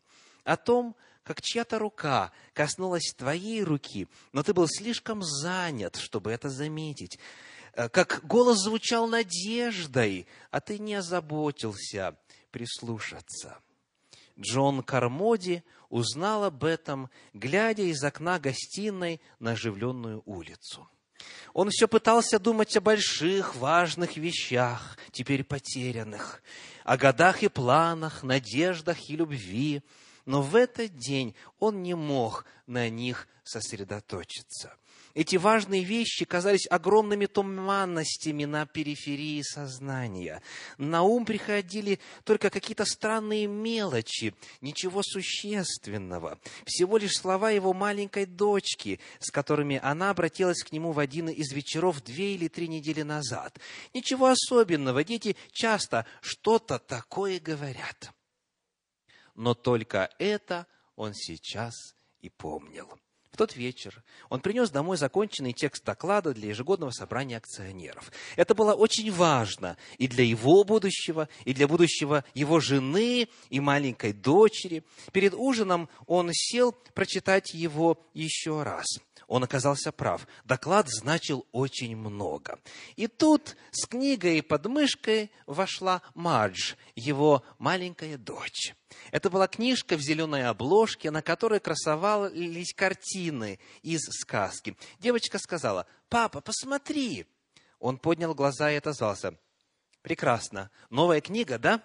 о 0.45 0.57
том, 0.57 0.95
как 1.29 1.43
чья-то 1.43 1.77
рука 1.77 2.31
коснулась 2.53 3.13
твоей 3.15 3.63
руки, 3.63 4.07
но 4.31 4.41
ты 4.41 4.51
был 4.51 4.67
слишком 4.67 5.21
занят, 5.21 5.95
чтобы 5.95 6.31
это 6.31 6.49
заметить. 6.49 7.19
Э, 7.73 7.87
как 7.87 8.25
голос 8.25 8.63
звучал 8.63 9.07
надеждой, 9.07 10.25
а 10.49 10.59
ты 10.59 10.79
не 10.79 10.95
озаботился 10.95 12.17
прислушаться. 12.49 13.59
Джон 14.39 14.81
Кармоди 14.81 15.61
узнал 15.89 16.45
об 16.45 16.63
этом, 16.63 17.11
глядя 17.33 17.83
из 17.83 18.03
окна 18.03 18.39
гостиной 18.39 19.21
на 19.37 19.51
оживленную 19.51 20.23
улицу. 20.25 20.89
Он 21.53 21.69
все 21.69 21.87
пытался 21.87 22.39
думать 22.39 22.75
о 22.75 22.81
больших, 22.81 23.55
важных 23.55 24.17
вещах, 24.17 24.97
теперь 25.11 25.43
потерянных, 25.43 26.41
о 26.85 26.97
годах 26.97 27.43
и 27.43 27.49
планах, 27.49 28.23
надеждах 28.23 29.11
и 29.11 29.15
любви, 29.15 29.83
но 30.25 30.41
в 30.41 30.55
этот 30.55 30.95
день 30.95 31.35
он 31.59 31.83
не 31.83 31.95
мог 31.95 32.45
на 32.67 32.89
них 32.89 33.27
сосредоточиться. 33.43 34.75
Эти 35.15 35.37
важные 35.37 35.83
вещи 35.83 36.23
казались 36.23 36.67
огромными 36.69 37.25
туманностями 37.25 38.45
на 38.45 38.65
периферии 38.65 39.41
сознания. 39.41 40.41
На 40.77 41.01
ум 41.01 41.25
приходили 41.25 41.99
только 42.23 42.49
какие-то 42.49 42.85
странные 42.85 43.47
мелочи, 43.47 44.35
ничего 44.61 45.01
существенного. 45.03 46.39
Всего 46.65 46.97
лишь 46.97 47.17
слова 47.17 47.49
его 47.49 47.73
маленькой 47.73 48.27
дочки, 48.27 48.99
с 49.19 49.31
которыми 49.31 49.79
она 49.81 50.11
обратилась 50.11 50.63
к 50.63 50.71
нему 50.71 50.91
в 50.91 50.99
один 50.99 51.27
из 51.27 51.51
вечеров 51.51 52.03
две 52.03 52.35
или 52.35 52.47
три 52.47 52.67
недели 52.67 53.01
назад. 53.01 53.59
Ничего 53.93 54.27
особенного, 54.27 55.03
дети 55.03 55.35
часто 55.51 56.05
что-то 56.21 56.77
такое 56.77 57.39
говорят 57.39 58.13
но 59.39 59.53
только 59.53 60.09
это 60.19 60.67
он 60.97 61.13
сейчас 61.13 61.95
и 62.19 62.29
помнил. 62.29 62.89
В 63.31 63.37
тот 63.37 63.55
вечер 63.55 64.03
он 64.27 64.41
принес 64.41 64.69
домой 64.69 64.97
законченный 64.97 65.53
текст 65.53 65.85
доклада 65.85 66.33
для 66.33 66.49
ежегодного 66.49 66.91
собрания 66.91 67.37
акционеров. 67.37 68.11
Это 68.35 68.53
было 68.53 68.73
очень 68.73 69.09
важно 69.13 69.77
и 69.97 70.09
для 70.09 70.25
его 70.25 70.65
будущего, 70.65 71.29
и 71.45 71.53
для 71.53 71.69
будущего 71.69 72.25
его 72.33 72.59
жены 72.59 73.29
и 73.49 73.59
маленькой 73.61 74.11
дочери. 74.11 74.83
Перед 75.13 75.33
ужином 75.33 75.87
он 76.05 76.31
сел 76.33 76.73
прочитать 76.93 77.53
его 77.53 78.05
еще 78.13 78.63
раз– 78.63 78.87
он 79.27 79.43
оказался 79.43 79.91
прав. 79.91 80.27
Доклад 80.45 80.87
значил 80.89 81.45
очень 81.51 81.95
много. 81.95 82.59
И 82.95 83.07
тут 83.07 83.55
с 83.71 83.85
книгой 83.85 84.41
под 84.41 84.65
мышкой 84.65 85.31
вошла 85.45 86.01
Мадж, 86.13 86.73
его 86.95 87.43
маленькая 87.57 88.17
дочь. 88.17 88.73
Это 89.11 89.29
была 89.29 89.47
книжка 89.47 89.97
в 89.97 90.01
зеленой 90.01 90.45
обложке, 90.45 91.11
на 91.11 91.21
которой 91.21 91.59
красовались 91.59 92.73
картины 92.73 93.59
из 93.81 94.01
сказки. 94.01 94.75
Девочка 94.99 95.37
сказала, 95.39 95.85
«Папа, 96.09 96.41
посмотри!» 96.41 97.25
Он 97.79 97.97
поднял 97.97 98.33
глаза 98.33 98.71
и 98.71 98.75
отозвался, 98.75 99.35
«Прекрасно. 100.01 100.71
Новая 100.89 101.21
книга, 101.21 101.57
да?» 101.57 101.83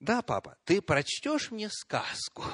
«Да, 0.00 0.22
папа, 0.22 0.56
ты 0.64 0.80
прочтешь 0.80 1.50
мне 1.50 1.68
сказку?» 1.70 2.44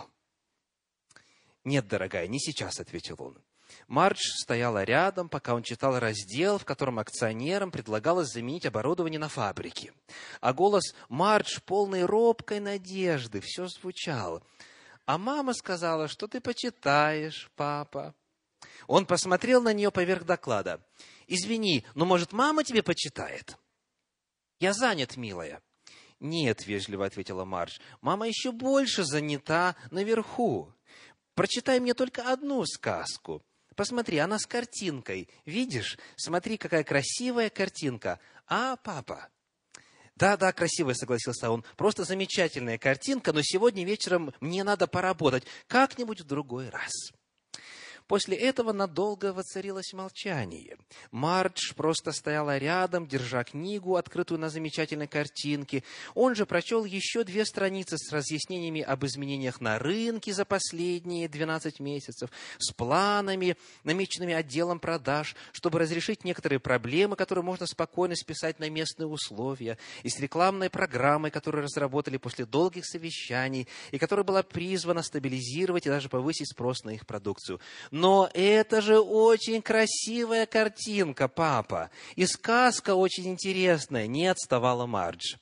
«Нет, 1.65 1.87
дорогая, 1.87 2.27
не 2.27 2.41
сейчас»,— 2.41 2.81
ответил 2.81 3.17
он. 3.19 3.46
Мардж 3.89 4.21
стояла 4.21 4.85
рядом, 4.85 5.29
пока 5.29 5.55
он 5.55 5.63
читал 5.63 5.99
раздел, 5.99 6.59
в 6.59 6.65
котором 6.65 6.99
акционерам 6.99 7.71
предлагалось 7.71 8.33
заменить 8.33 8.67
оборудование 8.67 9.19
на 9.19 9.29
фабрике. 9.29 9.93
А 10.41 10.53
голос 10.53 10.95
Мардж, 11.09 11.61
полный 11.65 12.05
робкой 12.05 12.61
надежды, 12.61 13.41
все 13.41 13.69
звучал. 13.69 14.43
А 15.05 15.19
мама 15.19 15.55
сказала, 15.55 16.09
что 16.09 16.27
ты 16.27 16.41
почитаешь, 16.41 17.51
папа. 17.57 18.15
Он 18.87 19.07
посмотрел 19.07 19.63
на 19.63 19.73
нее 19.73 19.91
поверх 19.91 20.25
доклада. 20.25 20.81
«Извини, 21.27 21.85
но, 21.95 22.05
может, 22.05 22.33
мама 22.33 22.63
тебе 22.63 22.83
почитает?» 22.83 23.57
«Я 24.61 24.73
занят, 24.73 25.17
милая». 25.17 25.61
«Нет»,— 26.21 26.67
вежливо 26.67 27.07
ответила 27.07 27.45
Мардж,— 27.45 27.79
«мама 28.01 28.27
еще 28.29 28.53
больше 28.53 29.05
занята 29.05 29.77
наверху. 29.91 30.73
Прочитай 31.35 31.81
мне 31.81 31.95
только 31.95 32.33
одну 32.33 32.65
сказку. 32.65 33.43
Посмотри, 33.77 34.17
она 34.19 34.39
с 34.39 34.47
картинкой. 34.47 35.29
Видишь? 35.45 35.99
Смотри, 36.17 36.57
какая 36.57 36.83
красивая 36.83 37.51
картинка. 37.51 38.19
А, 38.49 38.77
папа? 38.77 39.29
Да, 40.17 40.39
да, 40.39 40.53
красивая, 40.53 40.95
согласился 40.95 41.51
он. 41.51 41.63
Просто 41.77 42.05
замечательная 42.05 42.79
картинка, 42.79 43.35
но 43.35 43.43
сегодня 43.43 43.85
вечером 43.85 44.33
мне 44.41 44.65
надо 44.65 44.87
поработать. 44.87 45.45
Как-нибудь 45.67 46.23
в 46.23 46.25
другой 46.25 46.71
раз. 46.71 47.13
После 48.07 48.37
этого 48.37 48.73
надолго 48.73 49.33
воцарилось 49.33 49.93
молчание. 49.93 50.77
Мардж 51.11 51.75
просто 51.75 52.13
стояла 52.13 52.57
рядом, 52.57 53.09
держа 53.09 53.43
книгу, 53.43 53.97
открытую 53.97 54.39
на 54.39 54.49
замечательной 54.49 55.09
картинке. 55.09 55.83
Он 56.15 56.37
же 56.37 56.47
прочел 56.47 56.85
еще 56.85 57.25
две 57.25 57.45
страницы 57.45 57.99
с 57.99 58.13
разъяснениями 58.13 58.81
об 58.81 59.05
изменениях 59.05 59.61
на 59.61 59.81
рынке 59.81 60.33
за 60.33 60.45
последние 60.45 61.29
12 61.29 61.81
месяцев, 61.81 62.31
с 62.59 62.73
планами, 62.73 63.57
намеченными 63.83 64.35
отделом 64.35 64.79
продаж, 64.79 65.35
чтобы 65.51 65.81
разрешить 65.81 66.23
некоторые 66.23 66.61
проблемы, 66.61 67.17
которые 67.17 67.45
можно 67.45 67.67
спокойно 67.67 68.15
списать 68.15 68.61
на 68.61 68.71
местные 68.71 69.09
условия, 69.09 69.79
и 70.05 70.09
с 70.09 70.21
рекламной 70.21 70.71
программой, 70.71 71.33
которую 71.33 71.65
разработали 71.65 72.19
после 72.19 72.47
долгих 72.47 72.87
совещаний, 72.87 73.67
и 73.91 73.99
которая 73.99 74.25
была 74.25 74.45
призвана 74.45 75.03
стабилизировать 75.03 75.87
и 75.87 75.91
даже 75.91 76.09
повысить 76.09 76.53
спрос 76.53 76.85
на 76.85 76.91
их 76.91 77.05
продукцию. 77.05 77.61
Но 77.97 78.29
это 78.35 78.83
же 78.83 79.01
очень 79.01 79.63
красивая 79.63 80.45
картинка, 80.45 81.29
папа. 81.29 81.91
И 82.15 82.27
сказка 82.27 82.95
очень 82.95 83.27
интересная. 83.27 84.07
Не 84.07 84.27
отставала 84.27 84.85
Мардж. 84.85 85.37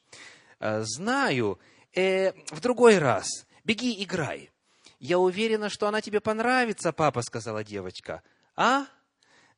«Э, 0.61 0.83
знаю, 0.83 1.59
э, 1.97 2.31
в 2.53 2.61
другой 2.61 2.99
раз. 2.99 3.27
Беги, 3.65 4.01
играй. 4.05 4.53
Я 5.01 5.19
уверена, 5.19 5.69
что 5.69 5.89
она 5.89 6.01
тебе 6.01 6.21
понравится, 6.21 6.93
папа, 6.93 7.23
сказала 7.23 7.65
девочка. 7.65 8.23
А? 8.55 8.87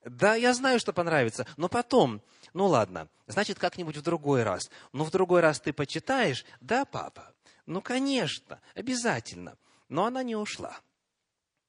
Да, 0.03 0.35
я 0.35 0.55
знаю, 0.55 0.81
что 0.81 0.95
понравится, 0.95 1.47
но 1.59 1.69
потом. 1.69 2.23
Ну 2.55 2.65
ладно, 2.65 3.09
значит, 3.27 3.59
как-нибудь 3.59 3.99
в 3.99 4.03
другой 4.03 4.43
раз. 4.43 4.71
Но 4.95 5.05
в 5.05 5.11
другой 5.11 5.43
раз 5.43 5.61
ты 5.61 5.75
почитаешь? 5.75 6.47
Да, 6.63 6.87
папа? 6.87 7.35
Ну, 7.67 7.83
конечно, 7.83 8.59
обязательно. 8.75 9.59
Но 9.91 10.07
она 10.07 10.23
не 10.23 10.35
ушла. 10.35 10.81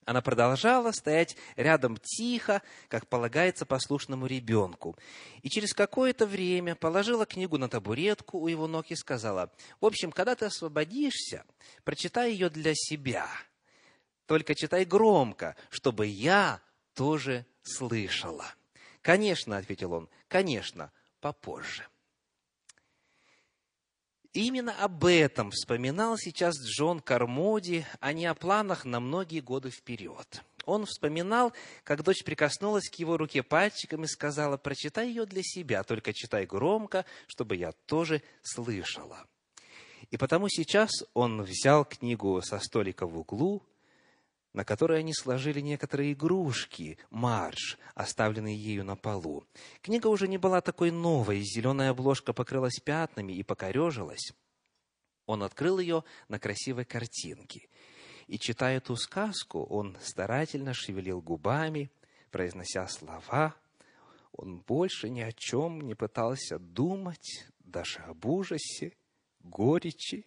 Она 0.07 0.21
продолжала 0.21 0.93
стоять 0.93 1.35
рядом 1.57 1.97
тихо, 1.97 2.61
как 2.87 3.07
полагается 3.07 3.65
послушному 3.65 4.25
ребенку. 4.25 4.97
И 5.41 5.49
через 5.49 5.73
какое-то 5.73 6.25
время 6.25 6.75
положила 6.75 7.25
книгу 7.25 7.57
на 7.57 7.67
табуретку 7.67 8.39
у 8.39 8.47
его 8.47 8.67
ног 8.67 8.85
и 8.87 8.95
сказала, 8.95 9.51
«В 9.81 9.85
общем, 9.85 10.13
когда 10.13 10.35
ты 10.35 10.45
освободишься, 10.45 11.43
прочитай 11.83 12.31
ее 12.31 12.49
для 12.49 12.71
себя. 12.73 13.27
Только 14.27 14.55
читай 14.55 14.85
громко, 14.85 15.57
чтобы 15.69 16.07
я 16.07 16.61
тоже 16.93 17.45
слышала». 17.61 18.45
«Конечно»,— 19.01 19.57
ответил 19.57 19.91
он, 19.91 20.09
«конечно, 20.29 20.93
попозже». 21.19 21.85
Именно 24.37 24.83
об 24.83 25.03
этом 25.03 25.49
вспоминал 25.49 26.15
сейчас 26.15 26.61
Джон 26.63 26.99
Кармоди, 26.99 27.87
а 27.99 28.13
не 28.13 28.27
о 28.27 28.35
планах 28.35 28.85
на 28.85 28.99
многие 28.99 29.39
годы 29.39 29.71
вперед. 29.71 30.43
Он 30.65 30.85
вспоминал, 30.85 31.53
как 31.83 32.03
дочь 32.03 32.23
прикоснулась 32.23 32.87
к 32.87 32.93
его 32.99 33.17
руке 33.17 33.41
пальчиком 33.41 34.03
и 34.03 34.07
сказала, 34.07 34.57
прочитай 34.57 35.07
ее 35.07 35.25
для 35.25 35.41
себя, 35.41 35.81
только 35.81 36.13
читай 36.13 36.45
громко, 36.45 37.03
чтобы 37.25 37.55
я 37.55 37.71
тоже 37.87 38.21
слышала. 38.43 39.25
И 40.11 40.17
потому 40.17 40.49
сейчас 40.49 40.91
он 41.15 41.41
взял 41.41 41.83
книгу 41.83 42.39
со 42.43 42.59
столика 42.59 43.07
в 43.07 43.17
углу, 43.17 43.63
на 44.53 44.65
которой 44.65 44.99
они 44.99 45.13
сложили 45.13 45.59
некоторые 45.59 46.13
игрушки, 46.13 46.97
марш, 47.09 47.77
оставленные 47.95 48.57
ею 48.57 48.83
на 48.83 48.95
полу. 48.95 49.45
Книга 49.81 50.07
уже 50.07 50.27
не 50.27 50.37
была 50.37 50.61
такой 50.61 50.91
новой, 50.91 51.41
зеленая 51.41 51.91
обложка 51.91 52.33
покрылась 52.33 52.79
пятнами 52.79 53.33
и 53.33 53.43
покорежилась. 53.43 54.31
Он 55.25 55.43
открыл 55.43 55.79
ее 55.79 56.03
на 56.29 56.39
красивой 56.39 56.85
картинке. 56.85 57.67
И, 58.27 58.39
читая 58.39 58.77
эту 58.77 58.95
сказку, 58.95 59.63
он 59.63 59.97
старательно 60.01 60.73
шевелил 60.73 61.21
губами, 61.21 61.91
произнося 62.31 62.87
слова. 62.87 63.55
Он 64.31 64.59
больше 64.59 65.09
ни 65.09 65.21
о 65.21 65.31
чем 65.31 65.81
не 65.81 65.95
пытался 65.95 66.59
думать, 66.59 67.45
даже 67.59 67.99
об 67.99 68.25
ужасе, 68.25 68.93
горечи 69.41 70.25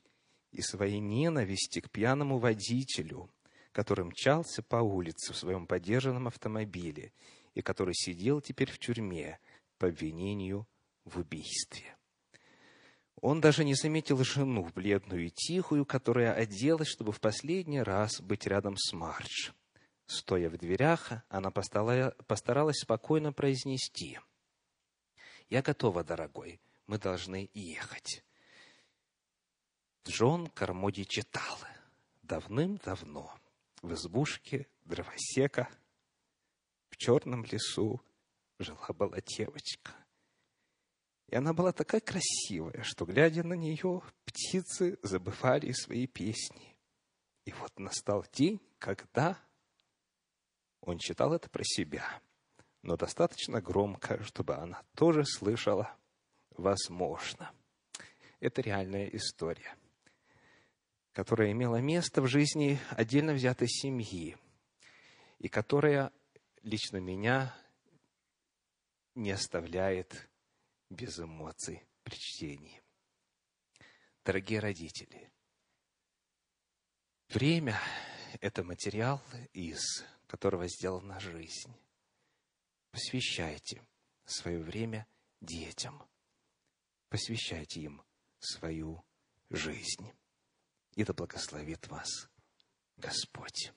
и 0.52 0.62
своей 0.62 0.98
ненависти 0.98 1.80
к 1.80 1.90
пьяному 1.90 2.38
водителю– 2.38 3.30
который 3.72 4.04
мчался 4.04 4.62
по 4.62 4.76
улице 4.76 5.32
в 5.32 5.36
своем 5.36 5.66
подержанном 5.66 6.26
автомобиле 6.26 7.12
и 7.54 7.62
который 7.62 7.94
сидел 7.94 8.40
теперь 8.40 8.70
в 8.70 8.78
тюрьме 8.78 9.38
по 9.78 9.88
обвинению 9.88 10.66
в 11.04 11.18
убийстве. 11.18 11.96
Он 13.20 13.40
даже 13.40 13.64
не 13.64 13.74
заметил 13.74 14.22
жену, 14.24 14.70
бледную 14.74 15.26
и 15.26 15.30
тихую, 15.30 15.84
которая 15.84 16.32
оделась, 16.32 16.88
чтобы 16.88 17.12
в 17.12 17.20
последний 17.20 17.82
раз 17.82 18.20
быть 18.20 18.46
рядом 18.46 18.76
с 18.76 18.92
Мардж. 18.92 19.50
Стоя 20.06 20.48
в 20.48 20.56
дверях, 20.56 21.12
она 21.28 21.50
постаралась 21.50 22.80
спокойно 22.80 23.32
произнести. 23.32 24.18
«Я 25.48 25.62
готова, 25.62 26.02
дорогой, 26.02 26.60
мы 26.86 26.98
должны 26.98 27.50
ехать». 27.52 28.24
Джон 30.06 30.46
Кармоди 30.48 31.04
читал 31.04 31.58
давным-давно 32.22 33.39
в 33.82 33.92
избушке 33.94 34.66
дровосека 34.84 35.68
в 36.90 36.96
черном 36.96 37.44
лесу 37.44 38.00
жила-была 38.58 39.20
девочка. 39.20 39.92
И 41.28 41.36
она 41.36 41.52
была 41.52 41.72
такая 41.72 42.00
красивая, 42.00 42.82
что, 42.82 43.06
глядя 43.06 43.44
на 43.44 43.54
нее, 43.54 44.02
птицы 44.24 44.98
забывали 45.02 45.70
свои 45.72 46.06
песни. 46.06 46.76
И 47.44 47.52
вот 47.52 47.78
настал 47.78 48.26
день, 48.32 48.60
когда 48.78 49.38
он 50.80 50.98
читал 50.98 51.32
это 51.32 51.48
про 51.48 51.62
себя, 51.64 52.04
но 52.82 52.96
достаточно 52.96 53.60
громко, 53.60 54.22
чтобы 54.24 54.56
она 54.56 54.82
тоже 54.94 55.24
слышала 55.24 55.96
«возможно». 56.50 57.52
Это 58.40 58.62
реальная 58.62 59.06
история 59.08 59.76
которая 61.12 61.52
имела 61.52 61.80
место 61.80 62.22
в 62.22 62.26
жизни 62.26 62.78
отдельно 62.90 63.32
взятой 63.32 63.68
семьи, 63.68 64.36
и 65.38 65.48
которая 65.48 66.12
лично 66.62 66.98
меня 66.98 67.54
не 69.14 69.32
оставляет 69.32 70.28
без 70.88 71.18
эмоций 71.18 71.86
при 72.02 72.14
чтении. 72.14 72.82
Дорогие 74.24 74.60
родители, 74.60 75.32
время– 77.28 77.80
это 78.40 78.62
материал, 78.62 79.22
из 79.52 80.04
которого 80.26 80.68
сделана 80.68 81.18
жизнь. 81.18 81.74
Посвящайте 82.90 83.82
свое 84.24 84.60
время 84.60 85.06
детям. 85.40 86.02
Посвящайте 87.08 87.80
им 87.80 88.02
свою 88.38 89.04
жизнь. 89.48 90.12
И 91.00 91.04
да 91.04 91.14
благословит 91.14 91.88
вас 91.88 92.28
Господь. 92.98 93.72